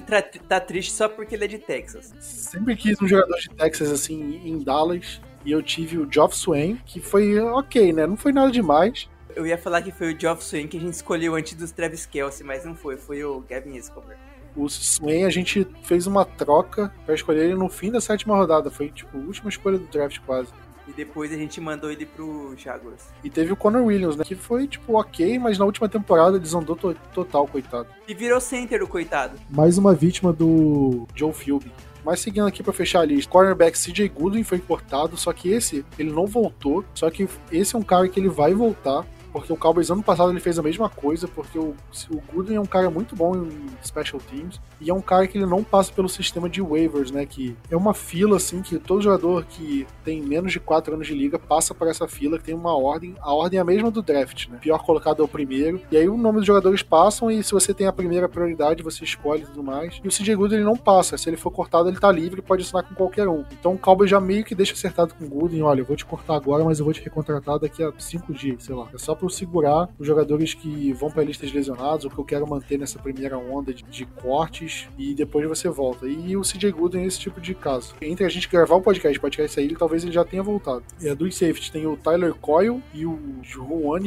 tá 0.49 0.61
triste 0.61 0.92
só 0.92 1.09
porque 1.09 1.35
ele 1.35 1.44
é 1.44 1.49
de 1.49 1.59
Texas. 1.59 2.14
Sempre 2.21 2.77
quis 2.77 3.01
um 3.01 3.09
jogador 3.09 3.37
de 3.38 3.51
Texas 3.51 3.90
assim 3.90 4.40
em 4.44 4.59
Dallas. 4.59 5.21
E 5.44 5.51
eu 5.51 5.62
tive 5.62 5.99
o 5.99 6.07
Geoff 6.11 6.37
Swain, 6.37 6.79
que 6.85 7.01
foi 7.01 7.38
ok, 7.38 7.92
né? 7.92 8.07
Não 8.07 8.16
foi 8.16 8.33
nada 8.33 8.51
demais. 8.51 9.09
Eu 9.35 9.47
ia 9.47 9.57
falar 9.57 9.83
que 9.83 9.92
foi 9.92 10.12
o 10.12 10.21
Geoff 10.21 10.42
Swain 10.42 10.66
que 10.66 10.77
a 10.77 10.81
gente 10.81 10.94
escolheu 10.94 11.35
antes 11.35 11.55
dos 11.55 11.71
Travis 11.71 12.05
Kelsey, 12.05 12.44
mas 12.44 12.64
não 12.64 12.75
foi. 12.75 12.97
Foi 12.97 13.23
o 13.23 13.40
Gavin 13.49 13.77
Escobar. 13.77 14.16
O 14.59 14.68
Swain 14.68 15.25
a 15.25 15.31
gente 15.31 15.64
fez 15.85 16.09
uma 16.09 16.25
troca 16.25 16.92
para 17.07 17.14
escolher 17.14 17.44
ele 17.44 17.55
no 17.55 17.68
fim 17.68 17.92
da 17.92 18.01
sétima 18.01 18.37
rodada. 18.37 18.71
Foi 18.71 18.90
tipo 18.90 19.16
a 19.16 19.21
última 19.21 19.49
escolha 19.49 19.79
do 19.79 19.87
draft 19.87 20.18
quase. 20.27 20.51
E 20.88 20.92
depois 20.92 21.33
a 21.33 21.37
gente 21.37 21.61
mandou 21.61 21.92
ele 21.92 22.05
pro 22.05 22.55
Jaguars. 22.57 23.05
E 23.23 23.31
teve 23.31 23.53
o 23.53 23.57
Connor 23.57 23.85
Williams, 23.85 24.16
né? 24.16 24.25
Que 24.25 24.35
foi, 24.35 24.66
tipo, 24.66 24.99
ok, 24.99 25.38
mas 25.38 25.59
na 25.59 25.64
última 25.64 25.88
temporada 25.88 26.40
desandou 26.40 26.75
to 26.75 26.97
total, 27.12 27.47
coitado. 27.47 27.87
E 28.09 28.14
virou 28.14 28.40
center 28.40 28.83
o 28.83 28.88
coitado. 28.88 29.38
Mais 29.51 29.79
uma 29.79 29.94
vítima 29.94 30.33
do 30.33 31.07
Joe 31.14 31.33
Philby. 31.33 31.71
Mas 32.05 32.21
seguindo 32.21 32.47
aqui 32.47 32.62
para 32.62 32.73
fechar 32.73 33.01
a 33.01 33.05
lista, 33.05 33.31
cornerback 33.31 33.79
CJ 33.79 34.09
Goodwin 34.09 34.42
foi 34.42 34.59
cortado, 34.59 35.16
só 35.16 35.33
que 35.33 35.51
esse 35.51 35.85
ele 35.99 36.11
não 36.11 36.27
voltou. 36.27 36.85
Só 36.94 37.11
que 37.11 37.29
esse 37.53 37.77
é 37.77 37.79
um 37.79 37.83
cara 37.83 38.09
que 38.09 38.18
ele 38.18 38.31
vai 38.31 38.55
voltar 38.55 39.07
porque 39.38 39.53
o 39.53 39.57
Cowboys 39.57 39.90
ano 39.90 40.03
passado 40.03 40.31
ele 40.31 40.40
fez 40.40 40.59
a 40.59 40.62
mesma 40.62 40.88
coisa, 40.88 41.29
porque 41.29 41.59
o, 41.59 41.74
o 42.11 42.22
Gooden 42.33 42.57
é 42.57 42.61
um 42.61 42.66
cara 42.66 42.90
muito 42.90 43.14
bom 43.14 43.37
em 43.37 43.68
special 43.85 44.20
teams, 44.20 44.61
e 44.81 44.90
é 44.90 44.94
um 44.94 45.01
cara 45.01 45.27
que 45.27 45.38
ele 45.38 45.46
não 45.46 45.62
passa 45.62 45.92
pelo 45.92 46.09
sistema 46.09 46.48
de 46.48 46.61
waivers, 46.61 47.11
né, 47.11 47.24
que 47.24 47.57
é 47.70 47.77
uma 47.77 47.94
fila, 47.94 48.37
assim, 48.37 48.61
que 48.61 48.79
todo 48.79 49.01
jogador 49.01 49.44
que 49.44 49.87
tem 50.05 50.20
menos 50.20 50.53
de 50.53 50.59
4 50.59 50.94
anos 50.94 51.07
de 51.07 51.14
liga 51.14 51.38
passa 51.38 51.72
por 51.72 51.87
essa 51.88 52.09
fila, 52.09 52.38
que 52.38 52.44
tem 52.44 52.55
uma 52.55 52.77
ordem, 52.77 53.14
a 53.20 53.33
ordem 53.33 53.59
é 53.59 53.62
a 53.62 53.64
mesma 53.64 53.90
do 53.90 54.03
draft, 54.03 54.48
né, 54.48 54.59
pior 54.61 54.79
colocado 54.85 55.22
é 55.22 55.24
o 55.24 55.29
primeiro, 55.29 55.81
e 55.90 55.96
aí 55.96 56.09
o 56.09 56.16
nome 56.16 56.38
dos 56.38 56.46
jogadores 56.46 56.83
passam, 56.83 57.31
e 57.31 57.42
se 57.42 57.53
você 57.53 57.72
tem 57.72 57.87
a 57.87 57.92
primeira 57.92 58.29
prioridade, 58.29 58.83
você 58.83 59.05
escolhe 59.05 59.42
e 59.42 59.46
tudo 59.46 59.62
mais, 59.62 60.01
e 60.03 60.09
o 60.09 60.11
CJ 60.11 60.35
Gooden 60.35 60.59
ele 60.59 60.66
não 60.66 60.77
passa, 60.77 61.16
se 61.16 61.29
ele 61.29 61.37
for 61.37 61.51
cortado 61.51 61.88
ele 61.88 61.98
tá 61.98 62.11
livre, 62.11 62.42
pode 62.42 62.62
assinar 62.62 62.83
com 62.83 62.94
qualquer 62.94 63.29
um, 63.29 63.44
então 63.53 63.74
o 63.74 63.79
Cowboys 63.79 64.11
já 64.11 64.20
meio 64.20 64.44
que 64.44 64.55
deixa 64.55 64.72
acertado 64.72 65.14
com 65.14 65.24
o 65.24 65.29
Gooden, 65.29 65.62
olha, 65.62 65.81
eu 65.81 65.85
vou 65.85 65.96
te 65.96 66.05
cortar 66.05 66.35
agora, 66.35 66.64
mas 66.64 66.79
eu 66.79 66.85
vou 66.85 66.92
te 66.92 67.03
recontratar 67.03 67.59
daqui 67.59 67.83
a 67.83 67.92
5 67.96 68.33
dias, 68.33 68.64
sei 68.64 68.74
lá, 68.74 68.88
é 68.92 68.98
só 68.98 69.14
segurar 69.29 69.88
os 69.99 70.07
jogadores 70.07 70.55
que 70.55 70.93
vão 70.93 71.11
para 71.11 71.23
a 71.23 71.25
lista 71.25 71.47
de 71.47 71.55
lesionados, 71.55 72.05
ou 72.05 72.11
que 72.11 72.19
eu 72.19 72.25
quero 72.25 72.49
manter 72.49 72.79
nessa 72.79 72.99
primeira 72.99 73.37
onda 73.38 73.73
de, 73.73 73.83
de, 73.85 74.07
cortes, 74.07 74.88
e 74.99 75.14
depois 75.14 75.47
você 75.49 75.69
volta. 75.69 76.07
E 76.07 76.37
o 76.37 76.43
CJ 76.43 76.73
Gooden 76.73 77.03
é 77.03 77.07
esse 77.07 77.19
tipo 77.19 77.41
de 77.41 77.55
caso. 77.55 77.95
Entre 78.01 78.25
a 78.25 78.29
gente 78.29 78.49
gravar 78.49 78.77
o 78.77 78.81
podcast 78.81 79.19
o 79.19 79.21
podcast 79.21 79.55
sair, 79.55 79.77
talvez 79.77 80.05
ele 80.05 80.12
já 80.12 80.25
tenha 80.25 80.43
voltado. 80.43 80.83
É, 81.03 81.14
dos 81.14 81.35
safety 81.37 81.73
tem 81.73 81.87
o 81.87 81.97
Tyler 81.97 82.35
Coyle 82.35 82.83
e 82.95 83.05
o 83.07 83.19
Juan 83.43 84.01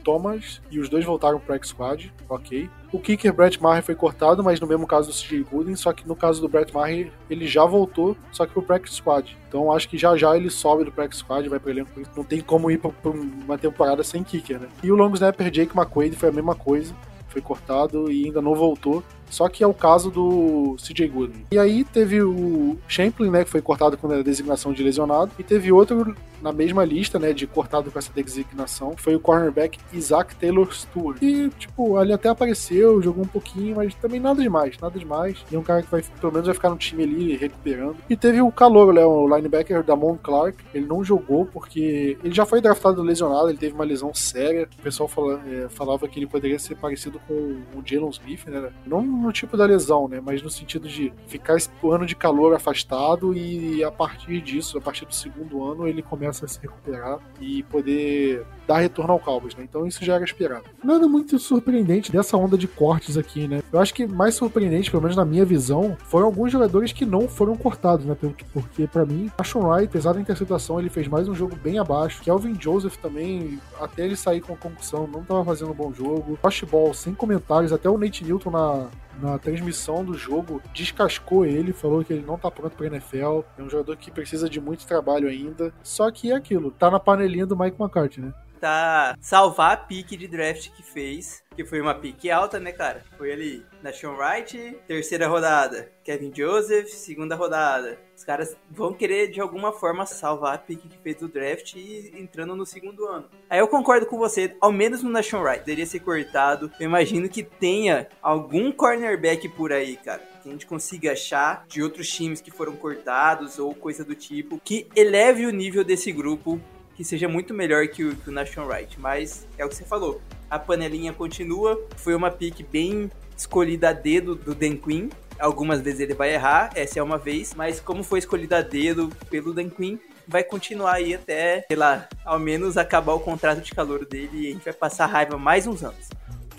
Thomas, 0.00 0.60
e 0.70 0.78
os 0.78 0.88
dois 0.88 1.04
voltaram 1.04 1.38
para 1.38 1.56
o 1.56 1.66
squad 1.66 2.12
ok. 2.28 2.68
O 2.92 2.98
kicker 2.98 3.32
Brett 3.32 3.62
Maher 3.62 3.82
foi 3.82 3.94
cortado, 3.94 4.42
mas 4.42 4.58
no 4.60 4.66
mesmo 4.66 4.86
caso 4.86 5.08
do 5.08 5.14
CJ 5.14 5.44
Gooden, 5.44 5.76
só 5.76 5.92
que 5.92 6.06
no 6.08 6.16
caso 6.16 6.40
do 6.40 6.48
Brett 6.48 6.74
Maher, 6.74 7.12
ele 7.28 7.46
já 7.46 7.64
voltou, 7.64 8.16
só 8.32 8.46
que 8.46 8.52
pro 8.52 8.62
practice 8.62 8.96
squad. 8.96 9.36
Então 9.48 9.72
acho 9.72 9.88
que 9.88 9.96
já 9.96 10.16
já 10.16 10.36
ele 10.36 10.50
sobe 10.50 10.84
do 10.84 10.92
practice 10.92 11.20
squad, 11.20 11.48
vai 11.48 11.58
pro 11.58 11.70
elenco. 11.70 11.90
Não 12.16 12.24
tem 12.24 12.40
como 12.40 12.70
ir 12.70 12.78
pra, 12.78 12.90
pra 12.90 13.10
uma 13.10 13.58
temporada 13.58 14.02
sem 14.02 14.24
kicker, 14.24 14.58
né? 14.58 14.68
E 14.82 14.90
o 14.90 14.96
long 14.96 15.12
snapper 15.12 15.50
Jake 15.50 15.76
McQuaid 15.76 16.16
foi 16.16 16.28
a 16.28 16.32
mesma 16.32 16.54
coisa, 16.54 16.94
foi 17.28 17.40
cortado 17.40 18.10
e 18.10 18.26
ainda 18.26 18.42
não 18.42 18.54
voltou. 18.54 19.02
Só 19.30 19.48
que 19.48 19.64
é 19.64 19.66
o 19.66 19.72
caso 19.72 20.10
do 20.10 20.76
CJ 20.76 21.08
Gooden. 21.08 21.46
E 21.52 21.58
aí 21.58 21.84
teve 21.84 22.22
o 22.22 22.76
Champlin, 22.86 23.30
né, 23.30 23.44
que 23.44 23.50
foi 23.50 23.62
cortado 23.62 23.96
com 23.96 24.10
a 24.10 24.22
designação 24.22 24.72
de 24.72 24.82
lesionado, 24.82 25.30
e 25.38 25.42
teve 25.42 25.72
outro 25.72 26.14
na 26.42 26.52
mesma 26.52 26.84
lista, 26.84 27.18
né, 27.18 27.32
de 27.32 27.46
cortado 27.46 27.90
com 27.90 27.98
essa 27.98 28.12
designação, 28.12 28.94
foi 28.96 29.14
o 29.14 29.20
cornerback 29.20 29.78
Isaac 29.92 30.34
Taylor 30.36 30.72
Stewart. 30.74 31.18
E, 31.22 31.48
tipo, 31.58 32.00
ele 32.00 32.12
até 32.12 32.28
apareceu, 32.28 33.02
jogou 33.02 33.24
um 33.24 33.28
pouquinho, 33.28 33.76
mas 33.76 33.94
também 33.94 34.20
nada 34.20 34.42
demais, 34.42 34.76
nada 34.80 34.98
demais. 34.98 35.44
E 35.50 35.54
é 35.54 35.58
um 35.58 35.62
cara 35.62 35.82
que 35.82 35.90
vai, 35.90 36.02
pelo 36.02 36.32
menos 36.32 36.46
vai 36.46 36.54
ficar 36.54 36.70
no 36.70 36.76
time 36.76 37.04
ali 37.04 37.36
recuperando. 37.36 37.96
E 38.08 38.16
teve 38.16 38.40
o 38.40 38.50
calor, 38.50 38.92
né, 38.92 39.04
o 39.04 39.28
linebacker 39.34 39.82
Damon 39.82 40.16
Clark, 40.16 40.56
ele 40.74 40.86
não 40.86 41.04
jogou 41.04 41.46
porque 41.46 42.16
ele 42.22 42.34
já 42.34 42.46
foi 42.46 42.60
draftado 42.60 43.02
lesionado, 43.02 43.48
ele 43.48 43.58
teve 43.58 43.74
uma 43.74 43.84
lesão 43.84 44.14
séria. 44.14 44.68
O 44.78 44.82
pessoal 44.82 45.08
fala, 45.08 45.40
é, 45.46 45.68
falava 45.68 46.08
que 46.08 46.18
ele 46.18 46.26
poderia 46.26 46.58
ser 46.58 46.76
parecido 46.76 47.20
com 47.26 47.34
o 47.34 47.82
Jalen 47.84 48.10
Smith, 48.10 48.46
né, 48.46 48.70
não 48.86 49.02
no 49.20 49.32
tipo 49.32 49.56
da 49.56 49.64
lesão, 49.64 50.08
né? 50.08 50.20
Mas 50.24 50.42
no 50.42 50.50
sentido 50.50 50.88
de 50.88 51.12
ficar 51.26 51.56
esse 51.56 51.68
ano 51.84 52.06
de 52.06 52.14
calor 52.14 52.54
afastado 52.54 53.34
e 53.34 53.82
a 53.84 53.90
partir 53.90 54.40
disso, 54.40 54.78
a 54.78 54.80
partir 54.80 55.04
do 55.04 55.14
segundo 55.14 55.64
ano, 55.64 55.86
ele 55.86 56.02
começa 56.02 56.44
a 56.44 56.48
se 56.48 56.60
recuperar 56.60 57.18
e 57.40 57.62
poder 57.64 58.44
dar 58.66 58.78
retorno 58.78 59.12
ao 59.12 59.18
Cowboys, 59.18 59.54
né? 59.54 59.64
Então 59.64 59.86
isso 59.86 60.04
já 60.04 60.14
era 60.14 60.24
esperado. 60.24 60.64
Nada 60.82 61.08
muito 61.08 61.38
surpreendente 61.38 62.12
dessa 62.12 62.36
onda 62.36 62.56
de 62.56 62.68
cortes 62.68 63.16
aqui, 63.16 63.48
né? 63.48 63.62
Eu 63.72 63.80
acho 63.80 63.92
que 63.92 64.06
mais 64.06 64.34
surpreendente, 64.34 64.90
pelo 64.90 65.02
menos 65.02 65.16
na 65.16 65.24
minha 65.24 65.44
visão, 65.44 65.96
foram 66.04 66.26
alguns 66.26 66.52
jogadores 66.52 66.92
que 66.92 67.04
não 67.04 67.28
foram 67.28 67.56
cortados, 67.56 68.06
né? 68.06 68.16
Porque 68.52 68.86
para 68.86 69.04
mim, 69.04 69.30
a 69.36 69.44
Sean 69.44 69.62
Wright, 69.62 69.88
apesar 69.88 70.12
da 70.12 70.20
interceptação, 70.20 70.78
ele 70.78 70.88
fez 70.88 71.08
mais 71.08 71.28
um 71.28 71.34
jogo 71.34 71.56
bem 71.56 71.78
abaixo. 71.78 72.22
Kelvin 72.22 72.56
Joseph 72.60 72.96
também, 72.96 73.58
até 73.80 74.04
ele 74.04 74.16
sair 74.16 74.40
com 74.40 74.52
a 74.52 74.56
concussão, 74.56 75.06
não 75.06 75.22
estava 75.22 75.44
fazendo 75.44 75.72
um 75.72 75.74
bom 75.74 75.92
jogo. 75.92 76.38
Josh 76.42 76.62
Ball, 76.62 76.94
sem 76.94 77.14
comentários, 77.14 77.72
até 77.72 77.88
o 77.88 77.98
Nate 77.98 78.24
Newton 78.24 78.50
na, 78.50 78.88
na 79.20 79.38
transmissão 79.38 80.04
do 80.04 80.14
jogo, 80.14 80.62
descascou 80.72 81.44
ele, 81.44 81.72
falou 81.72 82.04
que 82.04 82.12
ele 82.12 82.26
não 82.26 82.38
tá 82.38 82.50
pronto 82.50 82.76
pra 82.76 82.86
NFL, 82.86 83.40
é 83.58 83.62
um 83.62 83.70
jogador 83.70 83.96
que 83.96 84.10
precisa 84.10 84.48
de 84.48 84.60
muito 84.60 84.86
trabalho 84.86 85.28
ainda. 85.28 85.72
Só 85.82 86.10
que 86.10 86.32
é 86.32 86.34
aquilo, 86.34 86.70
tá 86.70 86.90
na 86.90 87.00
panelinha 87.00 87.46
do 87.46 87.56
Mike 87.56 87.80
McCarthy, 87.80 88.20
né? 88.20 88.34
Tá 88.60 89.16
salvar 89.18 89.72
a 89.72 89.76
pique 89.76 90.18
de 90.18 90.28
draft 90.28 90.70
que 90.72 90.82
fez, 90.82 91.42
que 91.56 91.64
foi 91.64 91.80
uma 91.80 91.94
pique 91.94 92.30
alta, 92.30 92.60
né, 92.60 92.72
cara? 92.72 93.02
Foi 93.16 93.32
ali 93.32 93.64
na 93.82 93.90
Sean 93.90 94.12
Wright, 94.12 94.76
terceira 94.86 95.26
rodada, 95.26 95.90
Kevin 96.04 96.30
Joseph, 96.34 96.88
segunda 96.88 97.34
rodada. 97.34 97.98
Os 98.20 98.24
caras 98.24 98.54
vão 98.70 98.92
querer 98.92 99.30
de 99.30 99.40
alguma 99.40 99.72
forma 99.72 100.04
salvar 100.04 100.54
a 100.54 100.58
pique 100.58 100.86
que 100.86 100.98
fez 100.98 101.16
do 101.16 101.26
draft 101.26 101.74
e 101.74 102.12
entrando 102.14 102.54
no 102.54 102.66
segundo 102.66 103.06
ano. 103.06 103.24
Aí 103.48 103.58
eu 103.58 103.66
concordo 103.66 104.04
com 104.04 104.18
você, 104.18 104.54
ao 104.60 104.70
menos 104.70 105.02
no 105.02 105.08
Nation 105.08 105.40
Wright, 105.40 105.60
deveria 105.60 105.86
ser 105.86 106.00
cortado. 106.00 106.70
Eu 106.78 106.84
imagino 106.84 107.30
que 107.30 107.42
tenha 107.42 108.08
algum 108.20 108.70
cornerback 108.72 109.48
por 109.48 109.72
aí, 109.72 109.96
cara 109.96 110.20
que 110.42 110.48
a 110.50 110.52
gente 110.52 110.66
consiga 110.66 111.12
achar 111.12 111.64
de 111.66 111.82
outros 111.82 112.08
times 112.08 112.42
que 112.42 112.50
foram 112.50 112.76
cortados 112.76 113.58
ou 113.58 113.74
coisa 113.74 114.04
do 114.04 114.14
tipo, 114.14 114.60
que 114.62 114.86
eleve 114.94 115.46
o 115.46 115.50
nível 115.50 115.82
desse 115.82 116.12
grupo, 116.12 116.60
que 116.94 117.04
seja 117.04 117.26
muito 117.26 117.54
melhor 117.54 117.88
que 117.88 118.04
o, 118.04 118.16
que 118.16 118.28
o 118.28 118.32
Nation 118.32 118.66
Wright. 118.66 119.00
Mas 119.00 119.46
é 119.56 119.64
o 119.64 119.68
que 119.68 119.76
você 119.76 119.84
falou, 119.84 120.20
a 120.50 120.58
panelinha 120.58 121.12
continua, 121.12 121.82
foi 121.96 122.14
uma 122.14 122.30
pick 122.30 122.62
bem 122.70 123.10
escolhida 123.36 123.90
a 123.90 123.92
dedo 123.94 124.34
do 124.34 124.54
Dan 124.54 124.76
Quinn, 124.76 125.08
Algumas 125.40 125.80
vezes 125.80 126.00
ele 126.00 126.14
vai 126.14 126.34
errar, 126.34 126.70
essa 126.74 126.98
é 126.98 127.02
uma 127.02 127.18
vez, 127.18 127.54
mas 127.54 127.80
como 127.80 128.02
foi 128.02 128.18
escolhido 128.18 128.54
a 128.54 128.60
dedo 128.60 129.10
pelo 129.30 129.54
Dan 129.54 129.70
Quinn, 129.70 129.98
vai 130.28 130.44
continuar 130.44 130.94
aí 130.94 131.14
até, 131.14 131.64
sei 131.66 131.76
lá, 131.76 132.08
ao 132.24 132.38
menos 132.38 132.76
acabar 132.76 133.14
o 133.14 133.20
contrato 133.20 133.60
de 133.60 133.72
calor 133.72 134.04
dele 134.06 134.30
e 134.34 134.48
a 134.48 134.52
gente 134.52 134.64
vai 134.64 134.72
passar 134.72 135.06
raiva 135.06 135.36
mais 135.36 135.66
uns 135.66 135.82
anos 135.82 136.08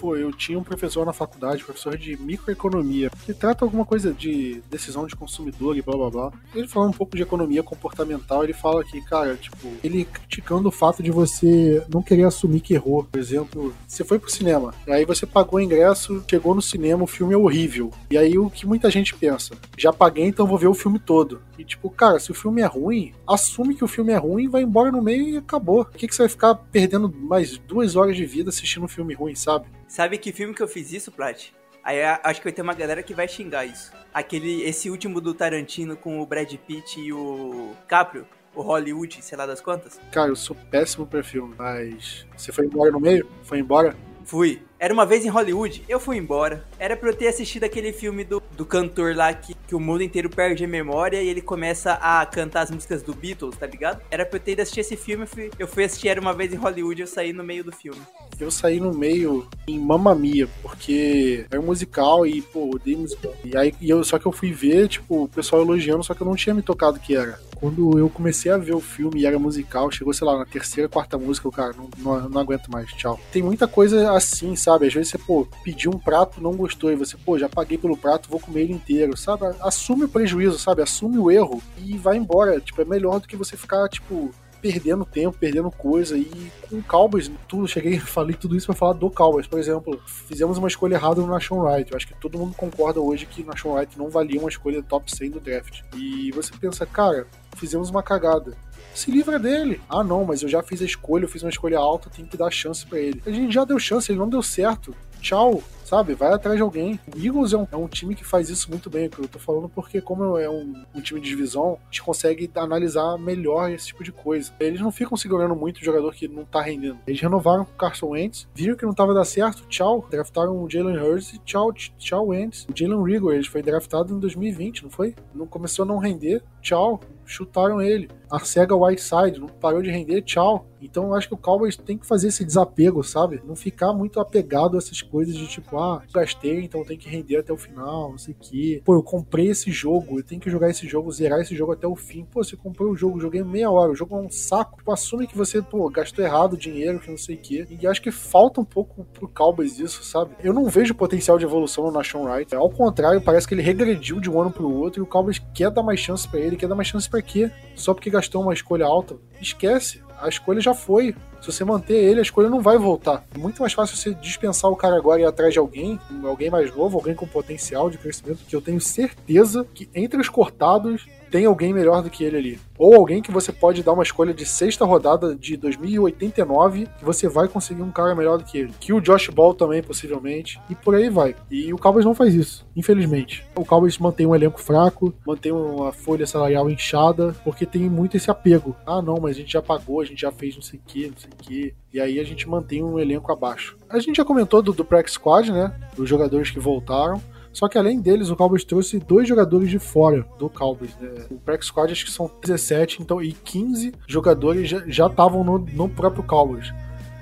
pô, 0.02 0.16
eu 0.16 0.34
tinha 0.34 0.58
um 0.58 0.64
professor 0.64 1.06
na 1.06 1.14
faculdade, 1.14 1.64
professor 1.64 1.96
de 1.96 2.18
microeconomia, 2.18 3.12
que 3.24 3.36
trata 3.36 3.64
alguma 3.64 3.86
coisa 3.86 4.12
de 4.12 4.60
decisão 4.68 5.06
de 5.06 5.16
consumidor 5.16 5.78
e 5.78 5.82
blá 5.84 5.96
blá 5.96 6.10
blá. 6.10 6.34
Ele 6.56 6.68
fala 6.68 6.88
um 6.88 6.92
pouco 6.92 7.16
de 7.16 7.22
economia 7.22 7.62
comportamental, 7.62 8.44
ele 8.44 8.54
fala 8.54 8.84
que, 8.84 9.00
cara, 9.02 9.36
tipo, 9.36 9.68
ele 9.84 10.06
criticando 10.06 10.70
o 10.70 10.72
fato 10.72 11.04
de 11.04 11.12
você 11.12 11.86
não 11.88 12.02
querer 12.02 12.24
assumir 12.24 12.62
que 12.62 12.74
errou. 12.74 13.04
Por 13.04 13.20
exemplo, 13.20 13.76
você 13.88 14.04
foi 14.04 14.18
pro 14.18 14.32
cinema, 14.32 14.74
aí 14.88 15.06
você 15.06 15.28
pagou 15.28 15.60
o 15.60 15.62
ingresso, 15.62 16.24
chegou 16.28 16.56
no 16.56 16.64
cinema, 16.64 17.04
o 17.04 17.08
filme 17.08 17.36
é 17.36 17.38
horrível. 17.38 17.92
E 18.10 18.18
aí 18.18 18.40
o 18.40 18.50
que 18.50 18.66
muita 18.66 18.90
gente 18.90 19.14
pensa? 19.14 19.54
Já 19.78 19.94
paguei, 19.94 20.26
então 20.26 20.48
vou 20.48 20.58
ver 20.58 20.68
o 20.68 20.74
filme 20.74 20.98
todo. 20.98 21.42
E 21.60 21.64
tipo, 21.64 21.92
cara, 21.92 22.20
se 22.20 22.32
o 22.32 22.34
filme 22.34 22.62
é 22.62 22.66
ruim, 22.66 23.14
assume 23.28 23.76
que 23.76 23.84
o 23.84 23.88
filme 23.88 24.12
é 24.12 24.18
ruim, 24.18 24.50
vai 24.50 24.64
embora 24.64 24.92
no 24.92 25.00
meio 25.00 25.30
e 25.30 25.38
acabou. 25.38 25.86
Por 25.86 25.94
que, 25.94 26.08
que 26.08 26.16
você 26.16 26.24
vai 26.24 26.30
ficar 26.30 26.56
perdendo 26.56 27.08
mais 27.08 27.60
duas 27.60 27.96
horas 27.96 28.18
de 28.18 28.26
vida 28.26 28.50
assistindo 28.50 28.86
um 28.86 28.88
filme 28.88 29.14
ruim, 29.14 29.36
sabe? 29.36 29.68
Sabe 29.92 30.18
que 30.18 30.32
filme 30.32 30.54
que 30.54 30.64
eu 30.64 30.70
fiz 30.70 30.94
isso, 30.94 31.12
Plat? 31.12 31.50
Aí 31.84 32.02
acho 32.24 32.40
que 32.40 32.46
vai 32.46 32.54
ter 32.54 32.62
uma 32.62 32.74
galera 32.74 33.04
que 33.04 33.14
vai 33.14 33.28
xingar 33.28 33.66
isso. 33.66 33.92
Aquele, 34.14 34.62
esse 34.62 34.90
último 34.90 35.20
do 35.20 35.34
Tarantino 35.34 35.98
com 35.98 36.22
o 36.22 36.26
Brad 36.26 36.50
Pitt 36.66 36.98
e 36.98 37.12
o 37.12 37.74
Caprio, 37.90 38.26
o 38.56 38.62
Hollywood, 38.62 39.22
sei 39.22 39.38
lá 39.38 39.46
das 39.46 39.60
quantas. 39.60 40.00
Cara, 40.10 40.30
eu 40.30 40.36
sou 40.38 40.56
péssimo 40.56 41.06
pra 41.06 41.22
filme, 41.22 41.56
mas 41.58 42.26
você 42.38 42.54
foi 42.54 42.68
embora 42.68 42.90
no 42.90 43.02
meio? 43.02 43.30
Foi 43.44 43.60
embora? 43.60 43.94
Fui. 44.24 44.64
Era 44.82 44.92
uma 44.92 45.06
vez 45.06 45.24
em 45.24 45.30
Hollywood, 45.30 45.84
eu 45.88 46.00
fui 46.00 46.18
embora. 46.18 46.66
Era 46.80 46.98
pra 46.98 47.10
eu 47.10 47.16
ter 47.16 47.28
assistido 47.28 47.66
aquele 47.66 47.94
filme 47.94 48.24
do, 48.24 48.42
do 48.58 48.66
cantor 48.66 49.16
lá 49.16 49.32
que, 49.32 49.54
que 49.68 49.76
o 49.76 49.80
mundo 49.80 50.02
inteiro 50.02 50.28
perde 50.28 50.66
a 50.66 50.68
memória 50.68 51.22
e 51.22 51.30
ele 51.30 51.40
começa 51.40 51.94
a 52.02 52.26
cantar 52.26 52.62
as 52.64 52.72
músicas 52.72 53.04
do 53.04 53.14
Beatles, 53.14 53.56
tá 53.56 53.68
ligado? 53.68 54.02
Era 54.10 54.26
pra 54.26 54.38
eu 54.38 54.42
ter 54.42 54.54
ido 54.54 54.64
assistir 54.64 54.80
esse 54.80 54.98
filme, 54.98 55.26
eu 55.26 55.28
fui, 55.28 55.52
eu 55.60 55.68
fui 55.68 55.84
assistir 55.84 56.08
Era 56.08 56.20
uma 56.20 56.34
vez 56.34 56.52
em 56.52 56.56
Hollywood 56.58 57.00
eu 57.00 57.06
saí 57.06 57.32
no 57.32 57.44
meio 57.44 57.64
do 57.64 57.72
filme. 57.72 58.02
Eu 58.40 58.50
saí 58.50 58.80
no 58.80 58.92
meio 58.92 59.48
em 59.68 59.78
Mamma 59.78 60.16
Mia, 60.16 60.50
porque 60.64 61.46
era 61.52 61.62
um 61.62 61.66
musical 61.66 62.26
e, 62.26 62.42
pô, 62.42 62.72
odeio 62.74 62.98
musical. 62.98 63.36
E 63.46 63.56
aí, 63.56 63.76
e 63.80 63.88
eu, 63.88 64.04
só 64.04 64.18
que 64.18 64.26
eu 64.26 64.32
fui 64.32 64.52
ver, 64.52 64.88
tipo, 64.88 65.26
o 65.26 65.30
pessoal 65.30 65.62
elogiando, 65.62 66.04
só 66.04 66.16
que 66.16 66.22
eu 66.22 66.28
não 66.28 66.36
tinha 66.36 66.56
me 66.56 66.64
tocado 66.64 67.00
que 67.00 67.16
era. 67.16 67.40
Quando 67.56 68.00
eu 68.00 68.10
comecei 68.10 68.52
a 68.52 68.58
ver 68.58 68.74
o 68.74 68.80
filme 68.80 69.22
e 69.22 69.26
era 69.28 69.38
musical, 69.38 69.92
chegou, 69.92 70.12
sei 70.12 70.26
lá, 70.26 70.40
na 70.40 70.46
terceira, 70.46 70.90
quarta 70.90 71.20
música, 71.20 71.48
o 71.48 71.52
cara, 71.52 71.76
não, 71.78 71.88
não, 72.00 72.30
não 72.30 72.42
aguento 72.42 72.72
mais, 72.72 72.92
tchau. 72.94 73.20
Tem 73.32 73.44
muita 73.44 73.68
coisa 73.68 74.14
assim, 74.14 74.56
sabe? 74.56 74.71
Às 74.76 74.94
vezes 74.94 75.10
você, 75.10 75.18
pô, 75.18 75.48
pediu 75.64 75.92
um 75.92 76.00
prato, 76.00 76.42
não 76.42 76.56
gostou, 76.56 76.92
e 76.92 76.96
você, 76.96 77.18
pô, 77.18 77.38
já 77.38 77.50
paguei 77.50 77.78
pelo 77.78 77.98
prato, 77.98 78.30
vou 78.30 78.40
comer 78.40 78.62
ele 78.62 78.74
inteiro, 78.74 79.18
sabe? 79.18 79.46
Assume 79.62 80.06
o 80.06 80.10
prejuízo, 80.10 80.60
sabe? 80.60 80.82
Assume 80.82 81.18
o 81.18 81.32
erro 81.32 81.62
e 81.78 81.98
vai 81.98 82.18
embora. 82.18 82.60
Tipo, 82.60 82.82
é 82.82 82.86
melhor 82.86 83.20
do 83.20 83.28
que 83.28 83.36
você 83.36 83.58
ficar, 83.58 83.88
tipo, 83.90 84.32
perdendo 84.62 85.06
tempo, 85.06 85.38
perdendo 85.38 85.72
coisa. 85.72 86.18
E 86.18 86.52
com 86.70 86.78
o 86.78 86.84
Cowboys, 86.84 87.32
tudo, 87.48 87.68
cheguei, 87.68 88.00
falei 88.00 88.36
tudo 88.36 88.56
isso 88.56 88.68
para 88.68 88.76
falar 88.76 88.94
do 88.94 89.10
Cowboys. 89.10 89.48
Por 89.48 89.60
exemplo, 89.60 90.02
fizemos 90.06 90.58
uma 90.58 90.68
escolha 90.68 90.96
errada 90.96 91.22
no 91.22 91.28
Nation 91.28 91.60
Wright. 91.60 91.92
Eu 91.92 91.98
acho 91.98 92.08
que 92.08 92.14
todo 92.14 92.38
mundo 92.38 92.56
concorda 92.56 93.00
hoje 93.00 93.26
que 93.26 93.44
Nation 93.44 93.74
Wright 93.74 93.98
não 93.98 94.10
valia 94.10 94.40
uma 94.40 94.50
escolha 94.50 94.84
top 94.84 95.14
100 95.14 95.32
do 95.32 95.40
draft. 95.40 95.82
E 95.96 96.32
você 96.32 96.52
pensa, 96.60 96.86
cara, 96.86 97.28
fizemos 97.58 97.90
uma 97.90 98.04
cagada 98.04 98.56
se 98.94 99.10
livra 99.10 99.40
dele. 99.40 99.82
Ah, 99.90 100.04
não, 100.04 100.26
mas 100.26 100.42
eu 100.42 100.50
já 100.50 100.62
fiz 100.62 100.82
a 100.82 100.86
escolha, 100.86 101.24
eu 101.24 101.30
fiz 101.30 101.44
uma 101.44 101.50
escolha 101.50 101.80
alta, 101.80 102.10
tem 102.10 102.26
que 102.26 102.38
dar 102.38 102.52
chance 102.52 102.86
para 102.86 103.00
ele. 103.00 103.22
A 103.26 103.32
gente 103.32 103.54
já 103.54 103.64
deu 103.64 103.80
chance, 103.80 104.12
ele 104.12 104.20
não 104.20 104.30
deu 104.30 104.42
certo. 104.42 104.94
Tchau 105.22 105.62
sabe? 105.92 106.14
Vai 106.14 106.32
atrás 106.32 106.56
de 106.56 106.64
alguém. 106.64 106.98
O 107.14 107.20
Eagles 107.20 107.52
é 107.52 107.58
um, 107.58 107.68
é 107.70 107.76
um 107.76 107.88
time 107.88 108.16
que 108.16 108.24
faz 108.24 108.50
isso 108.50 108.70
muito 108.70 108.90
bem, 108.90 109.10
que 109.10 109.20
eu 109.20 109.28
tô 109.28 109.38
falando 109.38 109.68
porque, 109.68 110.00
como 110.00 110.38
é 110.38 110.50
um, 110.50 110.86
um, 110.96 111.02
time 111.02 111.20
de 111.20 111.28
divisão, 111.28 111.78
a 111.82 111.86
gente 111.92 112.02
consegue 112.02 112.50
analisar 112.56 113.18
melhor 113.18 113.70
esse 113.70 113.88
tipo 113.88 114.02
de 114.02 114.12
coisa. 114.12 114.54
Eles 114.58 114.80
não 114.80 114.90
ficam 114.90 115.18
segurando 115.18 115.54
muito 115.54 115.80
o 115.80 115.84
jogador 115.84 116.14
que 116.14 116.30
não 116.30 116.46
tá 116.46 116.62
rendendo. 116.62 116.98
Eles 117.06 117.20
renovaram 117.20 117.66
com 117.66 117.74
o 117.74 117.76
Carson 117.76 118.08
Wentz, 118.12 118.48
viram 118.56 118.78
que 118.78 118.86
não 118.86 118.94
tava 118.94 119.14
dar 119.14 119.26
certo, 119.26 119.66
tchau. 119.68 120.08
Draftaram 120.10 120.64
o 120.64 120.70
Jalen 120.70 120.98
Hurts 120.98 121.34
e 121.34 121.40
tchau, 121.40 121.74
tchau 121.74 122.28
Wentz. 122.28 122.66
O 122.70 122.74
Jalen 122.74 123.04
Rigor, 123.04 123.34
ele 123.34 123.44
foi 123.44 123.62
draftado 123.62 124.16
em 124.16 124.20
2020, 124.20 124.84
não 124.84 124.90
foi? 124.90 125.14
Não 125.36 125.46
começou 125.46 125.84
a 125.84 125.88
não 125.88 125.98
render, 125.98 126.42
tchau. 126.62 127.02
Chutaram 127.26 127.82
ele. 127.82 128.10
A 128.30 128.40
SEGA 128.40 128.76
Whiteside 128.76 129.40
não 129.40 129.48
parou 129.48 129.82
de 129.82 129.92
render, 129.92 130.22
tchau. 130.22 130.66
Então 130.82 131.06
eu 131.06 131.14
acho 131.14 131.28
que 131.28 131.34
o 131.34 131.38
Cowboys 131.38 131.78
tem 131.78 131.98
que 131.98 132.06
fazer 132.06 132.28
esse 132.28 132.44
desapego, 132.44 133.04
sabe? 133.04 133.42
Não 133.46 133.56
ficar 133.56 133.94
muito 133.94 134.20
apegado 134.20 134.76
a 134.76 134.78
essas 134.80 135.02
coisas 135.02 135.36
de 135.36 135.48
tipo, 135.48 135.78
ah, 135.78 136.02
gastei, 136.14 136.64
então 136.64 136.84
tem 136.84 136.98
que 136.98 137.10
render 137.10 137.38
até 137.38 137.54
o 137.54 137.58
final, 137.58 138.12
não 138.12 138.18
sei 138.18 138.34
o 138.34 138.38
quê. 138.40 138.82
Pô, 138.84 138.96
eu 138.96 139.04
comprei 139.04 139.50
esse 139.50 139.72
jogo, 139.72 140.20
eu 140.20 140.24
tenho 140.24 140.42
que 140.42 140.50
jogar 140.50 140.70
esse 140.70 140.88
jogo, 140.88 141.12
zerar 141.12 141.40
esse 141.40 141.56
jogo 141.56 141.74
até 141.74 141.88
o 141.88 141.96
fim. 141.96 142.26
Pô, 142.26 142.44
você 142.44 142.56
comprou 142.56 142.92
o 142.92 142.96
jogo, 142.96 143.20
joguei 143.20 143.44
meia 143.44 143.70
hora, 143.70 143.92
o 143.92 143.96
jogo 143.96 144.16
é 144.18 144.20
um 144.20 144.30
saco. 144.30 144.78
Tipo, 144.78 144.92
assume 144.92 145.28
que 145.28 145.38
você, 145.38 145.62
pô, 145.62 145.90
gastou 145.90 146.24
errado 146.24 146.54
o 146.54 146.58
dinheiro, 146.58 147.00
que 147.00 147.10
não 147.10 147.18
sei 147.18 147.36
o 147.36 147.40
quê. 147.40 147.68
E 147.70 147.88
acho 147.88 148.02
que 148.02 148.12
falta 148.12 148.62
um 148.62 148.66
pouco 148.66 149.06
pro 149.06 149.28
Cowboys 149.28 149.80
isso, 149.80 150.04
sabe? 150.04 150.36
Eu 150.44 150.54
não 150.54 150.66
vejo 150.66 150.96
potencial 150.96 151.38
de 151.38 151.46
evolução 151.46 151.86
no 151.86 151.92
Nation 151.92 152.24
Wright. 152.24 152.56
Ao 152.56 152.70
contrário, 152.70 153.22
parece 153.22 153.48
que 153.48 153.54
ele 153.54 153.62
regrediu 153.62 154.20
de 154.20 154.30
um 154.30 154.40
ano 154.40 154.52
pro 154.52 154.72
outro 154.72 155.02
e 155.02 155.04
o 155.04 155.08
Cowboys 155.08 155.40
quer 155.54 155.72
dar 155.72 155.84
mais 155.84 156.00
chance 156.00 156.28
para 156.28 156.40
ele. 156.40 156.58
Quer 156.58 156.68
dar 156.68 156.76
mais 156.76 156.88
chance 156.88 157.10
para 157.10 157.22
quê? 157.22 157.52
Só 157.76 157.94
porque 157.94 158.10
gastou 158.10 158.42
uma 158.42 158.54
escolha 158.54 158.86
alta? 158.86 159.16
Esquece 159.40 160.02
a 160.22 160.30
escolha 160.30 160.62
já 160.62 160.74
foi. 160.74 161.16
Se 161.42 161.52
você 161.52 161.64
manter 161.64 161.96
ele, 161.96 162.20
a 162.20 162.24
escolha 162.24 162.50
não 162.50 162.62
vai 162.62 162.78
voltar. 162.78 163.26
É 163.34 163.38
muito 163.38 163.62
mais 163.62 163.74
fácil 163.74 163.98
você 163.98 164.14
dispensar 164.14 164.70
o 164.70 164.76
cara 164.76 164.96
agora 164.96 165.20
e 165.20 165.24
ir 165.24 165.28
atrás 165.28 165.54
de 165.54 165.60
alguém, 165.60 166.00
alguém 166.24 166.50
mais 166.50 166.74
novo, 166.76 166.98
alguém 166.98 167.16
com 167.16 167.28
potencial 167.28 167.90
de 167.90 167.98
crescimento, 167.98 168.40
que 168.48 168.56
eu 168.56 168.62
tenho 168.62 168.80
certeza 168.80 169.66
que 169.74 169.90
entre 169.96 170.22
os 170.22 170.30
cortados 170.30 171.08
tem 171.32 171.46
alguém 171.46 171.74
melhor 171.74 172.04
do 172.04 172.10
que 172.10 172.24
ele 172.26 172.38
ali. 172.38 172.60
Ou 172.78 172.94
alguém 172.94 173.22
que 173.22 173.32
você 173.32 173.54
pode 173.54 173.82
dar 173.82 173.94
uma 173.94 174.04
escolha 174.04 174.34
de 174.34 174.46
sexta 174.46 174.84
rodada 174.84 175.34
de 175.34 175.56
2089 175.56 176.88
que 177.00 177.06
você 177.06 177.30
vai 177.30 177.48
conseguir 177.48 177.82
um 177.82 177.92
cara 177.92 178.14
melhor 178.14 178.38
do 178.38 178.44
que 178.44 178.58
ele. 178.58 178.74
Que 178.80 178.92
o 178.92 179.00
Josh 179.00 179.30
Ball 179.30 179.54
também, 179.54 179.82
possivelmente. 179.82 180.60
E 180.70 180.76
por 180.76 180.94
aí 180.94 181.10
vai. 181.10 181.36
E 181.50 181.74
o 181.74 181.78
Cowboys 181.78 182.06
não 182.06 182.14
faz 182.14 182.36
isso, 182.36 182.68
infelizmente. 182.76 183.46
O 183.56 183.64
Cowboys 183.64 183.98
mantém 183.98 184.28
um 184.28 184.36
elenco 184.36 184.60
fraco, 184.60 185.14
mantém 185.26 185.54
uma 185.54 185.94
folha 185.94 186.28
salarial 186.28 186.70
inchada, 186.70 187.34
porque 187.44 187.66
tem 187.66 187.90
muito 187.90 188.18
esse 188.18 188.30
apego. 188.30 188.76
Ah, 188.86 189.02
não, 189.02 189.16
mas 189.22 189.38
a 189.38 189.40
gente 189.40 189.54
já 189.54 189.62
pagou, 189.62 190.02
a 190.02 190.06
gente 190.06 190.22
já 190.22 190.32
fez 190.32 190.56
não 190.56 190.62
sei 190.62 190.80
o 190.80 190.84
que, 190.86 191.08
não 191.08 191.18
sei 191.18 191.30
o 191.30 191.36
que. 191.38 191.74
E 191.94 192.00
aí 192.00 192.20
a 192.20 192.24
gente 192.24 192.50
mantém 192.50 192.84
um 192.84 193.00
elenco 193.00 193.32
abaixo. 193.32 193.78
A 193.90 194.00
gente 194.00 194.18
já 194.18 194.26
comentou 194.26 194.62
do, 194.62 194.74
do 194.74 194.86
Squad, 195.08 195.52
né? 195.52 195.74
Dos 195.96 196.10
jogadores 196.10 196.52
que 196.52 196.60
voltaram. 196.60 197.22
Só 197.54 197.68
que 197.68 197.78
além 197.78 198.00
deles, 198.00 198.30
o 198.30 198.36
Cowboys 198.36 198.64
trouxe 198.64 199.00
dois 199.00 199.28
jogadores 199.28 199.70
de 199.70 199.78
fora 199.78 200.26
do 200.40 200.50
Cowboys. 200.50 200.96
Né? 201.00 201.26
O 201.30 201.36
Practice 201.36 201.68
Squad 201.68 201.92
acho 201.92 202.06
que 202.06 202.12
são 202.12 202.32
17, 202.42 203.02
então, 203.02 203.22
e 203.22 203.34
15 203.34 203.94
jogadores 204.08 204.70
já 204.88 205.08
estavam 205.08 205.44
no, 205.44 205.60
no 205.60 205.90
próprio 205.90 206.24
Cowboys. 206.24 206.74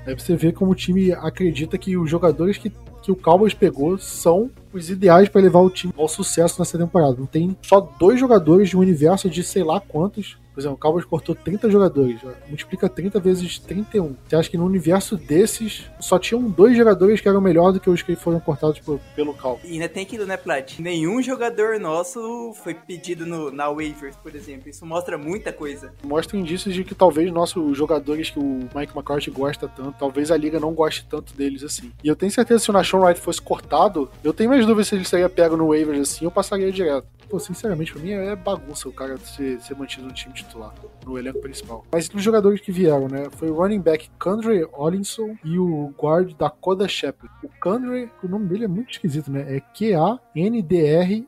Aí 0.05 0.13
você 0.13 0.35
vê 0.35 0.51
como 0.51 0.71
o 0.71 0.75
time 0.75 1.11
acredita 1.11 1.77
que 1.77 1.97
os 1.97 2.09
jogadores 2.09 2.57
que, 2.57 2.71
que 3.01 3.11
o 3.11 3.15
Cowboys 3.15 3.53
pegou 3.53 3.97
são 3.97 4.49
os 4.73 4.89
ideais 4.89 5.29
para 5.29 5.41
levar 5.41 5.59
o 5.59 5.69
time 5.69 5.93
ao 5.97 6.07
sucesso 6.07 6.59
nessa 6.59 6.77
temporada. 6.77 7.15
Não 7.17 7.25
tem 7.25 7.55
só 7.61 7.79
dois 7.79 8.19
jogadores 8.19 8.69
de 8.69 8.77
um 8.77 8.81
universo 8.81 9.29
de 9.29 9.43
sei 9.43 9.63
lá 9.63 9.79
quantos 9.79 10.37
por 10.59 10.63
exemplo, 10.63 10.75
o 10.75 10.79
Cowboys 10.79 11.05
cortou 11.05 11.33
30 11.33 11.69
jogadores, 11.71 12.19
multiplica 12.49 12.89
30 12.89 13.17
vezes 13.21 13.59
31. 13.59 14.13
Você 14.27 14.35
acha 14.35 14.49
que 14.49 14.57
no 14.57 14.65
universo 14.65 15.15
desses 15.15 15.85
só 16.01 16.19
tinham 16.19 16.41
dois 16.49 16.75
jogadores 16.75 17.21
que 17.21 17.29
eram 17.29 17.39
melhor 17.39 17.71
do 17.71 17.79
que 17.79 17.89
os 17.89 18.01
que 18.01 18.13
foram 18.13 18.41
cortados 18.41 18.77
por, 18.79 18.99
pelo 19.15 19.33
Cowboys? 19.33 19.63
E 19.63 19.73
ainda 19.73 19.87
tem 19.87 20.03
aquilo, 20.03 20.25
né, 20.25 20.35
Plat? 20.35 20.77
Nenhum 20.79 21.21
jogador 21.21 21.79
nosso 21.79 22.53
foi 22.61 22.73
pedido 22.73 23.25
no, 23.25 23.49
na 23.49 23.69
waivers, 23.71 24.17
por 24.17 24.35
exemplo. 24.35 24.69
Isso 24.69 24.85
mostra 24.85 25.17
muita 25.17 25.53
coisa. 25.53 25.93
Mostra 26.03 26.37
indícios 26.37 26.75
de 26.75 26.83
que 26.83 26.93
talvez 26.93 27.31
nossos 27.31 27.77
jogadores 27.77 28.29
que 28.29 28.39
o 28.39 28.67
Mike 28.75 28.93
McCarthy 28.93 29.31
gosta 29.31 29.65
tanto, 29.65 29.95
talvez 29.97 30.29
a 30.29 30.35
liga 30.35 30.59
não 30.59 30.73
goste 30.73 31.05
tanto 31.09 31.33
deles 31.33 31.63
assim. 31.63 31.93
E 32.03 32.07
eu 32.09 32.17
tenho 32.17 32.33
certeza 32.33 32.59
que 32.59 32.65
se 32.65 32.69
o 32.69 32.73
Nashon 32.73 32.99
Wright 32.99 33.21
fosse 33.21 33.41
cortado, 33.41 34.09
eu 34.21 34.33
tenho 34.33 34.53
mais 34.59 34.67
dúvidas 34.67 34.87
se 34.87 34.95
ele 34.95 35.05
seria 35.05 35.29
pego 35.29 35.55
no 35.57 35.69
waivers 35.69 36.01
assim, 36.01 36.25
eu 36.25 36.31
passaria 36.31 36.71
direto 36.71 37.07
pô, 37.29 37.39
sinceramente, 37.39 37.93
pra 37.93 38.01
mim 38.01 38.11
é 38.11 38.35
bagunça 38.35 38.89
o 38.89 38.91
cara 38.91 39.15
ser, 39.17 39.61
ser 39.61 39.75
mantido 39.75 40.07
no 40.07 40.13
time 40.13 40.33
titular, 40.33 40.73
no 41.05 41.17
elenco 41.17 41.39
principal. 41.39 41.85
Mas 41.91 42.09
dos 42.09 42.23
jogadores 42.23 42.59
que 42.59 42.71
vieram, 42.71 43.07
né? 43.07 43.29
Foi 43.31 43.49
o 43.49 43.53
running 43.53 43.79
back 43.79 44.09
Kandre 44.17 44.67
Ollinson 44.73 45.37
e 45.45 45.59
o 45.59 45.93
guard 46.01 46.33
Dakota 46.35 46.87
Shepard. 46.87 47.31
O 47.43 47.49
Kandre, 47.61 48.09
o 48.23 48.27
nome 48.27 48.47
dele 48.47 48.65
é 48.65 48.67
muito 48.67 48.91
esquisito, 48.91 49.31
né? 49.31 49.45
É 49.55 49.59
Q-A-N-D-R-E-E. 49.77 51.19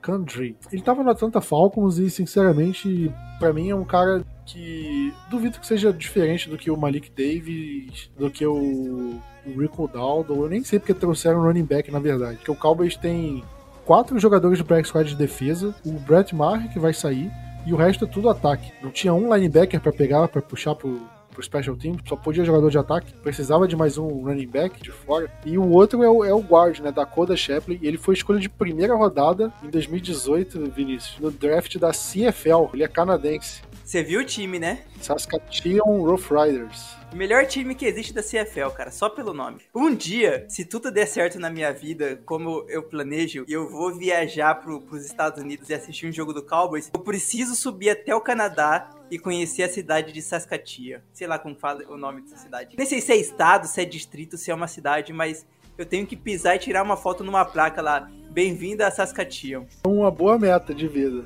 Kandre. 0.00 0.56
Ele 0.70 0.82
tava 0.82 1.02
na 1.02 1.10
Atlanta 1.12 1.40
Falcons 1.40 1.98
e, 1.98 2.08
sinceramente, 2.08 3.12
para 3.38 3.52
mim 3.52 3.70
é 3.70 3.74
um 3.74 3.84
cara 3.84 4.24
que 4.48 5.12
duvido 5.30 5.60
que 5.60 5.66
seja 5.66 5.92
diferente 5.92 6.48
do 6.48 6.56
que 6.56 6.70
o 6.70 6.76
Malik 6.76 7.10
Davis, 7.10 8.10
do 8.18 8.30
que 8.30 8.46
o, 8.46 9.20
o 9.46 9.58
Rick 9.58 9.74
O'Dowd, 9.78 10.30
eu 10.30 10.48
nem 10.48 10.64
sei 10.64 10.78
porque 10.78 10.94
trouxeram 10.94 11.42
running 11.42 11.64
back, 11.64 11.90
na 11.90 11.98
verdade. 11.98 12.36
Porque 12.36 12.50
o 12.50 12.56
Cowboys 12.56 12.96
tem 12.96 13.44
quatro 13.84 14.18
jogadores 14.18 14.58
do 14.58 14.64
practice 14.64 14.88
squad 14.88 15.10
de 15.10 15.16
defesa, 15.16 15.74
o 15.84 15.92
Brett 15.92 16.34
Maher 16.34 16.72
que 16.72 16.78
vai 16.78 16.94
sair, 16.94 17.30
e 17.66 17.72
o 17.72 17.76
resto 17.76 18.04
é 18.04 18.08
tudo 18.08 18.30
ataque. 18.30 18.72
Não 18.82 18.90
tinha 18.90 19.12
um 19.12 19.34
linebacker 19.34 19.80
para 19.80 19.92
pegar, 19.92 20.28
para 20.28 20.40
puxar 20.40 20.74
pro, 20.74 21.00
pro 21.38 21.44
special 21.44 21.76
team, 21.76 21.96
só 22.04 22.16
podia 22.16 22.44
jogador 22.44 22.68
de 22.70 22.78
ataque, 22.78 23.14
precisava 23.22 23.68
de 23.68 23.76
mais 23.76 23.96
um 23.96 24.08
running 24.08 24.46
back 24.46 24.82
de 24.82 24.90
fora. 24.90 25.30
E 25.46 25.56
o 25.56 25.68
outro 25.70 26.02
é 26.02 26.10
o, 26.10 26.24
é 26.24 26.34
o 26.34 26.40
guard, 26.40 26.80
né, 26.80 26.90
da 26.90 27.06
Coda 27.06 27.36
Shepley, 27.36 27.78
ele 27.80 27.96
foi 27.96 28.14
escolha 28.14 28.40
de 28.40 28.48
primeira 28.48 28.94
rodada 28.94 29.52
em 29.62 29.70
2018, 29.70 30.70
Vinícius, 30.70 31.18
no 31.20 31.30
draft 31.30 31.76
da 31.78 31.92
CFL, 31.92 32.74
ele 32.74 32.82
é 32.82 32.88
canadense. 32.88 33.62
Você 33.84 34.02
viu 34.02 34.20
o 34.20 34.24
time, 34.24 34.58
né? 34.58 34.80
Saskatchewan 35.00 36.02
Rough 36.02 36.30
Riders. 36.30 36.96
O 37.12 37.16
melhor 37.16 37.46
time 37.46 37.74
que 37.74 37.86
existe 37.86 38.12
da 38.12 38.22
CFL, 38.22 38.70
cara, 38.76 38.90
só 38.90 39.08
pelo 39.08 39.32
nome. 39.32 39.62
Um 39.74 39.94
dia, 39.94 40.44
se 40.48 40.64
tudo 40.64 40.90
der 40.90 41.06
certo 41.06 41.38
na 41.38 41.48
minha 41.48 41.72
vida, 41.72 42.20
como 42.26 42.64
eu 42.68 42.82
planejo, 42.82 43.44
e 43.48 43.52
eu 43.52 43.68
vou 43.70 43.94
viajar 43.94 44.56
pro, 44.56 44.80
pros 44.80 45.06
Estados 45.06 45.42
Unidos 45.42 45.70
e 45.70 45.74
assistir 45.74 46.06
um 46.06 46.12
jogo 46.12 46.34
do 46.34 46.42
Cowboys, 46.42 46.90
eu 46.92 47.00
preciso 47.00 47.54
subir 47.54 47.90
até 47.90 48.14
o 48.14 48.20
Canadá 48.20 48.90
e 49.10 49.18
conhecer 49.18 49.62
a 49.62 49.68
cidade 49.68 50.12
de 50.12 50.20
Saskatchewan. 50.20 51.00
Sei 51.12 51.26
lá 51.26 51.38
como 51.38 51.54
fala 51.54 51.82
o 51.88 51.96
nome 51.96 52.20
dessa 52.22 52.36
cidade. 52.36 52.76
Nem 52.76 52.86
sei 52.86 53.00
se 53.00 53.12
é 53.12 53.16
estado, 53.16 53.66
se 53.66 53.80
é 53.80 53.84
distrito, 53.84 54.36
se 54.36 54.50
é 54.50 54.54
uma 54.54 54.68
cidade, 54.68 55.12
mas 55.12 55.46
eu 55.78 55.86
tenho 55.86 56.06
que 56.06 56.16
pisar 56.16 56.56
e 56.56 56.58
tirar 56.58 56.82
uma 56.82 56.96
foto 56.96 57.24
numa 57.24 57.44
placa 57.44 57.80
lá. 57.80 58.10
Bem-vinda 58.30 58.86
a 58.86 58.90
Saskatchewan. 58.90 59.64
Uma 59.86 60.10
boa 60.10 60.38
meta 60.38 60.74
de 60.74 60.86
vida. 60.86 61.24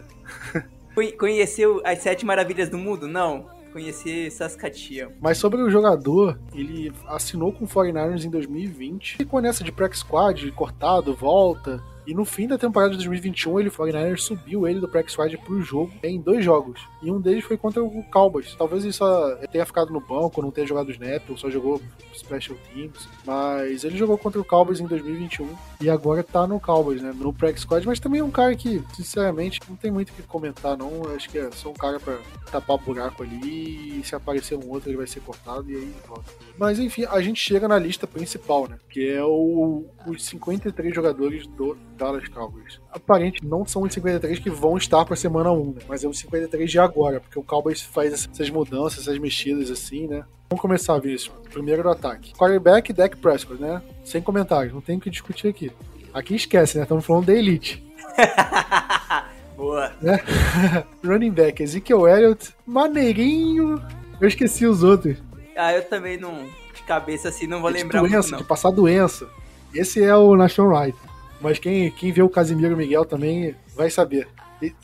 Conheceu 1.18 1.80
as 1.85 1.98
sete 2.00 2.24
maravilhas 2.24 2.68
do 2.68 2.78
mundo? 2.78 3.09
Não 3.09 3.51
conhecer 3.73 4.31
Saskatchewan. 4.31 5.12
Mas 5.20 5.39
sobre 5.39 5.62
o 5.62 5.70
jogador, 5.70 6.39
ele 6.55 6.93
assinou 7.07 7.53
com 7.53 7.64
o 7.64 7.68
49ers 7.68 8.25
em 8.25 8.31
2020. 8.31 9.16
Ficou 9.16 9.41
nessa 9.41 9.64
de 9.64 9.73
practice 9.73 10.01
squad, 10.01 10.51
cortado, 10.53 11.14
volta. 11.14 11.83
E 12.07 12.14
no 12.14 12.24
fim 12.24 12.48
da 12.48 12.59
temporada 12.59 12.92
de 12.92 12.98
2021, 12.98 13.61
ele, 13.61 13.68
o 13.68 13.72
49ers 13.72 14.18
subiu 14.18 14.66
ele 14.66 14.80
do 14.80 14.88
practice 14.88 15.12
squad 15.12 15.36
pro 15.38 15.62
jogo 15.62 15.92
em 16.03 16.20
dois 16.20 16.44
jogos. 16.44 16.80
E 17.03 17.11
um 17.11 17.20
deles 17.20 17.44
foi 17.44 17.57
contra 17.57 17.82
o 17.82 18.03
Cowboys. 18.05 18.55
Talvez 18.57 18.82
ele 18.82 18.92
só 18.92 19.36
tenha 19.50 19.64
ficado 19.66 19.92
no 19.92 20.00
banco, 20.00 20.42
não 20.42 20.50
tenha 20.50 20.66
jogado 20.66 20.90
snap, 20.90 21.22
ou 21.30 21.36
só 21.36 21.48
jogou 21.50 21.80
special 22.14 22.57
teams. 22.72 23.09
Mas 23.24 23.84
ele 23.84 23.96
jogou 23.96 24.18
contra 24.18 24.40
o 24.40 24.44
Cowboys 24.44 24.80
em 24.80 24.86
2021 24.86 25.48
e 25.80 25.90
agora 25.90 26.22
tá 26.22 26.46
no 26.46 26.59
Cowboys, 26.59 27.00
né? 27.03 27.12
No 27.14 27.32
practice 27.32 27.62
squad. 27.62 27.86
Mas 27.86 28.00
também 28.00 28.20
é 28.20 28.24
um 28.24 28.30
cara 28.30 28.55
que, 28.55 28.82
sinceramente, 28.94 29.61
não 29.68 29.76
tem 29.76 29.90
muito 29.90 30.11
o 30.11 30.12
que 30.12 30.22
comentar, 30.22 30.76
não. 30.76 31.03
Acho 31.14 31.28
que 31.28 31.38
é 31.38 31.50
só 31.53 31.70
um 31.70 31.74
cara 31.74 32.00
pra 32.00 32.18
tapar 32.50 32.78
buraco 32.78 33.22
ali. 33.22 34.00
E 34.00 34.03
se 34.05 34.14
aparecer 34.14 34.57
um 34.57 34.68
outro, 34.70 34.90
ele 34.90 34.96
vai 34.96 35.07
ser 35.07 35.20
cortado 35.20 35.70
e 35.70 35.76
aí 35.76 35.94
volta. 36.07 36.30
Mas 36.59 36.78
enfim, 36.78 37.05
a 37.05 37.20
gente 37.20 37.40
chega 37.40 37.68
na 37.68 37.78
lista 37.78 38.07
principal, 38.07 38.68
né? 38.68 38.78
Que 38.88 39.09
é 39.11 39.22
o, 39.22 39.84
os 40.07 40.24
53 40.24 40.94
jogadores 40.94 41.46
do 41.46 41.76
Dallas 41.97 42.28
Cowboys. 42.28 42.80
Aparente 42.90 43.45
não 43.45 43.66
são 43.66 43.82
os 43.82 43.93
53 43.93 44.38
que 44.38 44.51
vão 44.51 44.76
estar 44.76 45.05
pra 45.05 45.16
semana 45.16 45.53
1, 45.53 45.72
né? 45.72 45.80
Mas 45.88 46.05
é 46.05 46.09
os 46.09 46.18
53 46.18 46.70
de 46.70 46.78
agora, 46.78 47.20
porque 47.20 47.38
o 47.38 47.43
Cowboys 47.43 47.82
faz 47.82 48.12
essas 48.12 48.51
mudanças, 48.51 49.03
essas 49.03 49.18
mexidas 49.18 49.70
assim, 49.70 50.07
né? 50.07 50.24
Vamos 50.51 50.61
começar, 50.61 50.99
Vinícius. 50.99 51.34
Primeiro 51.51 51.82
do 51.82 51.88
ataque. 51.88 52.34
Quarterback, 52.34 52.93
Dak 52.93 53.16
Prescott, 53.16 53.61
né? 53.61 53.80
Sem 54.05 54.20
comentários, 54.20 54.74
não 54.74 54.80
tem 54.80 54.99
o 54.99 55.01
que 55.01 55.09
discutir 55.09 55.49
aqui. 55.49 55.72
Aqui 56.12 56.34
esquece, 56.34 56.76
né? 56.76 56.82
Estamos 56.82 57.07
falando 57.07 57.26
da 57.26 57.32
Elite. 57.32 57.82
Boa. 59.57 59.93
Né? 60.01 60.20
Running 61.05 61.30
back, 61.30 61.62
Ezekiel 61.62 62.07
Elliott, 62.07 62.55
maneirinho. 62.66 63.82
Eu 64.20 64.28
esqueci 64.28 64.66
os 64.66 64.82
outros. 64.82 65.16
Ah, 65.57 65.72
eu 65.72 65.84
também 65.84 66.18
não. 66.18 66.45
De 66.74 66.82
cabeça 66.86 67.28
assim, 67.28 67.47
não 67.47 67.61
vou 67.61 67.70
de 67.70 67.78
lembrar 67.78 68.01
doença, 68.01 68.16
muito, 68.16 68.30
não. 68.32 68.38
de 68.38 68.45
passar 68.45 68.70
doença. 68.70 69.26
Esse 69.74 70.03
é 70.03 70.14
o 70.14 70.36
Nashon 70.36 70.66
Wright. 70.66 70.99
Mas 71.43 71.59
quem, 71.59 71.90
quem 71.90 72.12
vê 72.12 72.22
o 72.22 72.28
Casimiro 72.28 72.76
Miguel 72.76 73.05
também 73.05 73.55
vai 73.74 73.90
saber. 73.90 74.28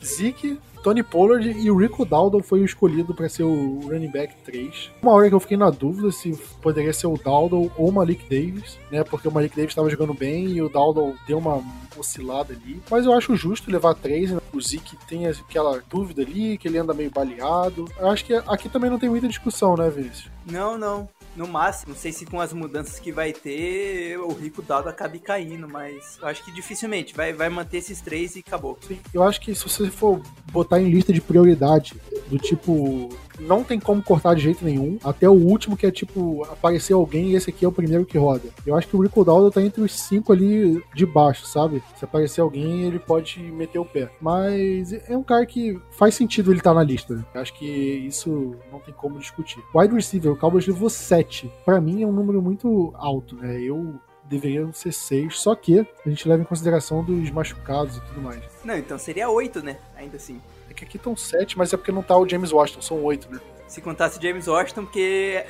Zeke, 0.05 0.59
Tony 0.83 1.03
Pollard 1.03 1.49
e 1.49 1.71
o 1.71 1.77
Rico 1.77 2.05
Dowdle 2.05 2.43
foi 2.43 2.61
o 2.61 2.65
escolhido 2.65 3.15
para 3.15 3.29
ser 3.29 3.43
o 3.43 3.81
running 3.83 4.11
back 4.11 4.35
3. 4.45 4.91
Uma 5.03 5.13
hora 5.13 5.29
que 5.29 5.35
eu 5.35 5.41
fiquei 5.41 5.57
na 5.57 5.71
dúvida 5.71 6.11
se 6.11 6.33
poderia 6.61 6.93
ser 6.93 7.07
o 7.07 7.17
Dowdle 7.17 7.71
ou 7.77 7.89
o 7.89 7.93
Malik 7.93 8.23
Davis, 8.25 8.79
né? 8.91 9.05
Porque 9.05 9.29
o 9.29 9.33
Malik 9.33 9.55
Davis 9.55 9.71
estava 9.71 9.91
jogando 9.91 10.15
bem 10.15 10.49
e 10.49 10.63
o 10.63 10.69
Dowdle 10.69 11.15
deu 11.27 11.39
uma 11.39 11.63
oscilada 11.97 12.53
ali. 12.55 12.81
Mas 12.91 13.05
eu 13.05 13.13
acho 13.13 13.37
justo 13.37 13.71
levar 13.71 13.95
três. 13.95 14.31
Né? 14.31 14.41
O 14.53 14.61
Zeke 14.61 14.97
tem 15.07 15.27
aquela 15.27 15.83
dúvida 15.89 16.23
ali, 16.23 16.57
que 16.57 16.69
ele 16.69 16.79
anda 16.79 16.95
meio 16.95 17.11
baleado. 17.11 17.87
Eu 17.99 18.09
acho 18.09 18.25
que 18.25 18.35
aqui 18.35 18.69
também 18.69 18.91
não 18.91 18.99
tem 18.99 19.09
muita 19.09 19.29
discussão, 19.29 19.77
né, 19.77 19.91
Vinícius? 19.91 20.31
Não, 20.51 20.79
não. 20.79 21.09
No 21.37 21.47
máximo, 21.47 21.93
não 21.93 21.99
sei 21.99 22.13
se 22.13 22.27
com 22.27 22.41
as 22.41 22.53
mudanças 22.53 22.99
que 22.99 23.13
vai 23.13 23.33
ter, 23.33 24.19
o 24.19 24.33
Rico 24.33 24.61
Dado 24.61 24.89
acabe 24.89 25.19
caindo, 25.19 25.69
mas 25.69 26.19
acho 26.23 26.45
que 26.45 26.53
dificilmente 26.53 27.15
vai, 27.15 27.33
vai 27.33 27.49
manter 27.49 27.79
esses 27.79 28.01
três 28.01 28.35
e 28.35 28.41
acabou. 28.41 28.79
Sim, 28.87 28.99
eu 29.15 29.23
acho 29.23 29.41
que 29.41 29.55
se 29.55 29.63
você 29.63 29.91
for 29.91 30.21
botar 30.51 30.81
em 30.81 30.91
lista 30.91 31.13
de 31.13 31.21
prioridade, 31.21 31.95
do 32.29 32.39
tipo, 32.39 33.09
não 33.39 33.65
tem 33.65 33.79
como 33.79 34.03
cortar 34.03 34.35
de 34.35 34.43
jeito 34.43 34.65
nenhum, 34.65 34.99
até 35.05 35.29
o 35.29 35.33
último 35.33 35.77
que 35.77 35.87
é 35.87 35.91
tipo, 35.91 36.45
aparecer 36.45 36.93
alguém 36.93 37.31
e 37.31 37.37
esse 37.37 37.51
aqui 37.51 37.65
é 37.65 37.69
o 37.69 37.73
primeiro 37.73 38.05
que 38.05 38.19
roda. 38.19 38.49
Eu 38.67 38.77
acho 38.77 38.89
que 38.89 38.97
o 38.97 39.03
Rico 39.03 39.25
Dowdle 39.25 39.51
tá 39.51 39.63
entre 39.63 39.83
os 39.83 39.93
cinco 39.93 40.33
ali 40.33 40.83
de 40.95 41.07
baixo, 41.07 41.47
sabe? 41.47 41.83
Se 41.97 42.05
aparecer 42.05 42.41
alguém, 42.41 42.83
ele 42.83 42.99
pode 42.99 43.41
meter 43.41 43.79
o 43.79 43.85
pé. 43.85 44.11
Mas 44.21 44.93
é 44.93 45.17
um 45.17 45.23
cara 45.23 45.45
que 45.47 45.81
faz 45.91 46.15
sentido 46.15 46.51
ele 46.51 46.59
estar 46.59 46.71
tá 46.71 46.77
na 46.77 46.83
lista. 46.83 47.25
Eu 47.35 47.41
acho 47.41 47.55
que 47.55 47.67
isso 47.67 48.57
não 48.71 48.81
tem 48.81 48.95
como 48.95 49.19
discutir. 49.19 49.63
Wide 49.75 49.95
receiver, 49.95 50.33
o 50.33 50.37
Cowboys 50.37 50.67
levou 50.67 50.91
7. 50.91 51.51
Para 51.65 51.81
mim 51.81 52.03
é 52.03 52.07
um 52.07 52.13
número 52.13 52.43
muito 52.43 52.93
alto, 52.97 53.37
né? 53.37 53.61
Eu 53.61 53.99
deveriam 54.29 54.73
ser 54.73 54.93
seis, 54.93 55.39
só 55.39 55.55
que 55.55 55.81
a 55.81 56.09
gente 56.09 56.29
leva 56.29 56.43
em 56.43 56.47
consideração 56.47 57.03
dos 57.03 57.31
machucados 57.31 57.97
e 57.97 58.01
tudo 58.03 58.21
mais. 58.21 58.43
Não, 58.63 58.77
então 58.77 58.99
seria 58.99 59.31
oito, 59.31 59.63
né? 59.63 59.79
Ainda 59.97 60.17
assim. 60.17 60.41
Que 60.79 60.85
aqui 60.85 60.97
estão 60.97 61.17
sete, 61.17 61.59
mas 61.59 61.73
é 61.73 61.77
porque 61.77 61.91
não 61.91 62.03
tá 62.03 62.17
o 62.17 62.29
James 62.29 62.53
Washington, 62.53 62.81
são 62.81 63.03
oito, 63.03 63.29
né? 63.29 63.41
Se 63.67 63.81
contasse 63.81 64.23
James 64.23 64.47
Washington, 64.47 64.85
porque 64.85 65.45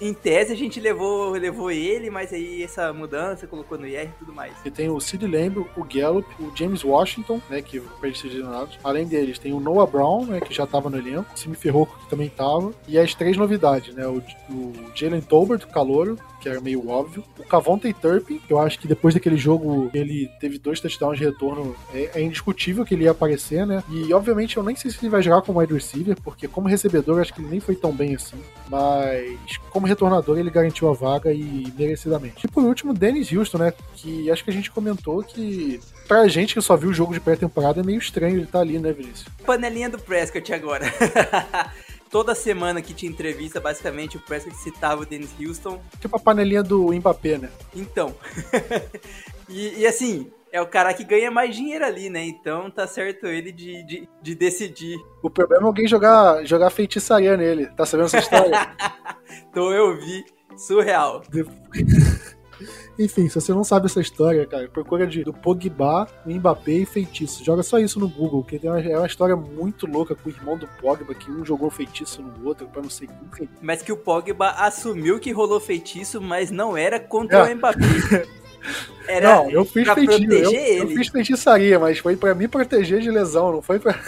em, 0.00 0.14
tese 0.14 0.52
a 0.52 0.56
gente 0.56 0.80
levou, 0.80 1.32
levou 1.32 1.70
ele, 1.70 2.10
mas 2.10 2.32
aí 2.32 2.62
essa 2.62 2.92
mudança 2.92 3.46
colocou 3.46 3.78
no 3.78 3.86
IR 3.86 4.04
e 4.04 4.18
tudo 4.18 4.32
mais. 4.32 4.52
E 4.64 4.70
tem 4.70 4.88
o 4.88 5.00
Sid 5.00 5.26
Lamb, 5.26 5.58
o 5.76 5.84
Gallup, 5.84 6.26
o 6.40 6.52
James 6.56 6.84
Washington, 6.84 7.40
né, 7.48 7.62
que 7.62 7.80
foi 7.80 8.10
decisionado. 8.10 8.70
Além 8.82 9.06
deles, 9.06 9.38
tem 9.38 9.52
o 9.52 9.60
Noah 9.60 9.90
Brown, 9.90 10.26
né, 10.26 10.40
que 10.40 10.52
já 10.52 10.66
tava 10.66 10.90
no 10.90 10.98
elenco, 10.98 11.32
o 11.34 11.38
Simi 11.38 11.56
Ferroco, 11.56 11.98
que 11.98 12.10
também 12.10 12.28
tava, 12.28 12.72
e 12.86 12.98
as 12.98 13.14
três 13.14 13.36
novidades, 13.36 13.94
né, 13.94 14.06
o, 14.06 14.22
o 14.50 14.72
Jalen 14.94 15.20
Tolbert, 15.20 15.64
o 15.64 15.68
calouro, 15.68 16.18
que 16.40 16.48
era 16.48 16.60
meio 16.60 16.88
óbvio. 16.88 17.22
O 17.38 17.44
Cavonte 17.44 17.92
Turpin, 17.92 18.38
que 18.38 18.52
eu 18.52 18.58
acho 18.58 18.78
que 18.78 18.88
depois 18.88 19.14
daquele 19.14 19.36
jogo 19.36 19.90
ele 19.92 20.28
teve 20.40 20.58
dois 20.58 20.80
touchdowns 20.80 21.18
de 21.18 21.24
retorno, 21.24 21.76
é, 21.92 22.10
é, 22.14 22.22
indiscutível 22.22 22.84
que 22.84 22.94
ele 22.94 23.04
ia 23.04 23.10
aparecer, 23.10 23.66
né? 23.66 23.84
E 23.88 24.12
obviamente 24.12 24.56
eu 24.56 24.62
nem 24.62 24.74
sei 24.74 24.90
se 24.90 24.98
ele 25.00 25.10
vai 25.10 25.22
jogar 25.22 25.42
como 25.42 25.60
wide 25.60 25.74
receiver, 25.74 26.16
porque 26.22 26.48
como 26.48 26.68
recebedor 26.68 27.20
acho 27.20 27.34
que 27.34 27.40
ele 27.40 27.50
nem 27.50 27.60
foi 27.60 27.76
tão 27.76 27.92
bem 27.92 28.14
assim. 28.14 28.38
Mas 28.68 29.58
como 29.70 29.86
retornador 29.86 30.38
ele 30.38 30.50
garantiu 30.50 30.88
a 30.88 30.92
vaga 30.92 31.32
e 31.32 31.72
merecidamente. 31.78 32.46
E 32.46 32.48
por 32.48 32.62
último, 32.62 32.92
Dennis 32.92 33.32
Houston, 33.32 33.58
né? 33.58 33.72
Que 33.94 34.30
acho 34.30 34.44
que 34.44 34.50
a 34.50 34.52
gente 34.52 34.70
comentou 34.70 35.22
que 35.22 35.80
pra 36.06 36.28
gente 36.28 36.54
que 36.54 36.60
só 36.60 36.76
viu 36.76 36.90
o 36.90 36.94
jogo 36.94 37.14
de 37.14 37.20
pré-temporada 37.20 37.80
é 37.80 37.84
meio 37.84 37.98
estranho 37.98 38.36
ele 38.36 38.44
estar 38.44 38.58
tá 38.58 38.60
ali, 38.60 38.78
né, 38.78 38.92
Vinícius? 38.92 39.28
Panelinha 39.46 39.88
do 39.88 39.98
Prescott 39.98 40.52
agora. 40.52 40.86
toda 42.10 42.34
semana 42.34 42.82
que 42.82 42.92
tinha 42.92 43.10
entrevista, 43.10 43.60
basicamente 43.60 44.16
o 44.16 44.20
Prescott 44.20 44.56
citava 44.56 45.02
o 45.02 45.06
Dennis 45.06 45.30
Houston. 45.40 45.80
Tipo 46.00 46.16
a 46.16 46.20
panelinha 46.20 46.62
do 46.62 46.92
Mbappé, 46.92 47.38
né? 47.38 47.48
Então. 47.74 48.14
e, 49.48 49.80
e, 49.80 49.86
assim, 49.86 50.30
é 50.52 50.60
o 50.60 50.66
cara 50.66 50.92
que 50.92 51.04
ganha 51.04 51.30
mais 51.30 51.54
dinheiro 51.54 51.84
ali, 51.84 52.10
né? 52.10 52.24
Então 52.24 52.70
tá 52.70 52.86
certo 52.86 53.26
ele 53.26 53.52
de, 53.52 53.82
de, 53.84 54.08
de 54.20 54.34
decidir. 54.34 54.98
O 55.22 55.30
problema 55.30 55.62
é 55.62 55.66
alguém 55.66 55.86
jogar, 55.86 56.44
jogar 56.44 56.70
feitiçaria 56.70 57.36
nele. 57.36 57.66
Tá 57.68 57.86
sabendo 57.86 58.06
essa 58.06 58.18
história? 58.18 58.50
então 59.50 59.72
eu 59.72 59.98
vi. 59.98 60.24
Surreal. 60.56 61.22
Enfim, 62.98 63.28
se 63.28 63.40
você 63.40 63.52
não 63.52 63.64
sabe 63.64 63.86
essa 63.86 64.00
história, 64.00 64.46
cara, 64.46 64.68
procura 64.68 65.06
de, 65.06 65.24
do 65.24 65.32
Pogba, 65.32 66.06
Mbappé 66.26 66.72
e 66.72 66.86
feitiço. 66.86 67.42
Joga 67.42 67.62
só 67.62 67.78
isso 67.78 67.98
no 67.98 68.06
Google, 68.06 68.44
que 68.44 68.58
uma, 68.62 68.78
é 68.78 68.98
uma 68.98 69.06
história 69.06 69.34
muito 69.34 69.86
louca 69.86 70.14
com 70.14 70.28
o 70.28 70.32
irmão 70.32 70.58
do 70.58 70.68
Pogba, 70.80 71.14
que 71.14 71.30
um 71.30 71.44
jogou 71.44 71.70
feitiço 71.70 72.20
no 72.20 72.46
outro, 72.46 72.68
pra 72.68 72.82
não 72.82 72.90
sei 72.90 73.08
enfim. 73.32 73.48
Mas 73.62 73.80
que 73.80 73.90
o 73.90 73.96
Pogba 73.96 74.50
assumiu 74.50 75.18
que 75.18 75.32
rolou 75.32 75.58
feitiço, 75.58 76.20
mas 76.20 76.50
não 76.50 76.76
era 76.76 77.00
contra 77.00 77.48
é. 77.48 77.52
o 77.52 77.56
Mbappé. 77.56 78.26
Era 79.08 79.36
não, 79.36 79.50
eu 79.50 79.64
fiz 79.64 79.88
feitiço. 79.88 80.30
Eu, 80.30 80.52
eu, 80.52 80.88
fiz 80.88 81.08
feitiçaria, 81.08 81.78
mas 81.78 81.98
foi 81.98 82.14
para 82.14 82.34
me 82.34 82.46
proteger 82.46 83.00
de 83.00 83.10
lesão, 83.10 83.50
não 83.50 83.62
foi 83.62 83.78
pra. 83.78 83.98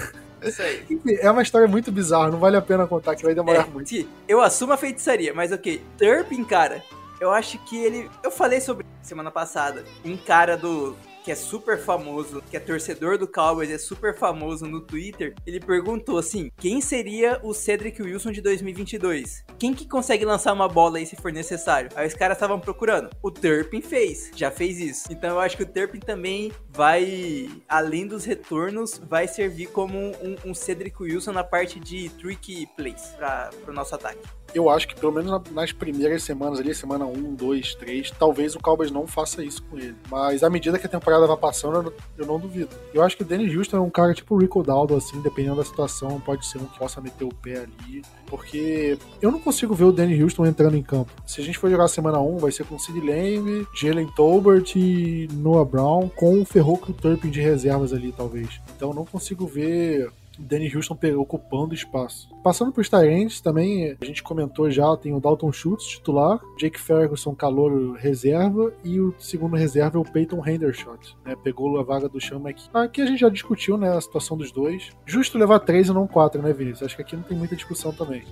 Isso 0.45 0.63
aí. 0.63 0.83
É 1.21 1.31
uma 1.31 1.43
história 1.43 1.69
muito 1.69 1.93
bizarra, 1.93 2.31
não 2.31 2.39
vale 2.39 2.57
a 2.57 2.63
pena 2.63 2.87
contar, 2.87 3.15
que 3.17 3.23
vai 3.23 3.35
demorar 3.35 3.67
é, 3.67 3.71
muito. 3.71 4.09
Eu 4.27 4.41
assumo 4.41 4.73
a 4.73 4.77
feitiçaria, 4.77 5.33
mas 5.35 5.53
ok. 5.53 5.83
Turpin, 5.99 6.45
cara, 6.45 6.83
eu 7.21 7.31
acho 7.31 7.59
que 7.65 7.77
ele. 7.77 8.11
Eu 8.23 8.31
falei 8.31 8.61
sobre 8.61 8.85
semana 9.03 9.31
passada. 9.31 9.85
Um 10.05 10.17
cara 10.17 10.57
do. 10.57 10.97
Que 11.25 11.33
é 11.33 11.35
super 11.35 11.79
famoso, 11.79 12.43
que 12.51 12.57
é 12.57 12.61
torcedor 12.61 13.17
do 13.17 13.29
Cowboys, 13.29 13.71
é 13.71 13.79
super 13.79 14.17
famoso 14.17 14.67
no 14.67 14.81
Twitter. 14.81 15.35
Ele 15.47 15.61
perguntou 15.61 16.19
assim: 16.19 16.51
quem 16.57 16.81
seria 16.81 17.41
o 17.43 17.55
Cedric 17.55 18.03
Wilson 18.03 18.33
de 18.33 18.41
2022? 18.41 19.45
Quem 19.59 19.73
que 19.73 19.89
consegue 19.89 20.25
lançar 20.25 20.53
uma 20.53 20.69
bola 20.69 20.99
aí 20.99 21.07
se 21.07 21.17
for 21.17 21.33
necessário? 21.33 21.91
Aí 21.95 22.07
os 22.07 22.15
caras 22.15 22.37
estavam 22.37 22.59
procurando. 22.59 23.11
O 23.23 23.31
Turpin 23.31 23.81
fez, 23.81 24.31
já 24.35 24.51
fez 24.51 24.81
isso. 24.81 25.13
Então 25.13 25.31
eu 25.31 25.41
acho 25.41 25.57
que 25.57 25.63
o 25.63 25.67
Turpin 25.67 26.01
também 26.01 26.53
vai, 26.69 27.49
além 27.69 28.07
dos 28.07 28.25
retornos, 28.25 29.01
vai 29.09 29.29
servir 29.29 29.67
como 29.67 29.99
um, 29.99 30.37
um 30.45 30.55
Cedric 30.55 31.01
Wilson 31.01 31.33
na 31.33 31.45
parte 31.45 31.79
de 31.79 32.09
tricky 32.11 32.67
plays 32.77 33.15
para 33.17 33.51
o 33.69 33.73
nosso 33.73 33.95
ataque 33.95 34.42
eu 34.55 34.69
acho 34.71 34.89
que 34.89 34.95
pelo 34.95 35.13
menos 35.13 35.31
nas 35.51 35.73
primeiras 35.73 36.23
semanas 36.23 36.61
ali, 36.61 36.75
semana 36.75 37.05
1, 37.05 37.35
2, 37.35 37.75
3, 37.75 38.11
talvez 38.13 38.55
o 38.55 38.61
Cowboys 38.61 38.91
não 38.91 39.07
faça 39.07 39.45
isso 39.45 39.63
com 39.65 39.79
ele. 39.79 39.97
Mas 40.11 40.43
à 40.43 40.51
medida 40.51 40.79
que 40.79 40.87
a 40.87 40.91
temporada 40.91 41.27
vai 41.27 41.37
passando, 41.37 41.93
eu 42.17 42.27
não 42.27 42.39
duvido. 42.39 42.71
Eu 42.93 43.03
acho 43.03 43.17
que 43.17 43.23
o 43.23 43.27
Danny 43.27 43.57
Houston 43.57 43.77
é 43.77 43.81
um 43.81 43.91
cara 43.91 44.15
tipo 44.15 44.35
o 44.35 44.39
Rico 44.39 44.63
Daldo, 44.63 44.97
assim, 44.97 45.21
dependendo 45.21 45.57
da 45.57 45.65
situação, 45.65 46.21
pode 46.21 46.47
ser 46.47 46.59
um 46.59 46.67
que 46.67 46.79
possa 46.79 47.01
meter 47.01 47.25
o 47.25 47.35
pé 47.35 47.59
ali. 47.59 48.03
Porque 48.27 48.99
eu 49.21 49.31
não 49.31 49.39
consigo 49.39 49.75
ver 49.75 49.85
o 49.85 49.93
Danny 49.93 50.23
Houston 50.23 50.47
entrando 50.47 50.77
em 50.77 50.83
campo. 50.83 51.11
Se 51.27 51.41
a 51.41 51.45
gente 51.45 51.59
for 51.59 51.71
jogar 51.71 51.89
semana 51.89 52.21
1, 52.21 52.39
vai 52.39 52.53
ser 52.53 52.65
com 52.65 52.79
Sid 52.79 53.01
Lamb, 53.01 53.67
Jalen 53.75 54.09
Tolbert 54.15 54.73
e 54.77 55.29
Noah 55.33 55.65
Brown, 55.65 56.09
com 56.09 56.41
o 56.41 56.45
Ferroco 56.45 56.93
Turpin 56.93 57.31
de 57.31 57.41
reservas 57.41 57.93
ali, 57.93 58.13
talvez. 58.13 58.61
Então 58.77 58.93
não 58.93 59.05
consigo 59.05 59.47
ver 59.47 60.11
Danny 60.39 60.75
Houston 60.75 60.99
ocupando 61.19 61.75
espaço. 61.75 62.29
Passando 62.43 62.73
para 62.73 62.81
os 62.81 62.89
Tyrants 62.89 63.41
também, 63.41 63.97
a 64.01 64.05
gente 64.05 64.23
comentou 64.23 64.71
já, 64.71 64.97
tem 64.97 65.15
o 65.15 65.21
Dalton 65.21 65.53
Schultz 65.53 65.87
titular, 65.87 66.41
Jake 66.59 66.81
Ferguson 66.81 67.35
calor 67.35 67.97
reserva 67.97 68.73
e 68.85 69.01
o 69.01 69.15
segundo 69.19 69.57
reserva 69.57 69.99
é 69.99 70.01
o 70.01 70.05
Peyton 70.05 70.43
Hendershot, 70.47 71.17
né? 71.25 71.37
Pegou 71.37 71.79
a 71.79 71.83
vaga 71.83 72.09
do 72.09 72.21
Sean 72.21 72.39
McKee. 72.39 72.69
Aqui 72.73 73.01
a 73.01 73.07
gente 73.07 73.21
já 73.21 73.29
discutiu, 73.29 73.77
né, 73.77 73.97
a 73.97 74.01
situação 74.01 74.37
dos 74.37 74.51
dois. 74.51 74.91
Justo 75.07 75.39
levar 75.39 75.61
três 75.61 75.89
e 75.89 75.93
não 75.93 76.07
quatro, 76.07 76.43
né, 76.43 76.53
Vinícius? 76.53 76.83
Acho 76.83 76.97
que 76.97 77.03
aqui 77.03 77.17
não 77.17 77.23
tem 77.23 77.37
muita 77.37 77.57
discussão 77.57 77.93
também. 77.93 78.25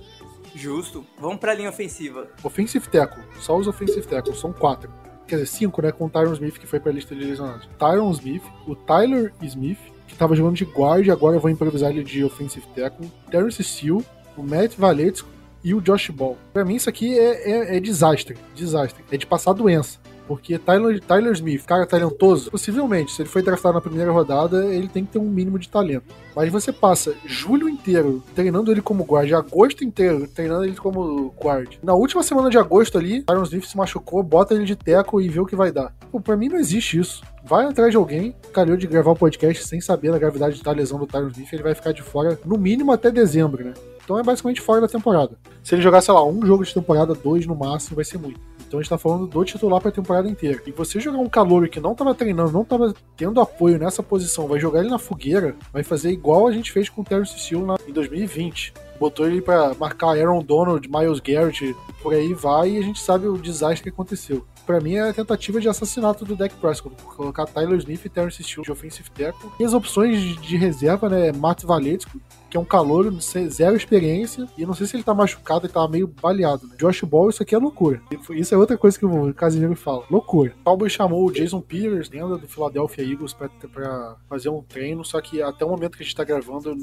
Justo. 0.55 1.05
Vamos 1.19 1.37
pra 1.37 1.53
linha 1.53 1.69
ofensiva. 1.69 2.27
Offensive 2.43 2.87
tackle. 2.89 3.23
Só 3.39 3.57
os 3.57 3.67
offensive 3.67 4.05
tackles. 4.05 4.39
São 4.39 4.51
quatro. 4.51 4.91
Quer 5.27 5.35
dizer, 5.35 5.47
cinco, 5.47 5.81
né? 5.81 5.91
Com 5.91 6.05
o 6.05 6.09
Tyron 6.09 6.33
Smith, 6.33 6.57
que 6.57 6.67
foi 6.67 6.79
pra 6.79 6.91
lista 6.91 7.15
de 7.15 7.23
lesionados. 7.23 7.69
Tyron 7.77 8.11
Smith, 8.11 8.43
o 8.67 8.75
Tyler 8.75 9.33
Smith, 9.41 9.79
que 10.21 10.25
tava 10.27 10.35
jogando 10.35 10.55
de 10.55 10.65
guard, 10.65 11.09
agora 11.09 11.35
eu 11.35 11.39
vou 11.39 11.49
improvisar 11.49 11.89
ele 11.89 12.03
de 12.03 12.23
offensive 12.23 12.65
tackle. 12.75 13.11
Terrence 13.31 13.63
Steele, 13.63 14.05
o 14.37 14.43
Matt 14.43 14.75
Valetsco 14.77 15.27
e 15.63 15.73
o 15.73 15.81
Josh 15.81 16.11
Ball. 16.11 16.37
Pra 16.53 16.63
mim, 16.63 16.75
isso 16.75 16.87
aqui 16.87 17.17
é, 17.17 17.49
é, 17.49 17.77
é 17.77 17.79
desastre. 17.79 18.37
Desastre. 18.53 19.03
É 19.11 19.17
de 19.17 19.25
passar 19.25 19.53
doença. 19.53 19.97
Porque 20.27 20.57
Tyler, 20.57 20.99
Tyler 21.01 21.33
Smith, 21.33 21.65
cara 21.65 21.85
talentoso, 21.85 22.51
possivelmente, 22.51 23.11
se 23.11 23.21
ele 23.21 23.29
foi 23.29 23.41
draftado 23.41 23.75
na 23.75 23.81
primeira 23.81 24.11
rodada, 24.11 24.65
ele 24.65 24.87
tem 24.87 25.05
que 25.05 25.11
ter 25.11 25.19
um 25.19 25.29
mínimo 25.29 25.59
de 25.59 25.69
talento. 25.69 26.05
Mas 26.35 26.51
você 26.51 26.71
passa 26.71 27.13
julho 27.25 27.67
inteiro 27.67 28.23
treinando 28.33 28.71
ele 28.71 28.81
como 28.81 29.03
guard, 29.03 29.31
agosto 29.33 29.83
inteiro 29.83 30.27
treinando 30.27 30.63
ele 30.63 30.75
como 30.75 31.33
guard. 31.41 31.77
Na 31.83 31.93
última 31.93 32.23
semana 32.23 32.49
de 32.49 32.57
agosto 32.57 32.97
ali, 32.97 33.23
Tyron 33.23 33.43
Smith 33.43 33.65
se 33.65 33.77
machucou, 33.77 34.23
bota 34.23 34.53
ele 34.53 34.65
de 34.65 34.75
teco 34.75 35.19
e 35.19 35.27
vê 35.27 35.39
o 35.39 35.45
que 35.45 35.55
vai 35.55 35.71
dar. 35.71 35.93
Pô, 36.11 36.21
pra 36.21 36.37
mim 36.37 36.47
não 36.47 36.57
existe 36.57 36.97
isso. 36.97 37.21
Vai 37.43 37.65
atrás 37.65 37.91
de 37.91 37.97
alguém, 37.97 38.35
calhou 38.53 38.77
de 38.77 38.87
gravar 38.87 39.09
o 39.09 39.13
um 39.13 39.17
podcast 39.17 39.67
sem 39.67 39.81
saber 39.81 40.11
da 40.11 40.19
gravidade 40.19 40.61
da 40.61 40.71
lesão 40.71 40.99
do 40.99 41.07
Tyron 41.07 41.29
Smith, 41.29 41.51
ele 41.51 41.63
vai 41.63 41.75
ficar 41.75 41.91
de 41.91 42.01
fora 42.01 42.39
no 42.45 42.57
mínimo 42.57 42.91
até 42.91 43.11
dezembro, 43.11 43.63
né? 43.63 43.73
Então 44.03 44.19
é 44.19 44.23
basicamente 44.23 44.61
fora 44.61 44.81
da 44.81 44.87
temporada. 44.87 45.37
Se 45.63 45.75
ele 45.75 45.81
jogar, 45.81 46.01
sei 46.01 46.13
lá, 46.13 46.25
um 46.25 46.45
jogo 46.45 46.65
de 46.65 46.73
temporada, 46.73 47.13
dois 47.13 47.45
no 47.45 47.55
máximo, 47.55 47.95
vai 47.95 48.05
ser 48.05 48.17
muito. 48.17 48.39
Então 48.71 48.79
a 48.79 48.83
gente 48.83 48.89
tá 48.89 48.97
falando 48.97 49.27
do 49.27 49.43
titular 49.43 49.81
pra 49.81 49.91
temporada 49.91 50.29
inteira. 50.29 50.63
E 50.65 50.71
você 50.71 50.97
jogar 50.97 51.17
um 51.17 51.27
calor 51.27 51.67
que 51.67 51.81
não 51.81 51.93
tava 51.93 52.15
treinando, 52.15 52.53
não 52.53 52.63
tava 52.63 52.93
tendo 53.17 53.41
apoio 53.41 53.77
nessa 53.77 54.01
posição, 54.01 54.47
vai 54.47 54.61
jogar 54.61 54.79
ele 54.79 54.89
na 54.89 54.97
fogueira, 54.97 55.57
vai 55.73 55.83
fazer 55.83 56.09
igual 56.09 56.47
a 56.47 56.53
gente 56.53 56.71
fez 56.71 56.87
com 56.87 57.01
o 57.01 57.03
Terrence 57.03 57.37
Steele 57.37 57.65
na, 57.65 57.75
em 57.85 57.91
2020. 57.91 58.73
Botou 58.97 59.27
ele 59.27 59.41
para 59.41 59.73
marcar 59.73 60.17
Aaron 60.17 60.41
Donald, 60.41 60.87
Miles 60.89 61.19
Garrett, 61.19 61.75
por 62.01 62.13
aí 62.13 62.33
vai, 62.33 62.69
e 62.69 62.77
a 62.77 62.81
gente 62.81 63.01
sabe 63.01 63.27
o 63.27 63.37
desastre 63.37 63.83
que 63.83 63.89
aconteceu. 63.89 64.45
Para 64.65 64.79
mim 64.79 64.95
é 64.95 65.09
a 65.09 65.13
tentativa 65.13 65.59
de 65.59 65.67
assassinato 65.67 66.23
do 66.23 66.33
Dak 66.33 66.55
Prescott, 66.55 66.95
colocar 67.17 67.47
Tyler 67.47 67.77
Smith 67.77 68.05
e 68.05 68.09
Terrence 68.09 68.41
Steele 68.41 68.63
de 68.63 68.71
offensive 68.71 69.11
tackle. 69.11 69.51
E 69.59 69.65
as 69.65 69.73
opções 69.73 70.17
de 70.39 70.55
reserva, 70.55 71.09
né, 71.09 71.33
Matt 71.33 71.63
Valetsco, 71.65 72.21
que 72.51 72.57
é 72.57 72.59
um 72.59 72.65
calor, 72.65 73.09
zero 73.47 73.77
experiência, 73.77 74.45
e 74.57 74.65
não 74.65 74.73
sei 74.73 74.85
se 74.85 74.97
ele 74.97 75.03
tá 75.03 75.13
machucado, 75.13 75.65
ele 75.65 75.73
tá 75.73 75.87
meio 75.87 76.05
baleado, 76.05 76.67
né? 76.67 76.75
Josh 76.77 77.01
Ball, 77.03 77.29
isso 77.29 77.41
aqui 77.41 77.55
é 77.55 77.57
loucura. 77.57 78.01
Isso 78.31 78.53
é 78.53 78.57
outra 78.57 78.77
coisa 78.77 78.99
que 78.99 79.05
o 79.05 79.33
Casimiro 79.33 79.73
fala. 79.73 80.03
Loucura. 80.11 80.53
O 80.59 80.63
Cowboys 80.65 80.91
chamou 80.91 81.25
o 81.25 81.31
Jason 81.31 81.61
Peters, 81.61 82.09
lenda 82.09 82.37
do 82.37 82.47
Philadelphia 82.49 83.05
Eagles, 83.05 83.31
pra, 83.31 83.47
pra, 83.47 84.17
fazer 84.27 84.49
um 84.49 84.61
treino, 84.61 85.05
só 85.05 85.21
que 85.21 85.41
até 85.41 85.63
o 85.63 85.69
momento 85.69 85.95
que 85.95 86.03
a 86.03 86.05
gente 86.05 86.15
tá 86.15 86.25
gravando, 86.25 86.75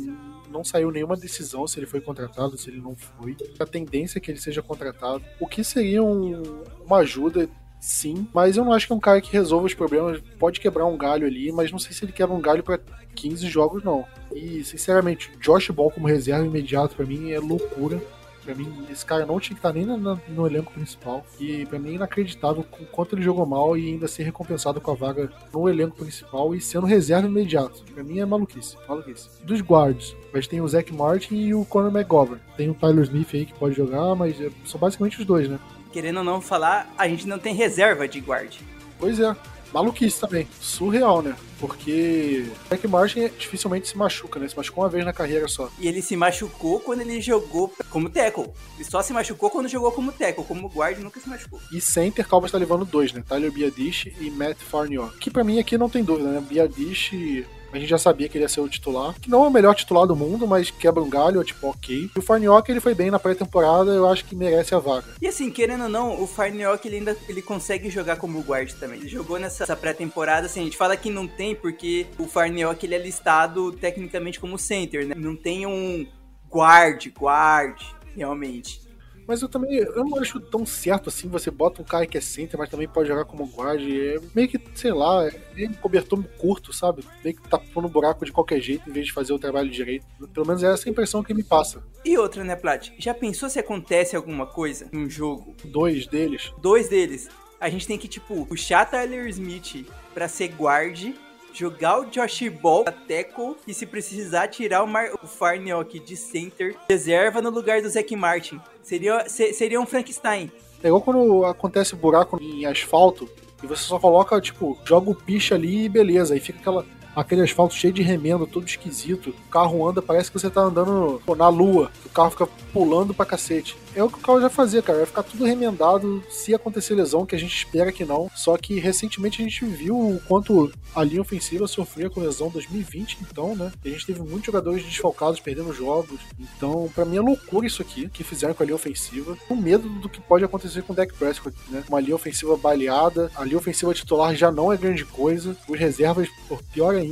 não 0.51 0.65
saiu 0.65 0.91
nenhuma 0.91 1.17
decisão 1.17 1.67
se 1.67 1.79
ele 1.79 1.87
foi 1.87 2.01
contratado, 2.01 2.57
se 2.57 2.71
ele 2.71 2.81
não 2.81 2.97
foi. 2.97 3.37
A 3.61 3.67
tendência 3.67 4.19
é 4.19 4.21
que 4.23 4.31
ele 4.31 4.41
seja 4.41 4.63
contratado. 4.63 5.23
O 5.39 5.47
que 5.47 5.63
seria 5.63 6.03
um, 6.03 6.63
uma 6.83 6.99
ajuda 6.99 7.47
sim, 7.81 8.27
mas 8.33 8.57
eu 8.57 8.65
não 8.65 8.73
acho 8.73 8.87
que 8.87 8.93
é 8.93 8.97
um 8.97 9.01
cara 9.01 9.21
que 9.21 9.33
resolva 9.33 9.67
os 9.67 9.75
problemas. 9.75 10.21
Pode 10.39 10.61
quebrar 10.61 10.87
um 10.87 10.97
galho 10.97 11.27
ali, 11.27 11.51
mas 11.53 11.73
não 11.73 11.79
sei 11.79 11.93
se 11.93 12.05
ele 12.05 12.13
quebra 12.13 12.35
um 12.35 12.41
galho 12.41 12.63
para 12.63 12.81
15 13.15 13.47
jogos, 13.49 13.83
não. 13.83 14.05
E, 14.35 14.63
sinceramente, 14.65 15.31
Josh 15.41 15.71
Ball 15.71 15.91
como 15.91 16.07
reserva 16.07 16.47
imediato 16.47 16.95
para 16.95 17.07
mim 17.07 17.31
é 17.31 17.41
loucura. 17.41 18.01
Pra 18.45 18.55
mim, 18.55 18.87
esse 18.91 19.05
cara 19.05 19.27
não 19.27 19.39
tinha 19.39 19.55
que 19.55 19.59
estar 19.59 19.75
nem 19.75 19.85
no, 19.85 20.47
elenco 20.47 20.73
principal. 20.73 21.27
E 21.39 21.67
pra 21.67 21.79
mim 21.79 21.91
é 21.91 21.95
inacreditável 21.97 22.65
o 22.81 22.87
quanto 22.87 23.15
ele 23.15 23.21
jogou 23.21 23.45
mal 23.45 23.77
e 23.77 23.89
ainda 23.89 24.09
ser 24.09 24.23
recompensado 24.23 24.81
com 24.81 24.91
a 24.91 24.95
vaga 24.95 25.31
no 25.53 25.69
elenco 25.69 25.97
principal 25.97 26.55
e 26.55 26.61
sendo 26.61 26.87
reserva 26.87 27.29
imediato. 27.29 27.85
Pra 27.93 28.03
mim 28.03 28.21
é 28.21 28.25
maluquice, 28.25 28.79
maluquice. 28.89 29.29
Dos 29.45 29.61
guards, 29.61 30.17
mas 30.33 30.47
tem 30.47 30.63
o 30.63 30.69
Zach 30.69 30.91
Martin 30.95 31.35
e 31.35 31.55
o 31.55 31.63
Conor 31.67 31.95
McGovern. 31.95 32.41
Tem 32.57 32.71
o 32.71 32.75
Tyler 32.75 33.05
Smith 33.05 33.35
aí 33.35 33.45
que 33.45 33.53
pode 33.53 33.75
jogar, 33.75 34.15
mas 34.15 34.41
é, 34.41 34.49
são 34.65 34.81
basicamente 34.81 35.21
os 35.21 35.27
dois, 35.27 35.47
né? 35.47 35.59
Querendo 35.93 36.19
ou 36.19 36.25
não 36.25 36.41
falar, 36.41 36.93
a 36.97 37.09
gente 37.09 37.27
não 37.27 37.39
tem 37.39 37.55
reserva 37.55 38.07
de 38.07 38.21
guard. 38.21 38.55
Pois 38.99 39.19
é 39.21 39.35
maluquice 39.73 40.21
também. 40.21 40.49
Surreal, 40.61 41.23
né? 41.23 41.37
Porque 41.59 42.47
Jack 42.71 42.87
Martin 42.87 43.29
dificilmente 43.39 43.89
se 43.89 43.97
machuca, 43.97 44.39
né? 44.39 44.49
Se 44.49 44.57
machucou 44.57 44.85
uma 44.85 44.91
vez 44.91 45.05
na 45.05 45.13
carreira 45.13 45.49
só. 45.49 45.71
E 45.79 45.89
ele 45.89 46.01
se 46.01 46.17
machucou 46.17 46.81
quando 46.81 47.01
ele 47.01 47.21
jogou 47.21 47.73
como 47.91 48.09
tackle. 48.09 48.49
Ele 48.77 48.89
só 48.89 49.03
se 49.03 49.13
machucou 49.13 49.51
quando 49.51 49.69
jogou 49.69 49.91
como 49.93 50.13
tackle. 50.13 50.45
Como 50.45 50.69
guard, 50.69 50.99
nunca 50.99 51.21
se 51.21 51.29
machucou. 51.29 51.61
E 51.73 51.81
center, 51.81 52.27
Calvas 52.27 52.53
tá 52.53 52.59
levando 52.59 52.85
dois, 52.85 53.13
né? 53.13 53.23
Tyler 53.27 53.51
Biadish 53.51 54.13
e 54.21 54.31
Matt 54.31 54.59
Farniok. 54.59 55.19
Que 55.19 55.31
para 55.31 55.45
mim 55.45 55.59
aqui 55.59 55.77
não 55.77 55.89
tem 55.89 56.05
dúvida, 56.05 56.31
né? 56.31 56.41
Biadish 56.41 57.47
a 57.73 57.79
gente 57.79 57.89
já 57.89 57.99
sabia 57.99 58.29
que 58.29 58.37
ele 58.37 58.45
ia 58.45 58.49
ser 58.49 58.61
o 58.61 58.69
titular. 58.69 59.15
Que 59.21 59.31
não 59.31 59.45
é 59.45 59.49
o 59.49 59.51
melhor 59.51 59.75
titular 59.75 60.07
do 60.07 60.17
mundo, 60.17 60.47
mas 60.47 60.71
quebra 60.71 61.03
um 61.03 61.11
galho, 61.11 61.41
é 61.41 61.45
tipo, 61.45 61.69
ok. 61.69 62.11
E 62.15 62.19
o 62.19 62.23
Farniock, 62.23 62.71
ele 62.71 62.81
foi 62.81 62.95
bem 62.95 63.11
na 63.11 63.19
pré-temporada, 63.19 63.91
eu 63.91 64.09
acho 64.09 64.25
que 64.25 64.35
merece 64.35 64.75
a 64.75 64.79
vaga. 64.79 65.07
E 65.21 65.27
assim, 65.27 65.51
querendo 65.51 65.85
ou 65.85 65.89
não, 65.89 66.23
o 66.23 66.27
Farniock, 66.27 66.87
ele 66.87 66.97
ainda 66.97 67.17
ele 67.29 67.43
consegue 67.43 67.91
jogar 67.91 68.17
como 68.17 68.41
guard 68.41 68.73
também. 68.73 69.01
Ele 69.01 69.09
jogou 69.09 69.39
nessa 69.39 69.77
pré-temporada, 69.77 70.47
assim, 70.47 70.61
a 70.61 70.65
gente 70.65 70.77
fala 70.77 70.97
que 70.97 71.11
não 71.11 71.27
tem, 71.27 71.55
porque 71.55 72.07
o 72.19 72.27
Farniock, 72.27 72.85
ele 72.85 72.95
é 72.95 72.99
listado 72.99 73.73
tecnicamente 73.73 74.41
como 74.41 74.59
center, 74.59 75.07
né? 75.07 75.15
Não 75.17 75.37
tem 75.37 75.67
um 75.67 76.07
guard, 76.51 77.07
guard, 77.19 77.81
realmente. 78.17 78.88
Mas 79.29 79.43
eu 79.43 79.49
também 79.49 79.75
eu 79.75 80.05
não 80.07 80.19
acho 80.19 80.41
tão 80.41 80.65
certo 80.65 81.11
assim. 81.11 81.29
Você 81.29 81.51
bota 81.51 81.83
um 81.83 81.85
cara 81.85 82.07
que 82.07 82.17
é 82.17 82.21
center, 82.21 82.59
mas 82.59 82.71
também 82.71 82.89
pode 82.89 83.09
jogar 83.09 83.27
como 83.27 83.45
guard. 83.45 83.83
É 83.83 84.17
meio 84.35 84.49
que, 84.49 84.59
sei 84.75 84.91
lá, 84.91 85.27
é 85.27 85.41
meio 85.55 85.75
cobertor 85.75 86.25
curto, 86.39 86.73
sabe? 86.73 87.05
Meio 87.23 87.37
que 87.37 87.47
tá 87.47 87.59
pondo 87.59 87.89
buraco 87.89 88.25
de 88.25 88.33
qualquer 88.33 88.59
jeito 88.59 88.89
em 88.89 88.93
vez 88.93 89.07
de 89.07 89.13
fazer 89.13 89.35
o 89.35 89.39
trabalho 89.39 89.69
direito. 89.69 90.07
Pelo 90.33 90.47
menos 90.47 90.63
é 90.63 90.73
essa 90.73 90.89
a 90.89 90.91
impressão 90.91 91.23
que 91.23 91.35
me 91.35 91.45
passa. 91.45 91.83
E 92.03 92.17
outra, 92.17 92.43
né, 92.43 92.57
Plat? 92.57 92.91
Já 92.99 93.13
pensou 93.13 93.51
se 93.51 93.59
acontece 93.59 94.17
alguma 94.17 94.47
coisa 94.47 94.89
num 94.91 95.11
jogo? 95.11 95.55
Dois 95.63 96.07
deles? 96.07 96.51
Dois 96.63 96.89
deles. 96.89 97.29
A 97.61 97.69
gente 97.69 97.87
tem 97.87 97.99
que, 97.99 98.09
tipo, 98.09 98.47
puxar 98.47 98.87
Tyler 98.87 99.29
Smith 99.29 99.87
pra 100.15 100.27
ser 100.27 100.49
guard 100.55 101.13
jogar 101.53 102.01
o 102.01 102.05
Josh 102.07 102.49
Ball 102.49 102.85
a 102.87 102.93
tackle 102.93 103.57
e 103.67 103.75
se 103.75 103.87
precisar 103.87 104.49
tirar 104.49 104.83
o, 104.83 104.87
Mar 104.87 105.11
o 105.23 105.27
Farniok 105.27 105.99
de 105.99 106.17
center, 106.17 106.77
reserva 106.89 107.41
no 107.43 107.51
lugar 107.51 107.83
do 107.83 107.89
Zack 107.89 108.15
Martin. 108.15 108.61
Seria, 108.83 109.29
se, 109.29 109.53
seria 109.53 109.81
um 109.81 109.87
Frankenstein. 109.87 110.51
É 110.83 110.89
igual 110.89 111.03
quando 111.03 111.45
acontece 111.45 111.97
buraco 111.97 112.41
em 112.41 112.65
asfalto 112.65 113.29
e 113.63 113.67
você 113.67 113.83
só 113.83 113.99
coloca, 113.99 114.41
tipo, 114.41 114.79
joga 114.85 115.11
o 115.11 115.15
piche 115.15 115.53
ali 115.53 115.85
e 115.85 115.89
beleza. 115.89 116.35
Aí 116.35 116.41
fica 116.41 116.59
aquela, 116.61 116.87
aquele 117.21 117.43
asfalto 117.43 117.75
cheio 117.75 117.93
de 117.93 118.03
remendo, 118.03 118.47
todo 118.47 118.67
esquisito. 118.67 119.31
O 119.31 119.51
carro 119.51 119.87
anda, 119.89 120.01
parece 120.01 120.31
que 120.31 120.39
você 120.39 120.49
tá 120.49 120.61
andando 120.61 121.21
pô, 121.27 121.35
na 121.35 121.49
lua. 121.49 121.91
O 122.05 122.09
carro 122.09 122.31
fica 122.31 122.47
pulando 122.73 123.13
pra 123.13 123.27
cacete 123.27 123.77
é 123.99 124.03
o 124.03 124.09
que 124.09 124.19
o 124.19 124.23
carro 124.23 124.41
já 124.41 124.49
fazia, 124.49 124.81
cara. 124.81 124.99
Vai 124.99 125.07
ficar 125.07 125.23
tudo 125.23 125.45
remendado 125.45 126.23
se 126.31 126.55
acontecer 126.55 126.95
lesão, 126.95 127.27
que 127.27 127.35
a 127.35 127.39
gente 127.39 127.55
espera 127.55 127.93
que 127.93 128.05
não. 128.05 128.31
Só 128.35 128.57
que 128.57 128.79
recentemente 128.79 129.43
a 129.43 129.45
gente 129.45 129.65
viu 129.65 129.97
o 129.97 130.21
quanto 130.27 130.73
a 130.95 131.03
linha 131.05 131.21
ofensiva 131.21 131.67
sofria 131.67 132.09
com 132.09 132.21
lesão 132.21 132.49
2020, 132.49 133.19
então, 133.23 133.57
né? 133.57 133.73
A 133.85 133.89
gente 133.89 134.07
teve 134.07 134.21
muitos 134.21 134.45
jogadores 134.45 134.85
desfalcados 134.85 135.41
perdendo 135.41 135.73
jogos. 135.73 136.21
Então, 136.39 136.91
para 136.95 137.05
mim 137.05 137.17
é 137.17 137.21
loucura 137.21 137.67
isso 137.67 137.83
aqui 137.83 138.09
que 138.09 138.23
fizeram 138.23 138.55
com 138.55 138.63
a 138.63 138.67
linha 138.67 138.77
ofensiva. 138.77 139.37
Com 139.49 139.57
medo 139.57 139.89
do 139.89 140.09
que 140.09 140.21
pode 140.21 140.45
acontecer 140.45 140.83
com 140.83 140.93
o 140.93 140.97
Dak 140.97 141.13
Prescott, 141.15 141.57
né? 141.69 141.83
Uma 141.89 142.01
linha 142.01 142.17
ofensiva 142.17 142.57
baleada, 142.57 143.31
a 143.35 143.45
linha 143.45 143.59
ofensiva 143.59 143.93
titular 143.93 144.35
já 144.35 144.51
não 144.51 144.73
é 144.73 144.77
grande 144.77 145.05
coisa. 145.05 145.57
Os 145.69 145.79
reservas, 145.79 146.29
por 146.49 146.63
pior 146.63 146.95
ainda, 146.95 147.08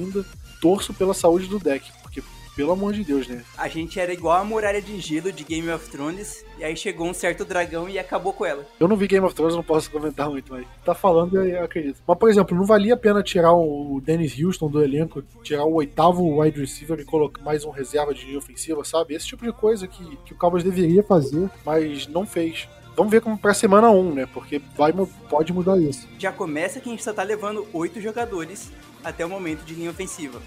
torço 0.60 0.94
pela 0.94 1.14
saúde 1.14 1.46
do 1.46 1.58
deck, 1.58 1.90
pelo 2.56 2.72
amor 2.72 2.94
de 2.94 3.04
Deus, 3.04 3.28
né? 3.28 3.44
A 3.58 3.68
gente 3.68 4.00
era 4.00 4.10
igual 4.12 4.40
a 4.40 4.42
muralha 4.42 4.80
de 4.80 4.98
gelo 4.98 5.30
de 5.30 5.44
Game 5.44 5.70
of 5.70 5.90
Thrones, 5.90 6.42
e 6.58 6.64
aí 6.64 6.74
chegou 6.74 7.06
um 7.06 7.12
certo 7.12 7.44
dragão 7.44 7.86
e 7.86 7.98
acabou 7.98 8.32
com 8.32 8.46
ela. 8.46 8.66
Eu 8.80 8.88
não 8.88 8.96
vi 8.96 9.06
Game 9.06 9.24
of 9.24 9.34
Thrones, 9.34 9.54
não 9.54 9.62
posso 9.62 9.90
comentar 9.90 10.30
muito, 10.30 10.50
mas 10.50 10.66
tá 10.82 10.94
falando 10.94 11.36
eu 11.36 11.62
acredito. 11.62 12.00
Mas, 12.06 12.18
por 12.18 12.30
exemplo, 12.30 12.56
não 12.56 12.64
valia 12.64 12.94
a 12.94 12.96
pena 12.96 13.22
tirar 13.22 13.52
o 13.52 14.00
Dennis 14.02 14.34
Houston 14.42 14.70
do 14.70 14.82
elenco, 14.82 15.22
tirar 15.42 15.66
o 15.66 15.74
oitavo 15.74 16.40
wide 16.40 16.58
receiver 16.58 16.98
e 16.98 17.04
colocar 17.04 17.42
mais 17.42 17.62
um 17.62 17.70
reserva 17.70 18.14
de 18.14 18.24
linha 18.24 18.38
ofensiva, 18.38 18.82
sabe? 18.84 19.14
Esse 19.14 19.26
tipo 19.26 19.44
de 19.44 19.52
coisa 19.52 19.86
que, 19.86 20.16
que 20.24 20.32
o 20.32 20.36
Cowboys 20.36 20.64
deveria 20.64 21.02
fazer, 21.02 21.50
mas 21.64 22.06
não 22.06 22.26
fez. 22.26 22.66
Vamos 22.96 23.12
ver 23.12 23.20
como 23.20 23.36
pra 23.36 23.52
semana 23.52 23.90
1, 23.90 24.14
né? 24.14 24.26
Porque 24.26 24.60
vai, 24.74 24.92
pode 25.28 25.52
mudar 25.52 25.78
isso. 25.78 26.08
Já 26.18 26.32
começa 26.32 26.80
que 26.80 26.88
a 26.88 26.92
gente 26.92 27.04
só 27.04 27.12
tá 27.12 27.22
levando 27.22 27.66
oito 27.74 28.00
jogadores 28.00 28.72
até 29.04 29.24
o 29.24 29.28
momento 29.28 29.64
de 29.64 29.74
linha 29.74 29.90
ofensiva. 29.90 30.40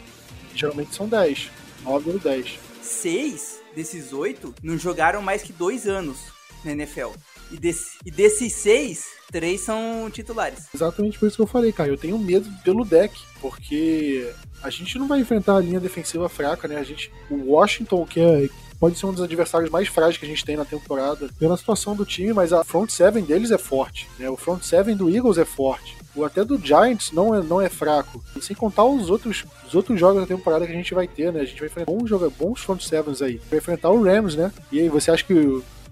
Geralmente 0.56 0.96
são 0.96 1.08
10. 1.08 1.52
9 1.84 2.10
ou 2.10 2.20
10. 2.20 2.60
Seis 2.82 3.62
desses 3.76 4.12
oito 4.12 4.54
não 4.64 4.78
jogaram 4.78 5.22
mais 5.22 5.44
que 5.44 5.54
dois 5.54 5.88
anos 5.88 6.18
na 6.66 6.72
NFL. 6.72 7.12
E, 7.52 7.58
desse, 7.58 7.98
e 8.06 8.12
desses 8.12 8.54
seis, 8.54 9.06
três 9.32 9.62
são 9.62 10.10
titulares. 10.12 10.68
Exatamente 10.74 11.18
por 11.18 11.28
isso 11.28 11.36
que 11.36 11.42
eu 11.42 11.48
falei, 11.48 11.72
cara. 11.72 11.90
Eu 11.90 11.98
tenho 11.98 12.18
medo 12.18 12.50
pelo 12.64 12.84
deck, 12.84 13.14
porque 13.42 14.32
a 14.62 14.70
gente 14.70 14.98
não 14.98 15.08
vai 15.08 15.20
enfrentar 15.20 15.56
a 15.56 15.62
linha 15.62 15.80
defensiva 15.80 16.28
fraca, 16.30 16.68
né? 16.68 16.78
A 16.78 16.84
gente, 16.84 17.12
o 17.30 17.52
Washington, 17.52 18.06
que 18.06 18.20
é, 18.20 18.50
pode 18.80 18.98
ser 18.98 19.06
um 19.06 19.14
dos 19.14 19.24
adversários 19.24 19.70
mais 19.70 19.88
frágeis 19.88 20.18
que 20.18 20.26
a 20.26 20.30
gente 20.30 20.46
tem 20.46 20.56
na 20.56 20.66
temporada, 20.66 21.30
pela 21.38 21.58
situação 21.58 21.96
do 21.96 22.06
time, 22.06 22.34
mas 22.34 22.54
a 22.54 22.64
front 22.64 22.90
seven 22.90 23.24
deles 23.24 23.52
é 23.52 23.58
forte, 23.58 24.10
né? 24.18 24.30
O 24.30 24.38
front 24.38 24.64
seven 24.64 24.96
do 24.96 25.10
Eagles 25.10 25.38
é 25.38 25.46
forte 25.46 26.00
o 26.16 26.26
até 26.26 26.44
do 26.44 26.58
Giants 26.58 27.12
não 27.12 27.34
é, 27.34 27.42
não 27.42 27.62
é 27.62 27.70
fraco. 27.70 28.24
E 28.36 28.42
sem 28.42 28.56
contar 28.56 28.84
os 28.84 29.10
outros, 29.10 29.46
os 29.66 29.74
outros 29.76 30.00
jogos 30.00 30.22
da 30.22 30.28
temporada 30.28 30.66
que 30.66 30.72
a 30.72 30.76
gente 30.76 30.94
vai 30.94 31.08
ter, 31.08 31.32
né? 31.32 31.42
A 31.42 31.46
gente 31.46 31.60
vai 31.60 31.68
enfrentar 31.68 31.92
bons, 31.92 32.08
joga, 32.08 32.30
bons 32.30 32.62
front 32.62 32.82
sevens 32.82 33.22
aí. 33.22 33.40
Vai 33.50 33.60
enfrentar 33.60 33.90
o 33.90 34.04
Rams, 34.04 34.36
né? 34.36 34.52
E 34.72 34.80
aí, 34.80 34.90
você 34.90 35.12
acha 35.12 35.24
que 35.24 35.34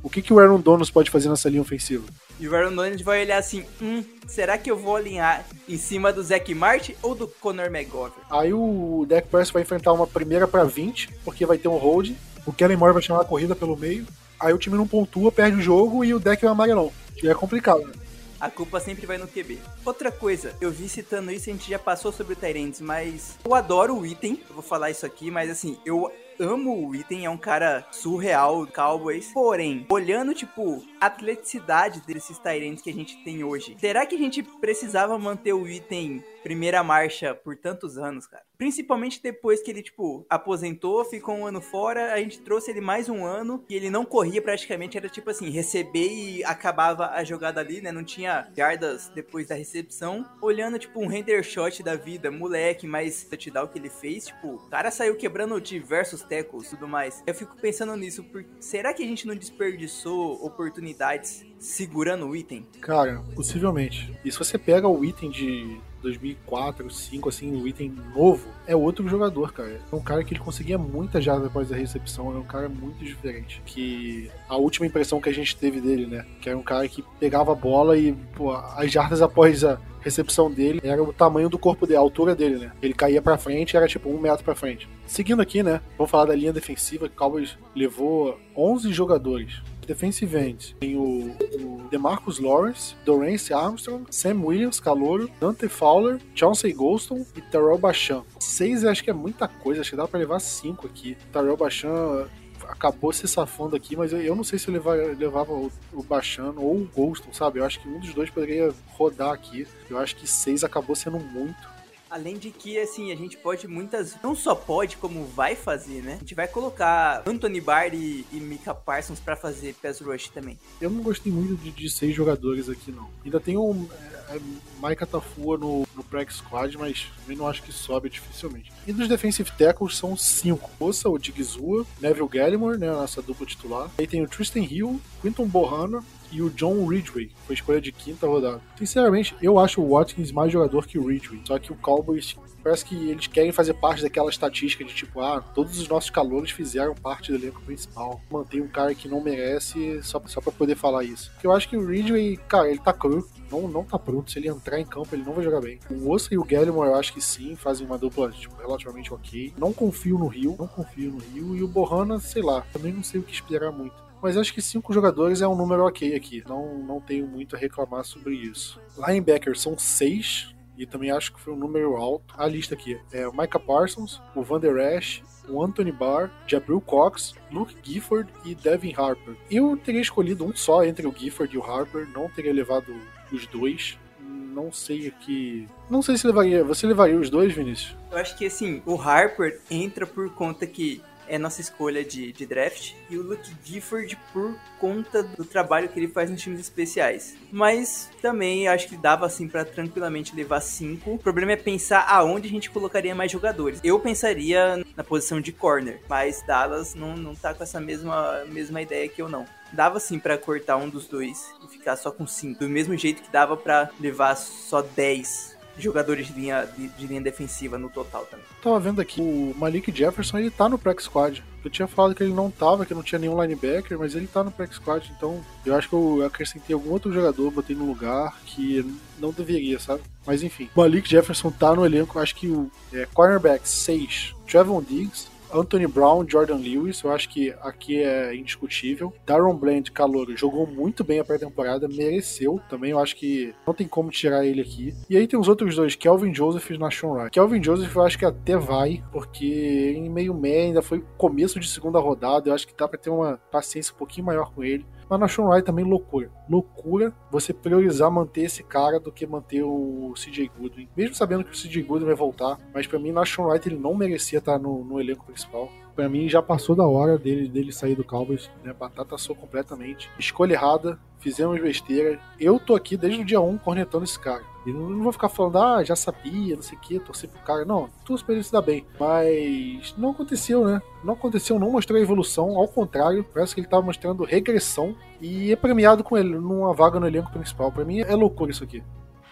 O 0.04 0.10
que, 0.10 0.22
que 0.22 0.32
o 0.32 0.40
Aaron 0.40 0.60
Donald 0.60 0.90
pode 0.92 1.10
fazer 1.10 1.28
nessa 1.28 1.50
linha 1.50 1.62
ofensiva? 1.62 2.06
E 2.40 2.48
o 2.48 2.56
Aaron 2.56 2.70
Donald 2.70 3.04
vai 3.04 3.24
olhar 3.24 3.38
assim, 3.38 3.66
hum, 3.82 4.04
será 4.28 4.58
que 4.58 4.70
eu 4.70 4.78
vou 4.78 4.96
alinhar 4.96 5.44
em 5.68 5.78
cima 5.78 6.14
do 6.14 6.24
Zach 6.24 6.54
Martin 6.54 6.96
ou 7.02 7.16
do 7.16 7.28
Conor 7.28 7.66
McGovern? 7.66 8.14
Aí 8.30 8.54
o 8.54 9.06
Dak 9.08 9.28
Prescott 9.28 9.54
vai 9.54 9.64
enfrentar 9.64 9.92
uma 9.94 10.06
primeira 10.06 10.48
para 10.48 10.64
20, 10.64 11.10
porque 11.26 11.46
vai 11.46 11.58
ter 11.58 11.68
um 11.68 11.78
hold. 11.78 12.12
O 12.48 12.54
Kellen 12.54 12.78
Moore 12.78 12.94
vai 12.94 13.02
chamar 13.02 13.22
a 13.22 13.26
corrida 13.26 13.54
pelo 13.54 13.76
meio. 13.76 14.08
Aí 14.40 14.54
o 14.54 14.58
time 14.58 14.78
não 14.78 14.88
pontua, 14.88 15.32
perde 15.34 15.58
o 15.58 15.62
jogo 15.62 16.06
e 16.06 16.14
o 16.14 16.20
deck 16.20 16.42
vai 16.42 16.52
amarelão. 16.52 16.94
E 17.22 17.28
é 17.28 17.34
complicado, 17.34 17.86
né? 17.86 17.94
A 18.40 18.50
culpa 18.50 18.80
sempre 18.80 19.06
vai 19.06 19.18
no 19.18 19.28
QB. 19.28 19.58
Outra 19.84 20.12
coisa, 20.12 20.56
eu 20.62 20.72
vi 20.72 20.88
citando 20.88 21.32
isso, 21.32 21.50
a 21.50 21.54
gente 21.54 21.70
já 21.70 21.80
passou 21.80 22.12
sobre 22.12 22.34
o 22.34 22.36
Tyrants, 22.36 22.80
mas 22.80 23.38
eu 23.44 23.54
adoro 23.54 23.98
o 23.98 24.06
item. 24.06 24.40
Eu 24.48 24.54
vou 24.54 24.64
falar 24.64 24.92
isso 24.92 25.06
aqui, 25.06 25.30
mas 25.30 25.50
assim, 25.50 25.78
eu 25.84 26.10
amo 26.40 26.88
o 26.88 26.96
item, 26.96 27.26
é 27.26 27.30
um 27.30 27.38
cara 27.38 27.86
surreal, 27.92 28.68
Cowboys. 28.68 29.32
Porém, 29.34 29.86
olhando, 29.90 30.36
tipo, 30.36 30.84
a 31.02 31.08
atleticidade 31.08 32.02
desses 32.06 32.38
Tyrants 32.38 32.82
que 32.82 32.92
a 32.92 32.94
gente 32.94 33.18
tem 33.24 33.44
hoje, 33.44 33.76
será 33.80 34.06
que 34.06 34.16
a 34.16 34.20
gente 34.20 34.44
precisava 34.44 35.18
manter 35.18 35.54
o 35.54 35.68
item 35.68 36.24
primeira 36.48 36.82
marcha 36.82 37.36
por 37.36 37.58
tantos 37.58 37.98
anos, 37.98 38.26
cara. 38.26 38.42
Principalmente 38.58 39.22
depois 39.22 39.62
que 39.62 39.70
ele, 39.70 39.84
tipo, 39.84 40.26
aposentou, 40.30 41.04
ficou 41.04 41.36
um 41.36 41.46
ano 41.46 41.60
fora, 41.60 42.14
a 42.14 42.18
gente 42.20 42.40
trouxe 42.40 42.72
ele 42.72 42.80
mais 42.80 43.10
um 43.10 43.26
ano 43.26 43.66
e 43.70 43.76
ele 43.76 43.90
não 43.90 44.06
corria 44.06 44.42
praticamente, 44.42 44.98
era 44.98 45.10
tipo 45.10 45.30
assim, 45.30 45.50
receber 45.50 46.08
e 46.08 46.44
acabava 46.46 47.08
a 47.08 47.22
jogada 47.22 47.60
ali, 47.60 47.82
né? 47.82 47.92
Não 47.92 48.04
tinha 48.04 48.50
jardas 48.56 49.12
depois 49.14 49.48
da 49.48 49.56
recepção. 49.56 50.26
Olhando, 50.42 50.80
tipo, 50.80 51.02
um 51.02 51.08
render 51.08 51.44
shot 51.44 51.84
da 51.84 51.96
vida, 51.96 52.32
moleque, 52.32 52.88
mas 52.88 53.26
touchdown 53.26 53.68
que 53.68 53.78
ele 53.78 53.90
fez, 53.90 54.28
tipo, 54.28 54.56
o 54.56 54.70
cara 54.70 54.90
saiu 54.90 55.18
quebrando 55.18 55.60
diversos 55.60 56.22
tackles 56.22 56.68
e 56.68 56.70
tudo 56.70 56.88
mais. 56.88 57.22
Eu 57.28 57.36
fico 57.36 57.58
pensando 57.58 57.94
nisso, 57.98 58.24
porque 58.24 58.50
será 58.62 58.94
que 58.94 59.04
a 59.04 59.06
gente 59.06 59.28
não 59.28 59.36
desperdiçou 59.36 60.44
oportunidades 60.46 61.46
segurando 61.60 62.26
o 62.26 62.36
item? 62.36 62.66
Cara, 62.80 63.22
possivelmente. 63.36 64.18
E 64.24 64.32
se 64.32 64.40
você 64.40 64.58
pega 64.58 64.88
o 64.88 65.04
item 65.04 65.30
de 65.30 65.78
2004, 66.08 66.84
2005, 66.84 67.30
assim, 67.30 67.62
o 67.62 67.68
item 67.68 67.94
novo, 68.16 68.48
é 68.66 68.76
outro 68.76 69.08
jogador, 69.08 69.54
cara. 69.54 69.82
É 69.92 69.96
um 69.96 70.02
cara 70.02 70.24
que 70.24 70.34
ele 70.34 70.40
conseguia 70.40 70.78
muita 70.78 71.22
jarda 71.22 71.48
após 71.48 71.72
a 71.72 71.76
recepção, 71.76 72.36
é 72.36 72.40
um 72.40 72.44
cara 72.44 72.70
muito 72.70 73.04
diferente. 73.04 73.62
Que 73.66 74.30
a 74.48 74.56
última 74.56 74.86
impressão 74.86 75.22
que 75.22 75.30
a 75.30 75.34
gente 75.34 75.56
teve 75.56 75.82
dele, 75.82 76.06
né? 76.06 76.26
Que 76.42 76.50
era 76.50 76.58
um 76.58 76.64
cara 76.64 76.88
que 76.88 77.04
pegava 77.20 77.52
a 77.52 77.56
bola 77.56 77.98
e, 77.98 78.14
pô, 78.36 78.52
as 78.52 78.92
jardas 78.92 79.22
após 79.22 79.64
a 79.64 79.80
recepção 80.02 80.50
dele 80.50 80.80
era 80.84 81.04
o 81.04 81.12
tamanho 81.12 81.50
do 81.50 81.60
corpo 81.60 81.86
dele, 81.86 81.98
a 81.98 82.02
altura 82.02 82.36
dele, 82.36 82.58
né? 82.58 82.72
Ele 82.82 82.94
caía 82.94 83.22
para 83.22 83.38
frente, 83.38 83.76
era 83.76 83.88
tipo 83.88 84.10
um 84.10 84.20
metro 84.20 84.44
para 84.44 84.56
frente. 84.56 84.88
Seguindo 85.06 85.42
aqui, 85.42 85.62
né? 85.62 85.82
Vamos 85.98 86.12
falar 86.12 86.26
da 86.26 86.36
linha 86.36 86.54
defensiva. 86.54 87.06
O 87.06 87.10
Cowboys 87.10 87.58
levou 87.76 88.40
11 88.56 88.92
jogadores 88.94 89.62
defensive 89.88 90.38
end 90.38 90.76
tem 90.80 90.96
o, 90.98 91.32
o 91.60 91.88
DeMarcus 91.90 92.40
Lawrence, 92.40 92.96
Dorance 93.06 93.54
Armstrong, 93.54 94.06
Sam 94.12 94.44
Williams, 94.44 94.80
Calouro, 94.80 95.32
Dante 95.40 95.68
Fowler, 95.68 96.20
Chauncey 96.36 96.74
Golston 96.74 97.26
e 97.36 97.42
Terrell 97.42 97.78
Bachan. 97.78 98.24
Seis 98.40 98.84
acho 98.84 99.04
que 99.04 99.10
é 99.10 99.14
muita 99.14 99.48
coisa, 99.48 99.82
acho 99.82 99.92
que 99.92 99.96
dá 99.96 100.08
pra 100.08 100.20
levar 100.20 100.40
cinco 100.40 100.86
aqui. 100.86 101.18
Terrell 101.32 101.58
Bachan 101.58 102.28
acabou 102.68 103.14
se 103.14 103.28
safando 103.28 103.76
aqui, 103.76 103.96
mas 103.96 104.12
eu, 104.12 104.36
não 104.36 104.44
sei 104.44 104.60
se 104.60 104.68
eu 104.68 104.74
levava, 104.74 105.02
levava 105.18 105.54
o, 105.54 105.72
o 105.94 106.04
Bachan 106.04 106.54
ou 106.58 106.82
o 106.82 106.90
Golston, 106.94 107.32
sabe? 107.32 107.60
Eu 107.60 107.66
acho 107.66 107.80
que 107.80 107.88
um 107.88 108.00
dos 108.00 108.14
dois 108.14 108.30
poderia 108.30 108.74
rodar 108.90 109.32
aqui. 109.32 109.66
Eu 109.90 109.98
acho 109.98 110.16
que 110.16 110.28
seis 110.28 110.64
acabou 110.64 110.96
sendo 110.96 111.20
muito. 111.20 111.77
Além 112.10 112.38
de 112.38 112.52
que, 112.52 112.80
assim, 112.80 113.12
a 113.12 113.16
gente 113.16 113.38
pode 113.38 113.68
muitas. 113.68 114.16
Não 114.22 114.36
só 114.36 114.56
pode, 114.56 114.98
como 114.98 115.26
vai 115.26 115.56
fazer, 115.56 116.02
né? 116.02 116.14
A 116.16 116.20
gente 116.20 116.36
vai 116.36 116.48
colocar 116.48 117.24
Anthony 117.26 117.62
Barr 117.62 117.94
e, 117.94 118.26
e 118.32 118.40
Mika 118.40 118.74
Parsons 118.74 119.20
para 119.20 119.36
fazer 119.36 119.76
pass 119.82 120.00
rush 120.00 120.30
também. 120.30 120.58
Eu 120.80 120.90
não 120.90 121.02
gostei 121.02 121.32
muito 121.32 121.56
de, 121.56 121.72
de 121.72 121.90
seis 121.90 122.16
jogadores 122.16 122.70
aqui, 122.70 122.92
não. 122.92 123.10
Ainda 123.24 123.40
tem 123.40 123.58
um. 123.58 123.88
É, 124.30 124.40
Mike 124.84 125.06
Tafua 125.06 125.58
no, 125.58 125.88
no 125.96 126.04
Prag 126.04 126.30
Squad, 126.30 126.78
mas 126.78 127.08
eu 127.28 127.36
não 127.36 127.48
acho 127.48 127.64
que 127.64 127.72
sobe 127.72 128.10
dificilmente. 128.10 128.72
E 128.86 128.92
dos 128.92 129.08
defensive 129.08 129.50
tackles 129.58 129.98
são 129.98 130.18
cinco. 130.18 130.70
Moça, 130.80 131.10
o 131.10 131.18
Digizua, 131.18 131.86
Neville 132.02 132.28
Gallimore, 132.28 132.78
né, 132.78 132.90
a 132.90 132.94
nossa 132.94 133.22
dupla 133.22 133.46
titular. 133.46 133.90
Aí 133.98 134.06
tem 134.06 134.22
o 134.22 134.28
Tristan 134.28 134.60
Hill, 134.60 135.02
Quinton 135.22 135.48
Bohanna, 135.48 136.04
e 136.32 136.42
o 136.42 136.50
John 136.50 136.86
Ridgway, 136.86 137.32
foi 137.46 137.56
escolha 137.56 137.82
de 137.82 137.92
quinta 137.92 138.28
rodada. 138.28 138.62
Sinceramente, 138.78 139.36
eu 139.42 139.60
acho 139.60 139.82
o 139.82 139.90
Watkins 139.90 140.32
mais 140.32 140.52
jogador 140.52 140.86
que 140.86 140.98
o 140.98 141.08
Ridgway, 141.08 141.42
só 141.46 141.58
que 141.58 141.72
o 141.72 141.76
Cowboys 141.76 142.36
parece 142.68 142.84
que 142.84 143.10
eles 143.10 143.28
querem 143.28 143.52
fazer 143.52 143.74
parte 143.76 144.02
daquela 144.02 144.30
estatística 144.30 144.84
de 144.84 144.94
tipo, 144.94 145.22
ah, 145.22 145.42
todos 145.42 145.80
os 145.80 145.88
nossos 145.88 146.10
calores 146.10 146.52
fizeram 146.52 146.94
parte 146.96 147.32
do 147.32 147.38
elenco 147.38 147.62
principal. 147.62 148.22
Manter 148.30 148.62
um 148.62 148.68
cara 148.68 148.94
que 148.94 149.08
não 149.08 149.24
merece 149.24 150.02
só, 150.04 150.22
só 150.26 150.42
pra 150.42 150.52
poder 150.52 150.76
falar 150.76 151.04
isso. 151.04 151.32
Eu 151.42 151.54
acho 151.54 151.70
que 151.70 151.78
o 151.78 151.86
Ridgway, 151.86 152.38
cara, 152.48 152.70
ele 152.70 152.80
tá 152.80 152.92
cru, 152.92 153.26
não, 153.50 153.68
não 153.68 153.84
tá 153.84 153.98
pronto. 153.98 154.30
Se 154.30 154.40
ele 154.40 154.50
entrar 154.50 154.80
em 154.80 154.86
campo, 154.86 155.16
ele 155.16 155.24
não 155.24 155.34
vai 155.34 155.44
jogar 155.44 155.62
bem. 155.62 155.80
O 155.90 156.12
Ossa 156.12 156.34
e 156.34 156.38
o 156.38 156.44
Gallimore, 156.44 156.90
eu 156.90 156.96
acho 156.96 157.14
que 157.14 157.22
sim, 157.22 157.56
fazem 157.56 157.86
uma 157.88 157.98
dupla 157.98 158.32
tipo, 158.32 158.56
relativamente 158.58 159.14
ok. 159.14 159.54
Não 159.58 159.72
confio 159.72 160.18
no 160.18 160.28
Rio, 160.28 160.56
não 160.60 160.68
confio 160.68 161.12
no 161.12 161.20
Rio. 161.20 161.56
E 161.56 161.64
o 161.64 161.68
Bohana, 161.68 162.20
sei 162.20 162.42
lá, 162.42 162.66
também 162.74 162.92
não 162.92 163.04
sei 163.04 163.20
o 163.20 163.24
que 163.24 163.34
esperar 163.34 163.72
muito 163.72 164.07
mas 164.22 164.38
acho 164.38 164.54
que 164.54 164.62
cinco 164.62 164.94
jogadores 164.94 165.42
é 165.42 165.48
um 165.48 165.56
número 165.56 165.86
ok 165.86 166.16
aqui. 166.16 166.44
Não, 166.48 166.78
não 166.80 167.02
tenho 167.02 167.28
muito 167.28 167.56
a 167.56 167.60
reclamar 167.60 168.04
sobre 168.04 168.36
isso. 168.36 168.80
Linebackers 168.98 169.62
são 169.62 169.78
seis, 169.78 170.56
e 170.78 170.86
também 170.86 171.10
acho 171.10 171.34
que 171.34 171.40
foi 171.40 171.54
um 171.54 171.58
número 171.58 171.96
alto. 171.96 172.36
A 172.38 172.48
lista 172.48 172.76
aqui 172.76 173.00
é 173.12 173.28
o 173.28 173.36
Micah 173.36 173.60
Parsons, 173.60 174.22
o 174.36 174.44
Van 174.44 174.60
Der 174.60 174.78
Esch, 174.96 175.24
o 175.50 175.64
Anthony 175.64 175.92
Barr, 175.92 176.30
Jabril 176.46 176.80
Cox, 176.80 177.34
Luke 177.52 177.76
Gifford 177.82 178.32
e 178.46 178.54
Devin 178.54 178.94
Harper. 178.96 179.36
Eu 179.50 179.76
teria 179.76 180.02
escolhido 180.02 180.46
um 180.46 180.56
só 180.56 180.86
entre 180.86 181.08
o 181.08 181.14
Gifford 181.16 181.56
e 181.56 181.58
o 181.58 181.64
Harper, 181.64 182.08
não 182.14 182.30
teria 182.30 182.54
levado 182.54 182.96
os 183.32 183.48
dois. 183.48 183.98
Não 184.20 184.72
sei 184.72 185.08
aqui. 185.08 185.68
Não 185.90 186.02
sei 186.02 186.18
se 186.18 186.26
levaria. 186.26 186.64
Você 186.64 186.88
levaria 186.88 187.18
os 187.18 187.30
dois, 187.30 187.54
Vinícius? 187.54 187.96
Eu 188.12 188.18
acho 188.18 188.36
que 188.36 188.46
assim, 188.46 188.82
o 188.88 189.00
Harper 189.00 189.62
entra 189.70 190.06
por 190.06 190.32
conta 190.34 190.66
que 190.66 191.02
é 191.28 191.38
nossa 191.38 191.62
escolha 191.62 192.04
de, 192.04 192.32
de 192.32 192.46
draft, 192.46 192.94
e 193.10 193.18
o 193.18 193.22
Luke 193.22 193.50
Gifford 193.64 194.18
por 194.32 194.56
conta 194.80 195.24
do 195.24 195.44
trabalho 195.44 195.90
que 195.90 196.00
ele 196.00 196.08
faz 196.08 196.30
nos 196.30 196.42
times 196.42 196.60
especiais. 196.60 197.36
Mas 197.52 198.10
também 198.22 198.68
acho 198.68 198.88
que 198.88 198.98
dava 198.98 199.26
assim 199.26 199.48
para 199.48 199.66
tranquilamente 199.66 200.36
levar 200.36 200.62
cinco. 200.62 201.14
O 201.14 201.18
problema 201.18 201.54
é 201.54 201.56
pensar 201.56 202.06
aonde 202.10 202.48
a 202.48 202.52
gente 202.52 202.70
colocaria 202.70 203.16
mais 203.16 203.32
jogadores. 203.32 203.80
Eu 203.84 204.00
pensaria 204.00 204.84
na 204.96 205.04
posição 205.04 205.42
de 205.42 205.52
corner, 205.52 206.02
mas 206.10 206.44
Dallas 206.46 206.94
não, 206.96 207.16
não 207.16 207.36
tá 207.36 207.54
com 207.54 207.64
essa 207.64 207.80
mesma, 207.80 208.44
mesma 208.46 208.82
ideia 208.82 209.08
que 209.08 209.22
eu 209.22 209.30
não. 209.30 209.46
Dava 209.72 210.00
sim 210.00 210.18
para 210.18 210.38
cortar 210.38 210.78
um 210.78 210.90
dos 210.90 211.08
dois 211.08 211.52
e 211.64 211.68
ficar 211.68 211.98
só 211.98 212.12
com 212.12 212.26
cinco. 212.26 212.62
Do 212.62 212.70
mesmo 212.70 212.96
jeito 212.96 213.22
que 213.22 213.32
dava 213.32 213.58
para 213.58 213.90
levar 214.00 214.36
só 214.36 214.82
10 214.82 215.57
jogadores 215.84 216.28
de 216.28 216.34
linha, 216.34 216.66
de, 216.66 216.88
de, 216.88 217.08
linha 217.08 217.22
defensiva 217.22 217.78
no 217.78 217.90
total 217.90 218.26
também. 218.26 218.46
Tava 218.62 218.80
vendo 218.80 219.02
aqui, 219.02 219.22
o 219.22 219.54
Malik 219.58 219.92
Jefferson, 219.96 220.38
ele 220.40 220.50
tá 220.50 220.68
no 220.68 220.78
Prax 220.78 221.04
Squad. 221.04 221.44
Eu 221.64 221.70
tinha 221.70 221.88
falado 221.88 222.16
que 222.16 222.24
ele 222.24 222.34
não 222.34 222.50
tava, 222.50 222.86
que 222.86 222.94
não 222.94 223.04
tinha 223.04 223.20
nenhum 223.20 223.42
linebacker, 223.42 223.98
mas 224.00 224.16
ele 224.16 224.28
tá 224.28 224.44
no 224.44 224.52
Prax 224.52 224.76
Squad, 224.76 225.12
então 225.16 225.44
eu 225.66 225.76
acho 225.76 225.90
que 225.90 225.96
eu 225.96 226.26
acrescentei 226.26 226.74
algum 226.74 226.92
outro 226.92 227.12
jogador, 227.12 227.52
botei 227.52 227.76
no 227.76 227.86
lugar 227.86 228.38
que 228.46 228.86
não 229.20 229.32
deveria, 229.32 229.80
sabe? 229.80 230.02
Mas 230.26 230.44
enfim, 230.44 230.70
o 230.76 230.80
Malik 230.80 231.10
Jefferson 231.10 231.52
tá 231.52 231.76
no 231.76 231.86
elenco, 231.86 232.20
acho 232.20 232.36
que 232.36 232.48
o 232.48 232.72
é, 232.94 233.06
cornerback 233.14 233.68
6, 233.68 234.34
Trevon 234.48 234.82
Diggs, 234.82 235.28
Anthony 235.54 235.88
Brown, 235.88 236.26
Jordan 236.28 236.56
Lewis, 236.56 237.02
eu 237.04 237.12
acho 237.12 237.30
que 237.30 237.54
aqui 237.62 238.02
é 238.02 238.36
indiscutível. 238.36 239.14
Darren 239.26 239.56
Bland, 239.56 239.92
calor, 239.92 240.28
jogou 240.36 240.68
muito 240.68 241.04
bem 241.04 241.20
a 241.20 241.26
pré-temporada, 241.26 241.88
mereceu 241.88 242.60
também, 242.70 242.92
eu 242.92 243.00
acho 243.00 243.16
que 243.16 243.54
não 243.66 243.74
tem 243.74 243.88
como 243.88 244.10
tirar 244.10 244.46
ele 244.46 244.62
aqui. 244.62 244.94
E 245.10 245.18
aí 245.18 245.28
tem 245.28 245.40
os 245.40 245.48
outros 245.48 245.76
dois, 245.76 245.96
Kelvin 245.96 246.34
Joseph 246.34 246.70
e 246.70 246.78
Nashon 246.78 247.12
Wright. 247.12 247.32
Kelvin 247.32 247.64
Joseph 247.64 247.96
eu 247.96 248.02
acho 248.04 248.18
que 248.18 248.26
até 248.26 248.58
vai, 248.58 249.04
porque 249.12 249.94
em 249.96 250.10
meio 250.10 250.34
meio 250.34 250.68
ainda 250.68 250.82
foi 250.82 251.04
começo 251.18 251.60
de 251.60 251.68
segunda 251.68 252.00
rodada, 252.00 252.50
eu 252.50 252.54
acho 252.54 252.68
que 252.68 252.76
dá 252.76 252.88
pra 252.88 253.00
ter 253.00 253.10
uma 253.10 253.40
paciência 253.52 253.94
um 253.94 253.98
pouquinho 253.98 254.26
maior 254.26 254.52
com 254.54 254.64
ele. 254.64 254.86
Mas 255.10 255.20
na 255.20 255.46
Wright 255.46 255.66
também 255.66 255.86
loucura. 255.86 256.30
Loucura 256.50 257.14
você 257.32 257.54
priorizar 257.54 258.12
manter 258.12 258.42
esse 258.42 258.64
cara 258.64 259.00
do 259.00 259.12
que 259.12 259.26
manter 259.26 259.64
o 259.64 260.14
CJ 260.16 260.52
Goodwin. 260.58 260.90
Mesmo 260.96 261.16
sabendo 261.16 261.44
que 261.44 261.52
o 261.52 261.56
CJ 261.56 261.84
Goodwin 261.84 262.08
vai 262.08 262.16
voltar, 262.16 262.60
mas 262.74 262.88
para 262.88 263.00
mim 263.00 263.12
na 263.12 263.22
Wright 263.22 263.68
ele 263.68 263.78
não 263.78 263.96
merecia 263.96 264.40
estar 264.40 264.60
no, 264.60 264.84
no 264.84 265.00
elenco 265.00 265.26
principal 265.26 265.70
para 265.98 266.08
mim 266.08 266.30
já 266.30 266.44
passou 266.44 266.76
da 266.76 266.86
hora 266.86 267.18
dele, 267.18 267.50
dele 267.50 267.72
sair 267.72 267.96
do 267.96 268.04
Cowboys, 268.04 268.52
né? 268.64 268.72
Batata 268.72 269.16
assou 269.16 269.36
completamente. 269.36 270.12
Escolha 270.20 270.54
errada, 270.54 271.00
fizemos 271.20 271.60
besteira. 271.60 272.20
Eu 272.40 272.60
tô 272.60 272.76
aqui 272.76 272.96
desde 272.96 273.20
o 273.20 273.26
dia 273.26 273.42
1 273.42 273.58
cornetando 273.58 274.04
esse 274.04 274.20
cara. 274.20 274.44
E 274.64 274.72
não, 274.72 274.92
não 274.92 275.02
vou 275.02 275.12
ficar 275.12 275.28
falando, 275.28 275.58
ah, 275.58 275.84
já 275.84 275.96
sabia, 275.96 276.56
não 276.56 276.62
sei 276.62 276.78
o 276.78 276.82
que, 276.82 277.00
torcer 277.00 277.28
pro 277.28 277.42
cara. 277.42 277.66
Não, 277.66 277.90
tudo 278.06 278.24
pra 278.24 278.36
ele 278.36 278.44
se 278.44 278.52
dar 278.52 278.62
bem. 278.62 278.86
Mas 279.00 279.96
não 279.98 280.12
aconteceu, 280.12 280.66
né? 280.66 280.80
Não 281.04 281.16
aconteceu, 281.16 281.58
não 281.58 281.72
mostrou 281.72 282.00
evolução. 282.00 282.56
Ao 282.56 282.68
contrário, 282.68 283.26
parece 283.34 283.56
que 283.56 283.62
ele 283.62 283.68
tava 283.68 283.82
mostrando 283.82 284.24
regressão. 284.24 284.96
E 285.20 285.52
é 285.52 285.56
premiado 285.56 286.04
com 286.04 286.16
ele 286.16 286.36
numa 286.36 286.76
vaga 286.76 287.00
no 287.00 287.08
elenco 287.08 287.32
principal. 287.32 287.72
Para 287.72 287.86
mim 287.86 288.02
é 288.02 288.16
loucura 288.16 288.52
isso 288.52 288.64
aqui. 288.64 288.84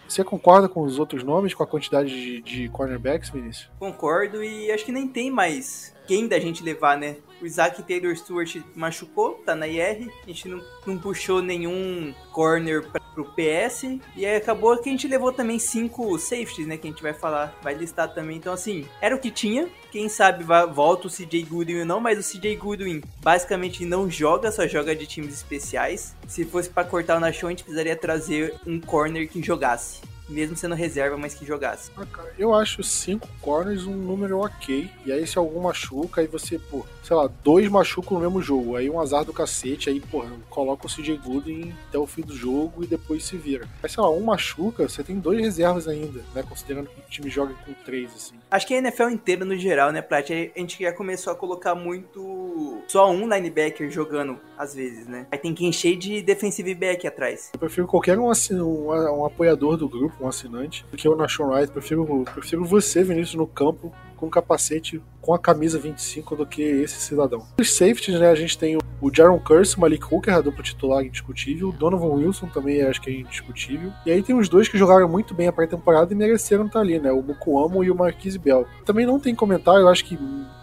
Você 0.08 0.24
concorda 0.24 0.68
com 0.68 0.82
os 0.82 0.98
outros 0.98 1.24
nomes, 1.24 1.54
com 1.54 1.64
a 1.64 1.68
quantidade 1.68 2.10
de, 2.10 2.42
de 2.42 2.70
cornerbacks, 2.70 3.30
Vinícius? 3.30 3.70
Concordo 3.80 4.44
e 4.44 4.72
acho 4.72 4.86
que 4.86 4.92
nem 4.92 5.08
tem 5.08 5.32
mais 5.32 5.95
quem 6.08 6.28
da 6.28 6.40
gente 6.40 6.64
levar, 6.64 6.98
né? 6.98 7.18
O 7.42 7.46
Isaac 7.46 7.84
Taylor 7.84 8.16
Stewart 8.16 8.58
machucou, 8.76 9.42
tá 9.46 9.56
na 9.56 9.68
IR. 9.68 10.10
A 10.24 10.28
gente 10.28 10.48
não, 10.48 10.64
não 10.86 10.98
puxou 10.98 11.42
nenhum 11.42 12.14
corner 12.32 12.84
pra, 12.90 13.02
pro 13.02 13.26
PS. 13.26 13.84
E 14.16 14.26
aí 14.26 14.36
acabou 14.36 14.78
que 14.78 14.90
a 14.90 14.92
gente 14.92 15.08
levou 15.08 15.32
também 15.32 15.60
cinco 15.60 16.18
safeties, 16.18 16.66
né? 16.66 16.78
Que 16.78 16.88
a 16.88 16.92
gente 16.92 17.04
vai 17.04 17.14
falar, 17.14 17.58
vai 17.62 17.74
listar 17.74 18.14
também. 18.14 18.38
Então, 18.38 18.54
assim, 18.54 18.88
era 19.02 19.16
o 19.16 19.20
que 19.20 19.30
tinha. 19.30 19.68
Quem 19.92 20.10
sabe 20.10 20.44
volta 20.44 21.08
o 21.08 21.12
CJ 21.12 21.44
Goodwin 21.44 21.80
ou 21.80 21.86
não, 21.86 22.00
mas 22.00 22.20
o 22.20 22.38
CJ 22.38 22.56
Goodwin 22.56 23.02
basicamente 23.22 23.86
não 23.86 24.10
joga, 24.10 24.52
só 24.52 24.68
joga 24.68 24.96
de 24.96 25.06
times 25.06 25.34
especiais. 25.34 26.16
Se 26.28 26.46
fosse 26.46 26.70
para 26.70 26.88
cortar 26.88 27.18
o 27.18 27.20
Nashon, 27.20 27.48
a 27.48 27.50
gente 27.52 27.64
precisaria 27.64 27.96
trazer 27.96 28.56
um 28.66 28.80
corner 28.80 29.30
que 29.30 29.42
jogasse 29.42 30.02
mesmo 30.28 30.56
sendo 30.56 30.76
reserva, 30.76 31.18
mas 31.18 31.34
que 31.34 31.46
jogasse. 31.46 31.92
Ah, 31.98 32.06
cara, 32.06 32.34
eu 32.38 32.54
acho 32.54 32.84
cinco 32.84 33.28
corners 33.42 33.86
um 33.86 33.96
número 33.96 34.40
ok. 34.40 34.90
E 35.06 35.12
aí, 35.12 35.26
se 35.26 35.38
algum 35.38 35.62
machuca, 35.62 36.22
aí 36.22 36.28
você, 36.28 36.58
pô, 36.58 36.86
sei 37.04 37.16
lá, 37.16 37.30
dois 37.44 37.70
machucam 37.70 38.18
no 38.18 38.24
mesmo 38.24 38.42
jogo. 38.42 38.76
Aí 38.76 38.90
um 38.90 39.00
azar 39.00 39.24
do 39.24 39.34
cacete, 39.34 39.90
aí, 39.90 40.00
porra, 40.00 40.32
coloca 40.50 40.88
o 40.88 40.90
CJ 40.90 41.18
Gooden 41.18 41.74
até 41.90 41.98
o 41.98 42.08
fim 42.08 42.22
do 42.22 42.36
jogo 42.36 42.84
e 42.84 42.88
depois 42.88 43.24
se 43.24 43.38
vira. 43.38 43.68
Mas, 43.82 43.92
sei 43.92 44.02
lá, 44.02 44.10
um 44.10 44.22
machuca, 44.22 44.88
você 44.88 45.04
tem 45.04 45.20
dois 45.20 45.40
reservas 45.40 45.88
ainda, 45.88 46.24
né? 46.34 46.44
Considerando 46.48 46.88
que 46.90 47.00
o 47.00 47.04
time 47.10 47.30
joga 47.30 47.54
com 47.66 47.74
três, 47.86 48.14
assim. 48.14 48.36
Acho 48.50 48.68
que 48.68 48.74
a 48.74 48.78
NFL 48.78 49.10
inteira, 49.10 49.46
no 49.46 49.58
geral, 49.58 49.92
né, 49.92 50.02
Plat? 50.02 50.30
A 50.32 50.60
gente 50.60 50.82
já 50.82 50.92
começou 50.92 51.34
a 51.34 51.36
colocar 51.36 51.76
muito. 51.76 52.82
Só 52.88 53.10
um 53.10 53.28
linebacker 53.28 53.90
jogando, 53.90 54.40
às 54.58 54.74
vezes, 54.74 55.08
né? 55.08 55.28
Aí 55.32 55.38
tem 55.38 55.54
que 55.54 55.66
encher 55.66 55.96
de 55.98 56.22
defensive 56.22 56.74
back 56.74 57.06
atrás. 57.08 57.50
Eu 57.54 57.60
prefiro 57.60 57.88
qualquer 57.88 58.18
um, 58.18 58.30
assim, 58.30 58.60
um, 58.60 58.88
um 58.88 59.26
apoiador 59.26 59.78
do 59.78 59.88
grupo, 59.88 60.15
um 60.20 60.28
assinante, 60.28 60.86
do 60.92 60.98
que 60.98 61.08
o 61.08 61.16
Nashon 61.16 61.46
Wright. 61.46 61.72
Prefiro, 61.72 62.26
prefiro 62.34 62.66
você, 62.66 63.04
Vinícius, 63.04 63.36
no 63.36 63.48
campo, 63.48 63.94
com 64.16 64.30
capacete 64.30 65.02
com 65.22 65.34
a 65.34 65.40
camisa 65.40 65.80
25 65.80 66.36
do 66.36 66.46
que 66.46 66.62
esse 66.62 67.02
cidadão. 67.02 67.44
Os 67.60 67.76
safeties, 67.76 68.20
né, 68.20 68.30
a 68.30 68.36
gente 68.36 68.58
tem 68.58 68.78
o 69.02 69.14
Jaron 69.14 69.40
Curse, 69.40 69.76
o 69.76 69.82
Malik 69.82 70.06
Hooker, 70.06 70.36
a 70.36 70.42
dupla 70.42 70.64
titular 70.64 71.04
indiscutível, 71.04 71.70
o 71.70 71.72
Donovan 71.72 72.14
Wilson 72.16 72.48
também 72.48 72.84
acho 72.84 73.02
que 73.02 73.10
é 73.10 73.14
indiscutível. 73.14 73.92
E 74.06 74.12
aí 74.12 74.22
tem 74.22 74.38
os 74.38 74.48
dois 74.48 74.68
que 74.68 74.78
jogaram 74.78 75.10
muito 75.10 75.34
bem 75.34 75.48
a 75.48 75.52
pré-temporada 75.52 76.14
e 76.14 76.16
mereceram 76.16 76.68
estar 76.68 76.82
ali, 76.82 77.00
né, 77.00 77.12
o 77.12 77.24
Mukuamo 77.24 77.84
e 77.84 77.90
o 77.90 77.96
Marquise 77.96 78.38
Bell. 78.38 78.68
Também 78.86 79.06
não 79.06 79.20
tem 79.20 79.34
comentário, 79.34 79.82
eu 79.82 79.90
acho 79.90 80.06
que 80.06 80.18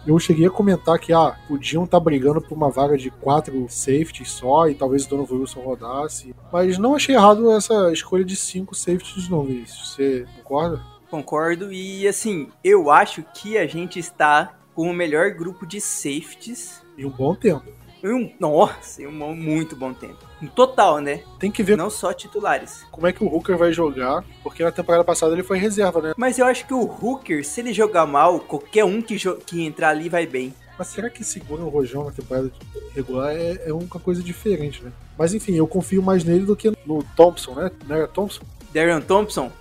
eu 0.07 0.17
cheguei 0.19 0.47
a 0.47 0.51
comentar 0.51 0.97
que 0.97 1.11
ah, 1.11 1.35
podiam 1.47 1.83
estar 1.83 1.99
brigando 1.99 2.41
por 2.41 2.55
uma 2.55 2.69
vaga 2.69 2.97
de 2.97 3.09
quatro 3.09 3.65
safeties 3.69 4.31
só 4.31 4.67
e 4.67 4.75
talvez 4.75 5.05
o 5.05 5.09
Donovan 5.09 5.35
Wilson 5.39 5.59
rodasse. 5.59 6.35
Mas 6.51 6.77
não 6.77 6.95
achei 6.95 7.15
errado 7.15 7.51
essa 7.51 7.91
escolha 7.91 8.23
de 8.23 8.35
cinco 8.35 8.75
safeties 8.75 9.29
não, 9.29 9.43
Vinícius. 9.43 9.93
Você 9.93 10.25
concorda? 10.37 10.92
Concordo. 11.13 11.71
E 11.71 12.07
assim, 12.07 12.47
eu 12.63 12.89
acho 12.89 13.23
que 13.35 13.55
a 13.55 13.67
gente 13.67 13.99
está 13.99 14.55
com 14.73 14.89
o 14.89 14.93
melhor 14.93 15.29
grupo 15.29 15.63
de 15.63 15.79
safeties. 15.79 16.81
Em 16.97 17.05
um 17.05 17.11
bom 17.11 17.35
tempo. 17.35 17.65
Um, 18.03 18.31
nossa, 18.39 19.03
um 19.03 19.35
muito 19.35 19.75
bom 19.75 19.93
tempo. 19.93 20.17
No 20.41 20.49
total, 20.49 20.97
né? 20.97 21.21
Tem 21.37 21.51
que 21.51 21.61
ver. 21.61 21.77
Não 21.77 21.91
só 21.91 22.11
titulares. 22.13 22.83
Como 22.89 23.05
é 23.05 23.13
que 23.13 23.23
o 23.23 23.27
Hooker 23.27 23.55
vai 23.55 23.71
jogar, 23.71 24.25
porque 24.41 24.63
na 24.63 24.71
temporada 24.71 25.03
passada 25.03 25.33
ele 25.33 25.43
foi 25.43 25.59
reserva, 25.59 26.01
né? 26.01 26.13
Mas 26.17 26.39
eu 26.39 26.47
acho 26.47 26.65
que 26.65 26.73
o 26.73 26.81
Hooker, 26.81 27.45
se 27.45 27.61
ele 27.61 27.73
jogar 27.73 28.07
mal, 28.07 28.39
qualquer 28.39 28.83
um 28.83 28.99
que, 28.99 29.15
que 29.45 29.63
entrar 29.63 29.89
ali 29.89 30.09
vai 30.09 30.25
bem. 30.25 30.51
Mas 30.79 30.87
será 30.87 31.11
que 31.11 31.23
segura 31.23 31.61
o 31.61 31.69
Rojão 31.69 32.05
na 32.05 32.11
temporada 32.11 32.51
regular 32.95 33.35
é, 33.35 33.61
é 33.67 33.71
uma 33.71 33.87
coisa 33.87 34.23
diferente, 34.23 34.81
né? 34.81 34.91
Mas 35.15 35.31
enfim, 35.35 35.53
eu 35.53 35.67
confio 35.67 36.01
mais 36.01 36.23
nele 36.23 36.43
do 36.47 36.55
que 36.55 36.71
no 36.87 37.03
Thompson, 37.15 37.53
né? 37.53 37.71
Não 37.87 37.95
era 37.97 38.07
Thompson? 38.07 38.41
Darian 38.73 38.99
Thompson? 38.99 39.51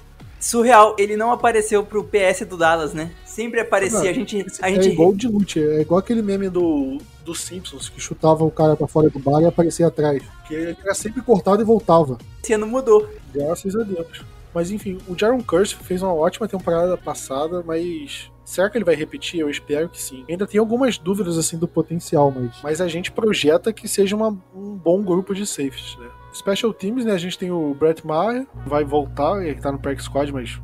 Surreal. 0.43 0.95
Ele 0.99 1.16
não 1.16 1.30
apareceu 1.30 1.84
pro 1.84 2.05
PS 2.05 2.45
do 2.47 2.57
Dallas, 2.57 2.93
né? 2.93 3.12
Sempre 3.24 3.61
aparecia. 3.61 4.01
Não, 4.01 4.09
a 4.09 4.12
gente. 4.12 4.47
A 4.61 4.70
é 4.70 4.74
gente... 4.74 4.88
igual 4.88 5.14
de 5.14 5.28
Lute, 5.28 5.61
é 5.61 5.80
igual 5.80 5.99
aquele 5.99 6.20
meme 6.20 6.51
do, 6.51 6.99
do 7.24 7.34
Simpsons 7.34 7.88
que 7.88 8.01
chutava 8.01 8.45
o 8.45 8.51
cara 8.51 8.76
pra 8.76 8.86
fora 8.86 9.09
do 9.09 9.18
bar 9.18 9.40
e 9.40 9.47
aparecia 9.47 9.86
atrás. 9.86 10.22
Que 10.47 10.55
ele 10.55 10.76
era 10.82 10.95
sempre 10.95 11.22
cortado 11.22 11.62
e 11.62 11.64
voltava. 11.64 12.18
Esse 12.43 12.53
ano 12.53 12.66
mudou. 12.66 13.09
Graças 13.32 13.74
a 13.76 13.82
Deus. 13.82 14.24
Mas 14.53 14.70
enfim, 14.70 14.99
o 15.09 15.18
Jaron 15.18 15.43
Curse 15.43 15.76
fez 15.76 16.03
uma 16.03 16.12
ótima 16.12 16.47
temporada 16.47 16.95
passada, 16.99 17.62
mas 17.66 18.30
Será 18.45 18.68
que 18.68 18.76
ele 18.76 18.84
vai 18.84 18.95
repetir? 18.95 19.40
Eu 19.40 19.49
espero 19.49 19.88
que 19.88 20.01
sim. 20.01 20.24
Ainda 20.28 20.47
tem 20.47 20.59
algumas 20.59 20.99
dúvidas 20.99 21.38
assim 21.38 21.57
do 21.57 21.68
potencial, 21.68 22.30
mas, 22.30 22.51
mas 22.62 22.80
a 22.82 22.88
gente 22.88 23.11
projeta 23.11 23.72
que 23.72 23.88
seja 23.88 24.16
uma, 24.16 24.28
um 24.55 24.76
bom 24.76 25.03
grupo 25.03 25.34
de 25.34 25.47
safeties, 25.47 25.97
né? 25.97 26.11
Special 26.33 26.72
Teams, 26.72 27.05
né? 27.05 27.12
A 27.12 27.18
gente 27.18 27.39
tem 27.39 27.51
o 27.51 27.74
Brett 27.74 28.07
Maher, 28.07 28.47
vai 28.66 28.85
voltar, 28.85 29.45
ele 29.45 29.61
tá 29.61 29.70
no 29.70 29.78
Practice 29.78 30.09
Squad, 30.09 30.33
mas 30.33 30.61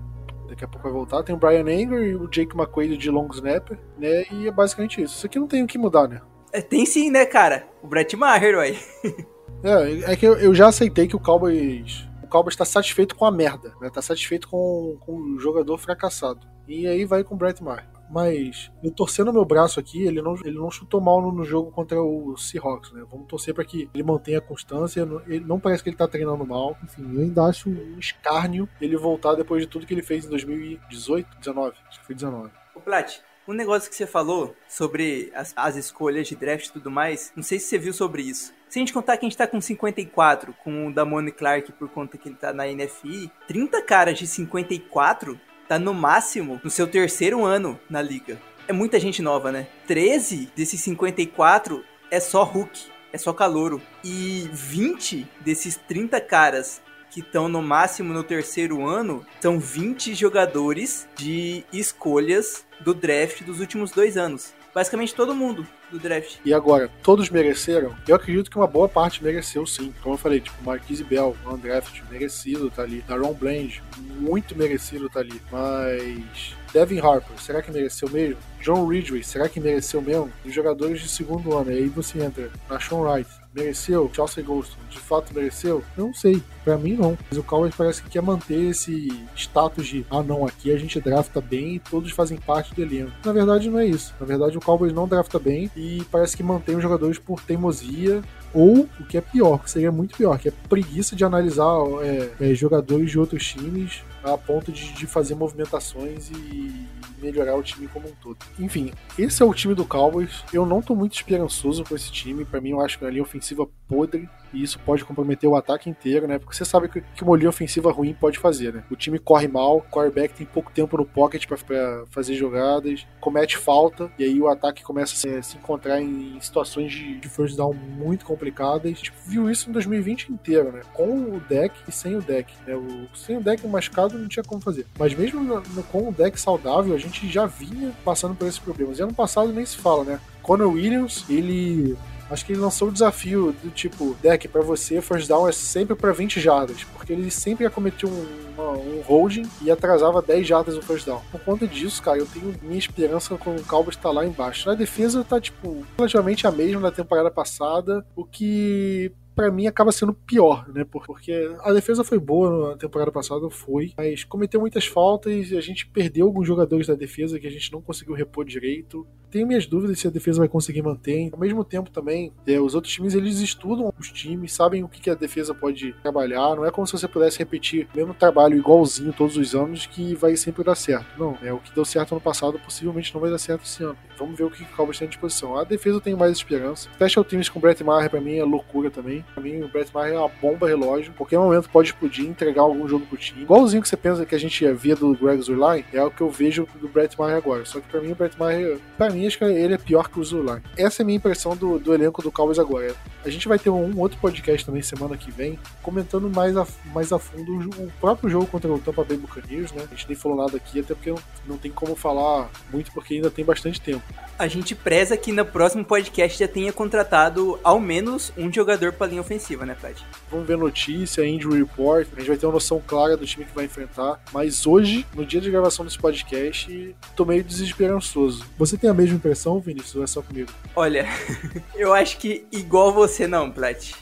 daqui 0.49 0.65
a 0.65 0.69
pouco 0.69 0.85
vai 0.85 0.93
voltar. 0.93 1.23
Tem 1.23 1.35
o 1.35 1.39
Brian 1.39 1.63
Anger 1.63 2.03
e 2.03 2.15
o 2.15 2.27
Jake 2.29 2.57
McQuaid 2.57 2.97
de 2.97 3.11
long 3.11 3.29
snapper, 3.33 3.79
né? 3.99 4.25
E 4.33 4.49
é 4.49 4.51
basicamente 4.51 5.03
isso. 5.03 5.17
Isso 5.17 5.27
aqui 5.27 5.39
não 5.39 5.47
tem 5.47 5.63
o 5.63 5.67
que 5.67 5.79
mudar, 5.79 6.09
né? 6.09 6.21
É, 6.53 6.61
tem 6.61 6.87
sim, 6.87 7.11
né, 7.11 7.27
cara? 7.27 7.67
O 7.83 7.87
Brett 7.87 8.17
Maher, 8.17 8.57
ué. 8.59 8.77
é, 9.63 10.13
é 10.13 10.17
que 10.17 10.27
eu, 10.27 10.39
eu, 10.39 10.55
já 10.55 10.69
aceitei 10.69 11.07
que 11.07 11.17
o 11.17 11.21
Cowboys... 11.21 12.09
O 12.23 12.27
Cowboys 12.27 12.57
tá 12.57 12.65
satisfeito 12.65 13.15
com 13.15 13.25
a 13.25 13.31
merda, 13.31 13.73
né? 13.81 13.91
Tá 13.91 14.03
satisfeito 14.03 14.49
com, 14.49 14.97
com 15.01 15.13
o 15.13 15.39
jogador 15.39 15.79
fracassado. 15.79 16.47
E 16.67 16.87
aí 16.87 17.05
vai 17.05 17.25
com 17.25 17.35
o 17.35 17.39
Brett 17.39 17.63
Maher 17.63 17.98
mas 18.11 18.71
eu 18.83 18.91
torcendo 18.91 19.33
meu 19.33 19.45
braço 19.45 19.79
aqui, 19.79 20.03
ele 20.03 20.23
não, 20.23 20.35
ele 20.45 20.59
não 20.59 20.71
chutou 20.71 21.01
mal 21.01 21.21
no, 21.21 21.33
no 21.33 21.45
jogo 21.45 21.71
contra 21.71 22.01
o 22.01 22.37
Seahawks, 22.37 22.93
né? 22.93 23.05
Vamos 23.11 23.27
torcer 23.27 23.55
para 23.55 23.65
que 23.65 23.89
ele 23.93 24.03
mantenha 24.03 24.39
a 24.39 24.43
constância. 24.43 25.07
Ele 25.27 25.45
não 25.45 25.61
parece 25.61 25.83
que 25.83 25.91
ele 25.91 25.97
tá 25.97 26.09
treinando 26.09 26.47
mal. 26.47 26.77
Enfim, 26.83 27.03
eu 27.15 27.23
ainda 27.23 27.45
acho 27.45 27.69
um 27.69 27.99
escárnio 27.99 28.69
ele 28.81 28.97
voltar 28.97 29.35
depois 29.35 29.63
de 29.63 29.69
tudo 29.69 29.87
que 29.87 29.95
ele 29.95 30.03
fez 30.03 30.25
em 30.25 30.31
2018, 30.31 31.39
19, 31.39 31.77
acho 31.89 32.01
que 32.01 32.07
foi 32.07 32.15
19. 32.15 32.51
O 32.75 32.81
Plat, 32.81 33.21
um 33.47 33.55
negócio 33.55 33.89
que 33.89 33.97
você 33.97 34.07
falou 34.07 34.55
sobre 34.69 35.33
as, 35.35 35.53
as, 35.57 35.77
escolhas 35.77 36.29
de 36.29 36.37
draft 36.37 36.67
e 36.67 36.73
tudo 36.73 36.91
mais, 36.91 37.33
não 37.35 37.43
sei 37.43 37.59
se 37.59 37.67
você 37.67 37.79
viu 37.79 37.93
sobre 37.93 38.23
isso. 38.23 38.53
Se 38.69 38.79
a 38.79 38.81
gente 38.81 38.93
contar 38.93 39.17
que 39.17 39.25
a 39.25 39.29
gente 39.29 39.39
tá 39.39 39.47
com 39.47 39.59
54, 39.59 40.55
com 40.63 40.87
o 40.87 40.93
Damone 40.93 41.33
Clark 41.33 41.73
por 41.73 41.89
conta 41.89 42.19
que 42.19 42.29
ele 42.29 42.37
tá 42.37 42.53
na 42.53 42.67
NFI, 42.67 43.31
30 43.47 43.83
caras 43.83 44.19
de 44.19 44.27
54 44.27 45.41
tá 45.69 45.79
no 45.79 45.93
máximo 45.93 46.61
no 46.65 46.71
seu 46.71 46.87
terceiro 46.87 47.45
ano 47.45 47.79
na 47.89 48.01
liga. 48.01 48.41
É 48.67 48.73
muita 48.73 48.99
gente 48.99 49.23
nova, 49.23 49.53
né? 49.53 49.69
13 49.87 50.51
desses 50.57 50.81
54 50.81 51.85
é 52.11 52.19
só 52.19 52.43
Hulk, 52.43 52.87
é 53.13 53.19
só 53.19 53.33
calouro. 53.33 53.81
E 54.03 54.49
20 54.53 55.27
desses 55.41 55.77
30 55.77 56.21
caras 56.21 56.83
que 57.11 57.21
estão 57.21 57.49
no 57.49 57.63
máximo 57.63 58.13
no 58.13 58.23
terceiro 58.23 58.87
ano 58.87 59.25
são 59.41 59.59
20 59.59 60.15
jogadores 60.15 61.09
de 61.17 61.65
escolhas 61.73 62.67
do 62.81 62.93
draft 62.93 63.43
dos 63.43 63.61
últimos 63.61 63.91
dois 63.91 64.17
anos 64.17 64.58
basicamente 64.75 65.15
todo 65.15 65.35
mundo 65.35 65.67
do 65.91 65.99
draft. 65.99 66.37
E 66.45 66.53
agora, 66.53 66.91
todos 67.03 67.31
mereceram? 67.31 67.95
Eu 68.07 68.17
acredito 68.17 68.51
que 68.51 68.57
uma 68.57 68.67
boa 68.67 68.89
parte 68.89 69.23
mereceu 69.23 69.67
sim. 69.67 69.93
Como 70.03 70.15
eu 70.15 70.19
falei, 70.19 70.41
tipo, 70.41 70.63
Marquise 70.63 71.05
Bell, 71.05 71.37
draft 71.61 72.01
merecido 72.11 72.71
tá 72.71 72.83
ali. 72.83 73.03
Daron 73.07 73.33
Bland, 73.33 73.83
muito 73.97 74.57
merecido 74.57 75.09
tá 75.09 75.21
ali. 75.21 75.41
Mas 75.51 76.55
Devin 76.73 77.01
Harper, 77.01 77.39
será 77.39 77.63
que 77.63 77.71
mereceu 77.71 78.09
mesmo? 78.11 78.37
John 78.61 78.87
Ridgway, 78.87 79.23
será 79.23 79.49
que 79.49 79.61
mereceu 79.61 80.03
mesmo? 80.03 80.31
Os 80.45 80.53
jogadores 80.53 81.01
de 81.01 81.09
segundo 81.09 81.57
ano, 81.57 81.73
e 81.73 81.79
aí 81.79 81.89
você 81.89 82.23
entra 82.23 82.51
na 82.69 82.79
Sean 82.81 82.99
Wright, 82.99 83.31
mereceu? 83.59 84.11
Chelsea 84.15 84.43
Ghost, 84.43 84.77
de 84.89 84.99
fato 84.99 85.35
mereceu? 85.35 85.83
Não 85.97 86.15
sei, 86.15 86.43
para 86.65 86.79
mim 86.79 86.95
não. 86.95 87.19
Mas 87.29 87.39
o 87.39 87.43
Cowboys 87.43 87.75
parece 87.75 88.03
que 88.03 88.11
quer 88.11 88.23
manter 88.23 88.71
esse 88.71 89.09
status 89.35 89.87
de 89.87 90.07
ah 90.11 90.23
não, 90.23 90.47
aqui 90.47 90.73
a 90.73 90.79
gente 90.79 91.01
drafta 91.01 91.41
bem 91.41 91.77
e 91.77 91.79
todos 91.79 92.13
fazem 92.13 92.39
parte 92.39 92.75
do 92.75 92.83
elenco. 92.83 93.13
Na 93.25 93.33
verdade 93.33 93.69
não 93.69 93.79
é 93.79 93.87
isso. 93.87 94.15
Na 94.21 94.27
verdade 94.27 94.57
o 94.57 94.61
Cowboys 94.61 94.93
não 94.93 95.09
drafta 95.09 95.39
bem 95.39 95.71
e 95.77 96.03
parece 96.11 96.37
que 96.37 96.43
mantém 96.43 96.77
os 96.77 96.83
jogadores 96.83 97.19
por 97.19 97.41
teimosia 97.41 98.23
ou 98.55 98.89
o 98.99 99.05
que 99.05 99.19
é 99.19 99.21
pior, 99.21 99.63
que 99.63 99.71
seria 99.71 99.93
muito 99.93 100.17
pior, 100.17 100.39
que 100.39 100.49
é 100.49 100.53
preguiça 100.69 101.15
de 101.15 101.25
analisar 101.25 101.77
é, 102.03 102.31
é, 102.41 102.55
jogadores 102.55 103.11
de 103.11 103.19
outros 103.19 103.47
times 103.47 104.03
a 104.35 104.39
ponto 104.39 104.73
de, 104.73 104.93
de 104.93 105.07
fazer 105.07 105.35
movimentações 105.35 106.31
e 106.31 106.87
melhorar 107.21 107.57
o 107.57 107.63
time 107.63 107.89
como 107.89 108.09
um 108.09 108.13
todo. 108.23 108.39
Enfim, 108.59 108.93
esse 109.19 109.43
é 109.43 109.47
o 109.47 109.53
time 109.53 109.75
do 109.75 109.85
Cowboys. 109.85 110.45
Eu 110.53 110.65
não 110.65 110.81
tô 110.81 110.95
muito 110.95 111.15
esperançoso 111.15 111.85
com 111.85 111.95
esse 111.95 112.11
time. 112.11 112.45
Para 112.45 112.61
mim, 112.61 112.71
eu 112.71 112.81
acho 112.81 112.99
que 112.99 113.05
é 113.05 113.07
uma 113.07 113.13
linha 113.13 113.23
ofensiva 113.23 113.67
podre 113.89 114.29
e 114.53 114.63
isso 114.63 114.79
pode 114.79 115.05
comprometer 115.05 115.49
o 115.49 115.57
ataque 115.57 115.89
inteiro, 115.89 116.27
né? 116.27 116.39
Porque 116.39 116.57
você 116.57 116.65
sabe 116.65 116.89
que, 116.89 117.01
que 117.01 117.23
uma 117.23 117.37
linha 117.37 117.49
ofensiva 117.49 117.91
ruim 117.91 118.15
pode 118.15 118.39
fazer, 118.39 118.73
né? 118.73 118.85
O 118.91 118.97
time 118.97 119.19
corre 119.19 119.49
mal, 119.49 119.79
o 119.79 119.83
quarterback 119.83 120.35
tem 120.35 120.47
pouco 120.47 120.71
tempo 120.73 120.97
no 120.97 121.05
pocket 121.05 121.47
para 121.47 122.05
fazer 122.11 122.35
jogadas, 122.35 123.07
comete 123.21 123.57
falta, 123.57 124.11
e 124.19 124.25
aí 124.25 124.41
o 124.41 124.49
ataque 124.49 124.83
começa 124.83 125.15
a 125.15 125.17
se, 125.17 125.43
se 125.43 125.57
encontrar 125.57 126.01
em 126.01 126.39
situações 126.41 126.93
de, 126.93 127.19
de 127.19 127.29
first 127.29 127.57
down 127.57 127.75
muito 127.75 128.25
complicadas. 128.25 128.91
Gente 128.91 129.13
viu 129.27 129.51
isso 129.51 129.69
em 129.69 129.73
2020 129.73 130.33
inteiro, 130.33 130.73
né? 130.73 130.83
Com 130.93 131.37
o 131.37 131.41
deck 131.49 131.75
e 131.87 131.93
sem 131.93 132.17
o 132.17 132.23
deck. 132.23 132.53
Né? 132.67 132.75
O, 132.75 133.09
sem 133.17 133.37
o 133.37 133.41
deck 133.41 133.67
machucado 133.67 134.19
não 134.19 134.29
tinha 134.29 134.43
como 134.43 134.61
fazer. 134.61 134.87
Mas 134.99 135.15
mesmo 135.15 135.43
no, 135.43 135.61
no, 135.61 135.83
com 135.85 136.09
o 136.09 136.13
deck 136.13 136.41
saudável, 136.41 136.95
a 136.95 136.99
gente 136.99 137.29
já 137.29 137.47
vinha 137.47 137.93
passando 138.05 138.35
por 138.35 138.47
esses 138.47 138.59
problemas. 138.59 138.99
E 138.99 139.03
ano 139.03 139.15
passado 139.15 139.53
nem 139.53 139.65
se 139.65 139.77
fala, 139.77 140.05
né? 140.05 140.21
Conor 140.43 140.73
Williams, 140.73 141.25
ele 141.29 141.97
Acho 142.31 142.45
que 142.45 142.53
ele 142.53 142.61
lançou 142.61 142.89
o 142.89 142.93
desafio 142.93 143.53
do 143.63 143.71
tipo, 143.71 144.17
deck, 144.23 144.49
para 144.49 144.63
você, 144.63 145.01
first 145.01 145.29
down 145.29 145.49
é 145.49 145.53
sempre 145.53 145.97
para 145.97 146.13
20 146.13 146.41
jardas, 146.41 146.85
porque 146.85 147.13
ele 147.13 147.31
sempre 147.31 147.65
ia 147.65 147.71
cometer 147.71 148.07
um, 148.07 148.27
uma, 148.55 148.71
um 148.73 149.01
holding 149.01 149.49
e 149.63 149.71
atrasava 149.71 150.21
10 150.21 150.47
jardas 150.47 150.75
no 150.75 150.83
first 150.83 151.07
down. 151.07 151.21
Por 151.31 151.41
conta 151.41 151.67
disso, 151.67 152.03
cara, 152.03 152.19
eu 152.19 152.27
tenho 152.27 152.55
minha 152.63 152.79
esperança 152.79 153.37
com 153.37 153.57
o 153.57 153.65
Cowboys 153.65 153.97
tá 153.97 154.11
lá 154.11 154.25
embaixo. 154.25 154.69
Na 154.69 154.75
defesa 154.75 155.25
tá, 155.25 155.41
tipo, 155.41 155.85
relativamente 155.97 156.47
a 156.47 156.51
mesma 156.51 156.81
da 156.83 156.91
temporada 156.91 157.31
passada, 157.31 158.05
o 158.15 158.25
que 158.25 159.13
para 159.39 159.53
mim 159.53 159.69
acaba 159.69 159.93
sendo 159.93 160.13
pior, 160.13 160.69
né? 160.69 160.85
Porque 160.85 161.33
a 161.61 161.73
defesa 161.73 162.03
foi 162.03 162.19
boa 162.19 162.71
na 162.71 162.77
temporada 162.77 163.13
passada, 163.13 163.49
foi, 163.49 163.93
mas 163.97 164.25
cometeu 164.25 164.61
muitas 164.61 164.85
faltas 164.85 165.53
e 165.53 165.57
a 165.57 165.61
gente 165.61 165.87
perdeu 165.87 166.27
alguns 166.27 166.45
jogadores 166.45 166.89
da 166.89 166.97
defesa 166.97 167.39
que 167.39 167.47
a 167.47 167.51
gente 167.51 167.73
não 167.73 167.81
conseguiu 167.81 168.15
repor 168.15 168.45
direito. 168.45 169.07
Tenho 169.31 169.47
minhas 169.47 169.67
dúvidas 169.67 170.01
se 170.01 170.09
a 170.09 170.11
defesa 170.11 170.39
vai 170.39 170.49
conseguir 170.49 170.83
manter. 170.83 171.29
Ao 171.33 171.39
mesmo 171.39 171.63
tempo 171.63 171.89
também, 171.89 172.33
é, 172.47 172.59
os 172.59 172.75
outros 172.75 172.93
times 172.93 173.15
eles 173.15 173.39
estudam 173.39 173.93
os 173.97 174.11
times, 174.11 174.53
sabem 174.53 174.83
o 174.83 174.89
que, 174.89 175.01
que 175.01 175.11
a 175.11 175.15
defesa 175.15 175.55
pode 175.55 175.93
trabalhar. 176.03 176.57
Não 176.57 176.65
é 176.65 176.71
como 176.73 176.87
se 176.87 176.95
você 176.95 177.07
pudesse 177.07 177.39
repetir 177.39 177.87
o 177.95 177.97
mesmo 177.97 178.15
trabalho 178.15 178.57
igualzinho 178.57 179.13
todos 179.13 179.37
os 179.37 179.55
anos 179.55 179.87
que 179.87 180.17
vai 180.17 180.35
sempre 180.37 180.65
dar 180.65 180.75
certo. 180.75 181.07
Não, 181.17 181.39
é 181.43 181.53
o 181.53 181.59
que 181.59 181.73
deu 181.73 181.85
certo 181.85 182.13
ano 182.13 182.21
passado 182.21 182.59
possivelmente 182.59 183.15
não 183.15 183.21
vai 183.21 183.31
dar 183.31 183.39
certo 183.39 183.65
esse 183.65 183.85
ano. 183.85 183.99
Vamos 184.19 184.37
ver 184.37 184.45
o 184.45 184.51
que 184.51 184.65
o 184.65 184.67
Cowboys 184.75 184.99
tem 184.99 185.07
à 185.07 185.09
disposição. 185.09 185.57
A 185.57 185.63
defesa 185.63 185.97
eu 185.97 186.01
tenho 186.01 186.19
mais 186.19 186.33
esperança. 186.33 186.89
Special 186.95 187.25
Teams 187.25 187.49
com 187.49 187.61
Brett 187.61 187.85
Maher 187.85 188.11
pra 188.11 188.21
mim 188.21 188.37
é 188.37 188.45
loucura 188.45 188.91
também. 188.91 189.25
Pra 189.35 189.43
mim, 189.43 189.63
o 189.63 189.69
Brett 189.69 189.93
Maher 189.95 190.15
é 190.15 190.19
uma 190.19 190.29
bomba 190.29 190.67
relógio. 190.67 191.13
Qualquer 191.15 191.39
momento 191.39 191.69
pode 191.71 191.89
explodir 191.89 192.25
e 192.25 192.29
entregar 192.29 192.63
algum 192.63 192.89
jogo 192.89 193.07
pro 193.07 193.17
time. 193.17 193.43
Igualzinho 193.43 193.83
que 193.83 193.89
você 193.89 193.97
pensa 193.97 194.27
que 194.27 194.35
a 194.35 194.39
gente 194.39 194.67
via 194.73 194.97
do 194.97 195.15
Greg 195.15 195.43
Zurline, 195.43 195.85
é 195.93 196.03
o 196.03 196.11
que 196.11 196.21
eu 196.21 196.31
vejo 196.31 196.67
do 196.81 196.89
Brett 196.89 197.19
Maher 197.19 197.37
agora. 197.37 197.65
Só 197.65 197.81
que 197.81 197.89
pra 197.89 198.01
mim, 198.01 198.13
o 198.13 198.15
Brett 198.15 198.39
Maher, 198.39 198.79
pra 198.97 199.11
mim, 199.11 199.27
acho 199.27 199.39
que 199.39 199.45
ele 199.45 199.75
é 199.75 199.79
pior 199.79 200.09
que 200.09 200.19
o 200.19 200.25
Zurline. 200.25 200.63
Essa 200.77 201.03
é 201.03 201.05
a 201.05 201.07
minha 201.07 201.17
impressão 201.17 201.57
do, 201.57 201.79
do 201.79 201.95
elenco 201.95 202.23
do 202.23 202.33
Cowboys 202.33 202.59
agora. 202.59 202.95
A 203.25 203.31
gente 203.31 203.49
vai 203.49 203.59
ter 203.59 203.71
um 203.71 203.99
outro 203.99 204.19
podcast 204.19 204.65
também 204.65 204.83
semana 204.83 205.17
que 205.17 205.31
vem, 205.31 205.59
comentando 205.83 206.31
mais 206.31 206.57
a, 206.57 206.67
mais 206.95 207.13
a 207.13 207.19
fundo 207.19 207.53
o, 207.53 207.85
o 207.87 207.93
próprio 208.01 208.31
jogo 208.31 208.47
contra 208.47 208.73
o 208.73 208.79
Tampa 208.79 209.05
Bay 209.05 209.17
Buccaneers, 209.17 209.73
né? 209.73 209.85
A 209.87 209.95
gente 209.95 210.09
nem 210.09 210.17
falou 210.17 210.39
nada 210.39 210.57
aqui, 210.57 210.81
até 210.81 210.95
porque 210.95 211.11
não, 211.11 211.19
não 211.47 211.59
tem 211.59 211.71
como 211.71 211.95
falar 211.95 212.51
muito, 212.73 212.93
porque 212.93 213.15
ainda 213.15 213.31
tem 213.31 213.45
bastante 213.45 213.81
tempo. 213.81 214.03
A 214.39 214.47
gente 214.47 214.75
preza 214.75 215.17
que 215.17 215.33
no 215.33 215.45
próximo 215.45 215.85
podcast 215.85 216.39
já 216.39 216.47
tenha 216.47 216.73
contratado 216.73 217.59
ao 217.65 217.81
menos 217.81 218.33
um 218.37 218.53
jogador 218.53 218.93
para 218.93 219.09
linha 219.09 219.18
ofensiva, 219.21 219.65
né, 219.65 219.75
Fred? 219.75 220.05
Vamos 220.31 220.47
ver 220.47 220.57
notícia, 220.57 221.27
injury 221.27 221.59
report, 221.59 222.09
a 222.13 222.19
gente 222.19 222.29
vai 222.29 222.37
ter 222.37 222.47
uma 222.47 222.53
noção 222.53 222.83
clara 222.85 223.17
do 223.17 223.27
time 223.27 223.45
que 223.45 223.55
vai 223.55 223.65
enfrentar. 223.65 224.21
Mas 224.33 224.67
hoje, 224.67 225.07
no 225.15 225.25
dia 225.25 225.41
de 225.41 225.51
gravação 225.51 225.85
desse 225.85 225.99
podcast, 225.99 226.97
tô 227.15 227.25
meio 227.25 227.43
desesperançoso. 227.45 228.45
Você 228.57 228.77
tem 228.77 228.89
a 228.91 228.95
mesma 228.95 229.17
impressão, 229.17 229.61
Vinícius, 229.61 229.97
ou 229.97 230.05
é 230.05 230.07
só 230.07 230.23
comigo? 230.23 230.51
Olha, 230.75 231.07
eu 231.75 231.93
acho 231.93 232.19
que 232.19 232.47
igual 232.53 232.93
você 232.93 233.27
não, 233.27 233.51
Plat. 233.51 233.93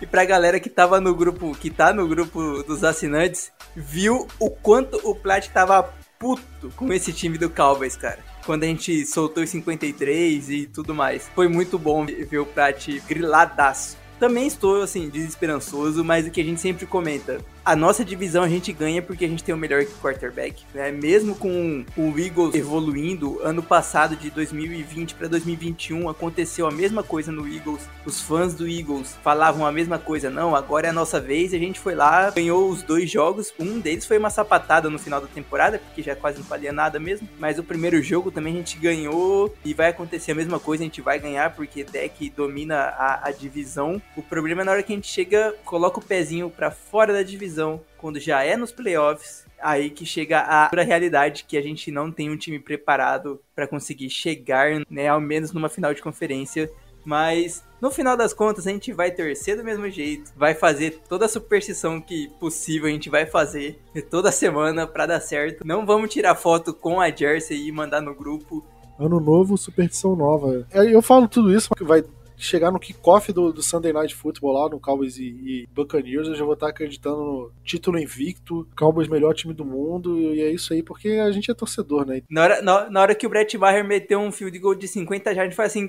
E 0.00 0.06
pra 0.06 0.24
galera 0.24 0.58
que 0.60 0.68
tava 0.68 1.00
no 1.00 1.14
grupo, 1.14 1.54
que 1.54 1.70
tá 1.70 1.92
no 1.92 2.06
grupo 2.08 2.62
dos 2.64 2.84
assinantes, 2.84 3.52
viu 3.74 4.26
o 4.38 4.50
quanto 4.50 5.00
o 5.08 5.14
Plat 5.14 5.48
tava 5.48 5.92
puto 6.18 6.70
com 6.76 6.92
esse 6.92 7.12
time 7.12 7.36
do 7.36 7.50
Cowboys, 7.50 7.96
cara. 7.96 8.18
Quando 8.46 8.64
a 8.64 8.66
gente 8.66 9.04
soltou 9.06 9.42
os 9.42 9.50
53 9.50 10.50
e 10.50 10.66
tudo 10.66 10.94
mais. 10.94 11.28
Foi 11.34 11.48
muito 11.48 11.78
bom 11.78 12.06
ver 12.06 12.38
o 12.38 12.46
Plat 12.46 12.88
griladaço. 13.08 13.96
Também 14.22 14.46
estou, 14.46 14.82
assim, 14.82 15.08
desesperançoso, 15.08 16.04
mas 16.04 16.24
o 16.24 16.30
que 16.30 16.40
a 16.40 16.44
gente 16.44 16.60
sempre 16.60 16.86
comenta, 16.86 17.40
a 17.64 17.76
nossa 17.76 18.04
divisão 18.04 18.42
a 18.42 18.48
gente 18.48 18.72
ganha 18.72 19.00
porque 19.00 19.24
a 19.24 19.28
gente 19.28 19.44
tem 19.44 19.54
o 19.54 19.58
melhor 19.58 19.84
quarterback, 20.00 20.64
né? 20.74 20.90
Mesmo 20.90 21.34
com 21.34 21.84
o 21.96 22.18
Eagles 22.18 22.54
evoluindo, 22.54 23.40
ano 23.42 23.62
passado 23.62 24.16
de 24.16 24.30
2020 24.30 25.14
para 25.14 25.28
2021 25.28 26.08
aconteceu 26.08 26.66
a 26.66 26.72
mesma 26.72 27.02
coisa 27.02 27.30
no 27.30 27.46
Eagles. 27.46 27.88
Os 28.04 28.20
fãs 28.20 28.54
do 28.54 28.68
Eagles 28.68 29.16
falavam 29.22 29.64
a 29.64 29.70
mesma 29.70 29.98
coisa, 29.98 30.28
não, 30.28 30.56
agora 30.56 30.88
é 30.88 30.90
a 30.90 30.92
nossa 30.92 31.20
vez. 31.20 31.52
E 31.52 31.56
a 31.56 31.58
gente 31.58 31.78
foi 31.78 31.94
lá, 31.94 32.30
ganhou 32.30 32.68
os 32.68 32.82
dois 32.82 33.08
jogos. 33.08 33.54
Um 33.58 33.78
deles 33.78 34.06
foi 34.06 34.18
uma 34.18 34.30
sapatada 34.30 34.90
no 34.90 34.98
final 34.98 35.20
da 35.20 35.28
temporada, 35.28 35.78
porque 35.78 36.02
já 36.02 36.16
quase 36.16 36.38
não 36.38 36.46
valia 36.46 36.72
nada 36.72 36.98
mesmo. 36.98 37.28
Mas 37.38 37.58
o 37.58 37.64
primeiro 37.64 38.02
jogo 38.02 38.30
também 38.30 38.54
a 38.54 38.56
gente 38.56 38.76
ganhou 38.76 39.54
e 39.64 39.72
vai 39.72 39.88
acontecer 39.88 40.32
a 40.32 40.34
mesma 40.34 40.58
coisa, 40.58 40.82
a 40.82 40.86
gente 40.86 41.00
vai 41.00 41.18
ganhar 41.20 41.54
porque 41.54 41.84
deck 41.84 42.28
domina 42.30 42.76
a, 42.76 43.28
a 43.28 43.30
divisão. 43.30 44.02
O 44.16 44.22
problema 44.22 44.62
é 44.62 44.64
na 44.64 44.72
hora 44.72 44.82
que 44.82 44.92
a 44.92 44.96
gente 44.96 45.08
chega, 45.08 45.54
coloca 45.64 46.00
o 46.00 46.04
pezinho 46.04 46.50
para 46.50 46.70
fora 46.70 47.12
da 47.12 47.22
divisão 47.22 47.51
quando 47.98 48.18
já 48.18 48.42
é 48.42 48.56
nos 48.56 48.72
playoffs, 48.72 49.46
aí 49.60 49.90
que 49.90 50.04
chega 50.04 50.40
a 50.40 50.68
dura 50.68 50.82
realidade 50.82 51.44
que 51.44 51.56
a 51.56 51.62
gente 51.62 51.90
não 51.90 52.10
tem 52.10 52.30
um 52.30 52.36
time 52.36 52.58
preparado 52.58 53.40
para 53.54 53.66
conseguir 53.66 54.10
chegar, 54.10 54.82
né, 54.90 55.08
ao 55.08 55.20
menos 55.20 55.52
numa 55.52 55.68
final 55.68 55.94
de 55.94 56.02
conferência. 56.02 56.70
Mas 57.04 57.64
no 57.80 57.90
final 57.90 58.16
das 58.16 58.32
contas 58.32 58.66
a 58.66 58.70
gente 58.70 58.92
vai 58.92 59.10
torcer 59.10 59.56
do 59.56 59.64
mesmo 59.64 59.90
jeito, 59.90 60.32
vai 60.36 60.54
fazer 60.54 61.00
toda 61.08 61.24
a 61.24 61.28
superstição 61.28 62.00
que 62.00 62.28
possível 62.38 62.88
a 62.88 62.92
gente 62.92 63.10
vai 63.10 63.26
fazer 63.26 63.80
toda 64.08 64.30
semana 64.30 64.86
para 64.86 65.06
dar 65.06 65.20
certo. 65.20 65.66
Não 65.66 65.84
vamos 65.84 66.12
tirar 66.12 66.34
foto 66.36 66.72
com 66.72 67.00
a 67.00 67.10
jersey 67.10 67.66
e 67.66 67.72
mandar 67.72 68.00
no 68.00 68.14
grupo. 68.14 68.64
Ano 68.98 69.18
novo, 69.18 69.58
superstição 69.58 70.14
nova. 70.14 70.64
É, 70.70 70.94
eu 70.94 71.02
falo 71.02 71.26
tudo 71.26 71.52
isso 71.52 71.68
porque 71.68 71.82
vai 71.82 72.04
chegar 72.42 72.72
no 72.72 72.80
kickoff 72.80 73.32
do, 73.32 73.52
do 73.52 73.62
Sunday 73.62 73.92
Night 73.92 74.14
Football 74.14 74.52
lá 74.52 74.68
no 74.68 74.80
Cowboys 74.80 75.16
e, 75.16 75.24
e, 75.24 75.68
Buccaneers, 75.72 76.28
eu 76.28 76.34
já 76.34 76.44
vou 76.44 76.54
estar 76.54 76.68
acreditando 76.68 77.16
no 77.16 77.52
título 77.64 77.98
invicto, 77.98 78.68
Cowboys 78.76 79.08
melhor 79.08 79.34
time 79.34 79.54
do 79.54 79.64
mundo, 79.64 80.18
e 80.34 80.42
é 80.42 80.50
isso 80.50 80.72
aí, 80.72 80.82
porque 80.82 81.10
a 81.10 81.30
gente 81.30 81.50
é 81.50 81.54
torcedor, 81.54 82.04
né? 82.04 82.22
Na 82.28 82.42
hora, 82.42 82.62
na, 82.62 82.90
na 82.90 83.00
hora 83.00 83.14
que 83.14 83.26
o 83.26 83.30
Brett 83.30 83.56
Maher 83.56 83.84
meteu 83.84 84.18
um 84.18 84.32
field 84.32 84.58
goal 84.58 84.74
de 84.74 84.88
50 84.88 85.34
já 85.34 85.42
a 85.42 85.44
gente 85.44 85.56
faz 85.56 85.70
assim, 85.70 85.88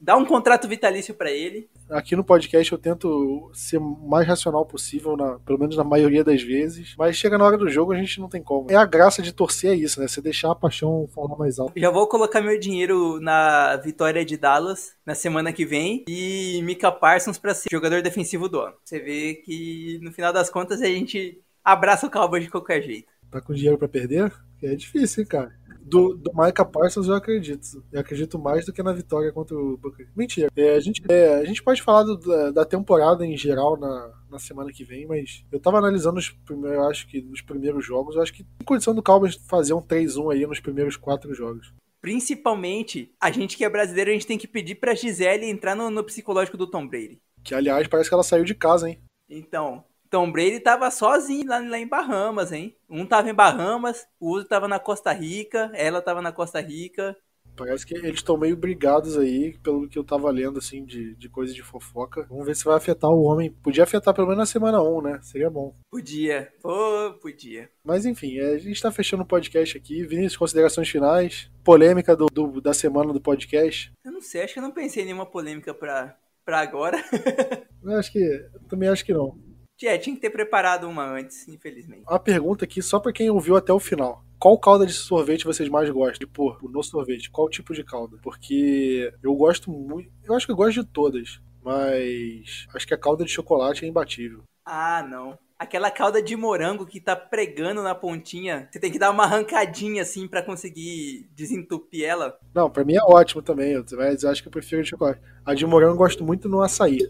dá 0.00 0.16
um 0.16 0.24
contrato 0.24 0.68
vitalício 0.68 1.14
para 1.14 1.30
ele. 1.30 1.68
Aqui 1.90 2.14
no 2.14 2.24
podcast 2.24 2.70
eu 2.70 2.78
tento 2.78 3.50
ser 3.52 3.78
o 3.78 4.08
mais 4.08 4.26
racional 4.26 4.64
possível, 4.64 5.16
na, 5.16 5.38
pelo 5.40 5.58
menos 5.58 5.76
na 5.76 5.84
maioria 5.84 6.22
das 6.22 6.42
vezes. 6.42 6.94
Mas 6.96 7.16
chega 7.16 7.36
na 7.36 7.44
hora 7.44 7.58
do 7.58 7.68
jogo, 7.68 7.92
a 7.92 7.96
gente 7.96 8.20
não 8.20 8.28
tem 8.28 8.42
como. 8.42 8.70
É 8.70 8.76
a 8.76 8.84
graça 8.84 9.20
de 9.22 9.32
torcer 9.32 9.72
é 9.72 9.74
isso, 9.74 10.00
né? 10.00 10.06
Você 10.06 10.20
deixar 10.20 10.52
a 10.52 10.54
paixão 10.54 11.08
falar 11.14 11.36
mais 11.36 11.58
alto. 11.58 11.72
Já 11.76 11.90
vou 11.90 12.06
colocar 12.06 12.40
meu 12.40 12.58
dinheiro 12.58 13.20
na 13.20 13.76
vitória 13.76 14.24
de 14.24 14.36
Dallas 14.36 14.94
na 15.04 15.14
semana 15.14 15.52
que 15.52 15.64
vem 15.64 16.04
e 16.08 16.60
Mika 16.62 16.92
Parsons 16.92 17.38
para 17.38 17.54
ser 17.54 17.68
jogador 17.70 18.02
defensivo 18.02 18.48
do 18.48 18.60
ano. 18.60 18.74
Você 18.84 19.00
vê 19.00 19.34
que 19.34 19.98
no 20.02 20.12
final 20.12 20.32
das 20.32 20.50
contas 20.50 20.80
a 20.80 20.86
gente 20.86 21.40
abraça 21.64 22.06
o 22.06 22.10
Cowboys 22.10 22.44
de 22.44 22.50
qualquer 22.50 22.82
jeito. 22.82 23.08
Tá 23.30 23.40
com 23.40 23.52
dinheiro 23.52 23.76
para 23.76 23.88
perder? 23.88 24.32
É 24.62 24.74
difícil, 24.74 25.22
hein, 25.22 25.28
cara 25.28 25.58
do, 25.88 26.14
do 26.14 26.30
Micah 26.34 26.64
Parsons 26.64 27.08
eu 27.08 27.14
acredito. 27.14 27.82
Eu 27.90 28.00
acredito 28.00 28.38
mais 28.38 28.66
do 28.66 28.72
que 28.72 28.82
na 28.82 28.92
vitória 28.92 29.32
contra 29.32 29.56
o 29.56 29.76
Booker. 29.76 30.08
Mentira. 30.14 30.48
É, 30.54 30.74
a, 30.74 30.80
gente, 30.80 31.02
é, 31.08 31.36
a 31.36 31.44
gente 31.44 31.62
pode 31.62 31.82
falar 31.82 32.02
do, 32.02 32.16
da, 32.16 32.50
da, 32.50 32.64
temporada 32.64 33.24
em 33.24 33.36
geral 33.36 33.78
na, 33.78 34.12
na 34.30 34.38
semana 34.38 34.70
que 34.72 34.84
vem, 34.84 35.06
mas 35.06 35.44
eu 35.50 35.58
tava 35.58 35.78
analisando 35.78 36.18
os 36.18 36.30
primeiros, 36.30 36.86
acho 36.86 37.08
que 37.08 37.22
nos 37.22 37.40
primeiros 37.40 37.84
jogos, 37.84 38.16
eu 38.16 38.22
acho 38.22 38.32
que 38.32 38.44
tem 38.44 38.66
condição 38.66 38.94
do 38.94 39.02
Cowboys 39.02 39.36
fazer 39.48 39.74
um 39.74 39.82
3-1 39.82 40.32
aí 40.32 40.46
nos 40.46 40.60
primeiros 40.60 40.96
quatro 40.96 41.32
jogos. 41.34 41.72
Principalmente, 42.00 43.12
a 43.20 43.30
gente 43.30 43.56
que 43.56 43.64
é 43.64 43.68
brasileiro, 43.68 44.10
a 44.10 44.12
gente 44.12 44.26
tem 44.26 44.38
que 44.38 44.46
pedir 44.46 44.76
pra 44.76 44.94
Gisele 44.94 45.46
entrar 45.46 45.74
no, 45.74 45.90
no 45.90 46.04
psicológico 46.04 46.56
do 46.56 46.70
Tom 46.70 46.86
Brady. 46.86 47.20
Que, 47.42 47.54
aliás, 47.54 47.88
parece 47.88 48.08
que 48.08 48.14
ela 48.14 48.22
saiu 48.22 48.44
de 48.44 48.54
casa, 48.54 48.88
hein? 48.88 49.00
Então, 49.28 49.84
Tom 50.10 50.30
Brady 50.30 50.60
tava 50.60 50.90
sozinho 50.90 51.46
lá, 51.46 51.58
lá, 51.58 51.78
em 51.78 51.86
Bahamas, 51.86 52.52
hein? 52.52 52.76
Um 52.88 53.04
tava 53.04 53.28
em 53.28 53.34
Bahamas, 53.34 54.06
o 54.18 54.30
outro 54.30 54.48
tava 54.48 54.66
na 54.66 54.78
Costa 54.78 55.12
Rica, 55.12 55.70
ela 55.74 56.00
tava 56.00 56.22
na 56.22 56.32
Costa 56.32 56.60
Rica. 56.60 57.16
Parece 57.58 57.84
que 57.84 57.94
eles 57.94 58.14
estão 58.14 58.36
meio 58.36 58.56
brigados 58.56 59.18
aí, 59.18 59.58
pelo 59.58 59.88
que 59.88 59.98
eu 59.98 60.04
tava 60.04 60.30
lendo, 60.30 60.60
assim, 60.60 60.84
de, 60.84 61.16
de 61.16 61.28
coisa 61.28 61.52
de 61.52 61.62
fofoca. 61.62 62.24
Vamos 62.28 62.46
ver 62.46 62.54
se 62.54 62.64
vai 62.64 62.76
afetar 62.76 63.10
o 63.10 63.22
homem. 63.22 63.50
Podia 63.50 63.82
afetar 63.82 64.14
pelo 64.14 64.28
menos 64.28 64.38
na 64.38 64.46
semana 64.46 64.80
1, 64.80 65.02
né? 65.02 65.18
Seria 65.22 65.50
bom. 65.50 65.74
Podia. 65.90 66.52
Pô, 66.62 67.14
podia. 67.20 67.68
Mas 67.82 68.06
enfim, 68.06 68.38
é, 68.38 68.54
a 68.54 68.58
gente 68.58 68.80
tá 68.80 68.92
fechando 68.92 69.24
o 69.24 69.26
podcast 69.26 69.76
aqui. 69.76 70.06
Vinícius, 70.06 70.36
considerações 70.36 70.88
finais. 70.88 71.50
Polêmica 71.64 72.14
do, 72.14 72.26
do, 72.26 72.60
da 72.60 72.72
semana 72.72 73.12
do 73.12 73.20
podcast. 73.20 73.92
Eu 74.04 74.12
não 74.12 74.20
sei, 74.20 74.42
acho 74.42 74.52
que 74.52 74.60
eu 74.60 74.64
não 74.64 74.70
pensei 74.70 75.02
em 75.02 75.06
nenhuma 75.06 75.26
polêmica 75.26 75.74
pra, 75.74 76.16
pra 76.44 76.60
agora. 76.60 77.02
eu 77.82 77.98
acho 77.98 78.12
que. 78.12 78.48
Também 78.68 78.88
acho 78.88 79.04
que 79.04 79.12
não. 79.12 79.36
É, 79.82 79.96
tinha 79.98 80.14
que 80.14 80.22
ter 80.22 80.30
preparado 80.30 80.88
uma 80.88 81.04
antes, 81.04 81.46
infelizmente. 81.48 82.02
Uma 82.08 82.18
pergunta 82.18 82.64
aqui 82.64 82.82
só 82.82 82.98
para 82.98 83.12
quem 83.12 83.30
ouviu 83.30 83.56
até 83.56 83.72
o 83.72 83.78
final. 83.78 84.24
Qual 84.38 84.58
calda 84.58 84.86
de 84.86 84.92
sorvete 84.92 85.44
vocês 85.44 85.68
mais 85.68 85.90
gostam 85.90 86.20
de 86.20 86.26
pôr 86.26 86.58
no 86.62 86.82
sorvete? 86.82 87.30
Qual 87.30 87.48
tipo 87.48 87.74
de 87.74 87.82
calda? 87.82 88.16
Porque 88.22 89.12
eu 89.22 89.34
gosto 89.34 89.70
muito. 89.70 90.10
Eu 90.24 90.34
acho 90.34 90.46
que 90.46 90.52
eu 90.52 90.56
gosto 90.56 90.82
de 90.82 90.86
todas. 90.86 91.40
Mas 91.62 92.66
acho 92.74 92.86
que 92.86 92.94
a 92.94 92.98
calda 92.98 93.24
de 93.24 93.30
chocolate 93.30 93.84
é 93.84 93.88
imbatível. 93.88 94.42
Ah, 94.64 95.04
não. 95.08 95.38
Aquela 95.58 95.90
calda 95.90 96.22
de 96.22 96.36
morango 96.36 96.86
que 96.86 97.00
tá 97.00 97.16
pregando 97.16 97.82
na 97.82 97.92
pontinha, 97.92 98.68
você 98.70 98.78
tem 98.78 98.92
que 98.92 98.98
dar 98.98 99.10
uma 99.10 99.24
arrancadinha 99.24 100.02
assim 100.02 100.28
para 100.28 100.40
conseguir 100.40 101.28
desentupir 101.34 102.04
ela. 102.04 102.38
Não, 102.54 102.70
para 102.70 102.84
mim 102.84 102.94
é 102.94 103.02
ótimo 103.02 103.42
também, 103.42 103.74
mas 103.96 104.22
eu 104.22 104.30
acho 104.30 104.40
que 104.40 104.46
eu 104.46 104.52
prefiro 104.52 104.84
de 104.84 104.90
chocolate. 104.90 105.20
A 105.44 105.54
de 105.54 105.66
morango 105.66 105.94
eu 105.94 105.98
gosto 105.98 106.22
muito 106.22 106.48
no 106.48 106.62
açaí. 106.62 107.00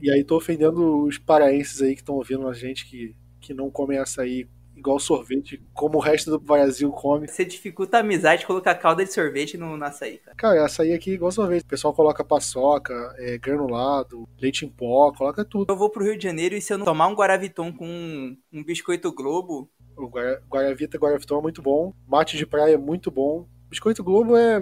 E 0.00 0.10
aí 0.10 0.24
tô 0.24 0.36
ofendendo 0.36 1.04
os 1.04 1.18
paraenses 1.18 1.82
aí 1.82 1.94
que 1.94 2.00
estão 2.00 2.16
ouvindo 2.16 2.46
a 2.48 2.54
gente 2.54 2.86
que, 2.86 3.14
que 3.40 3.54
não 3.54 3.70
comem 3.70 3.98
açaí 3.98 4.48
igual 4.76 4.98
sorvete, 5.00 5.62
como 5.72 5.96
o 5.96 6.00
resto 6.00 6.30
do 6.30 6.38
Brasil 6.38 6.90
come. 6.92 7.26
Você 7.26 7.44
dificulta 7.44 7.96
a 7.96 8.00
amizade 8.00 8.46
colocar 8.46 8.74
calda 8.74 9.04
de 9.04 9.12
sorvete 9.12 9.56
no, 9.56 9.76
no 9.76 9.84
açaí, 9.84 10.18
cara. 10.18 10.36
Cara, 10.36 10.64
açaí 10.64 10.92
aqui 10.92 11.10
é 11.10 11.14
igual 11.14 11.32
sorvete. 11.32 11.62
O 11.62 11.68
pessoal 11.68 11.94
coloca 11.94 12.22
paçoca, 12.22 13.14
é, 13.18 13.38
granulado, 13.38 14.28
leite 14.40 14.66
em 14.66 14.68
pó, 14.68 15.12
coloca 15.12 15.44
tudo. 15.44 15.72
Eu 15.72 15.76
vou 15.76 15.90
pro 15.90 16.04
Rio 16.04 16.16
de 16.16 16.24
Janeiro 16.24 16.54
e 16.54 16.60
se 16.60 16.72
eu 16.72 16.78
não 16.78 16.84
tomar 16.84 17.08
um 17.08 17.14
Guaraviton 17.14 17.72
com 17.72 17.86
um, 17.86 18.36
um 18.52 18.62
biscoito 18.62 19.12
Globo... 19.12 19.70
O 19.96 20.08
Guara, 20.08 20.42
Guaravita 20.46 20.98
Guaraviton 20.98 21.38
é 21.38 21.42
muito 21.42 21.62
bom. 21.62 21.94
Mate 22.06 22.36
de 22.36 22.44
praia 22.44 22.74
é 22.74 22.76
muito 22.76 23.10
bom. 23.10 23.48
Biscoito 23.70 24.04
Globo 24.04 24.36
é... 24.36 24.60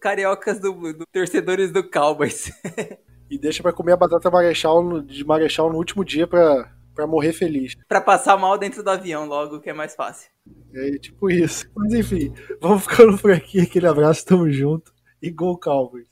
Cariocas 0.00 0.58
do, 0.58 0.72
do 0.92 1.06
torcedores 1.06 1.70
do 1.70 1.88
Cowboys. 1.88 2.50
e 3.32 3.38
deixa 3.38 3.62
para 3.62 3.72
comer 3.72 3.92
a 3.92 3.96
batata 3.96 4.30
marechal 4.30 5.00
de 5.00 5.24
marechal 5.24 5.72
no 5.72 5.78
último 5.78 6.04
dia 6.04 6.26
pra, 6.26 6.70
pra 6.94 7.06
morrer 7.06 7.32
feliz. 7.32 7.74
Pra 7.88 7.98
passar 7.98 8.36
mal 8.36 8.58
dentro 8.58 8.82
do 8.82 8.90
avião 8.90 9.26
logo, 9.26 9.58
que 9.58 9.70
é 9.70 9.72
mais 9.72 9.94
fácil. 9.94 10.30
É 10.74 10.98
tipo 10.98 11.30
isso. 11.30 11.66
Mas 11.74 11.94
enfim, 11.94 12.34
vamos 12.60 12.82
ficando 12.82 13.16
por 13.16 13.32
aqui. 13.32 13.58
Aquele 13.58 13.86
abraço, 13.86 14.26
tamo 14.26 14.50
junto. 14.50 14.92
E 15.22 15.30
Gol 15.30 15.58
Cowboys. 15.58 16.06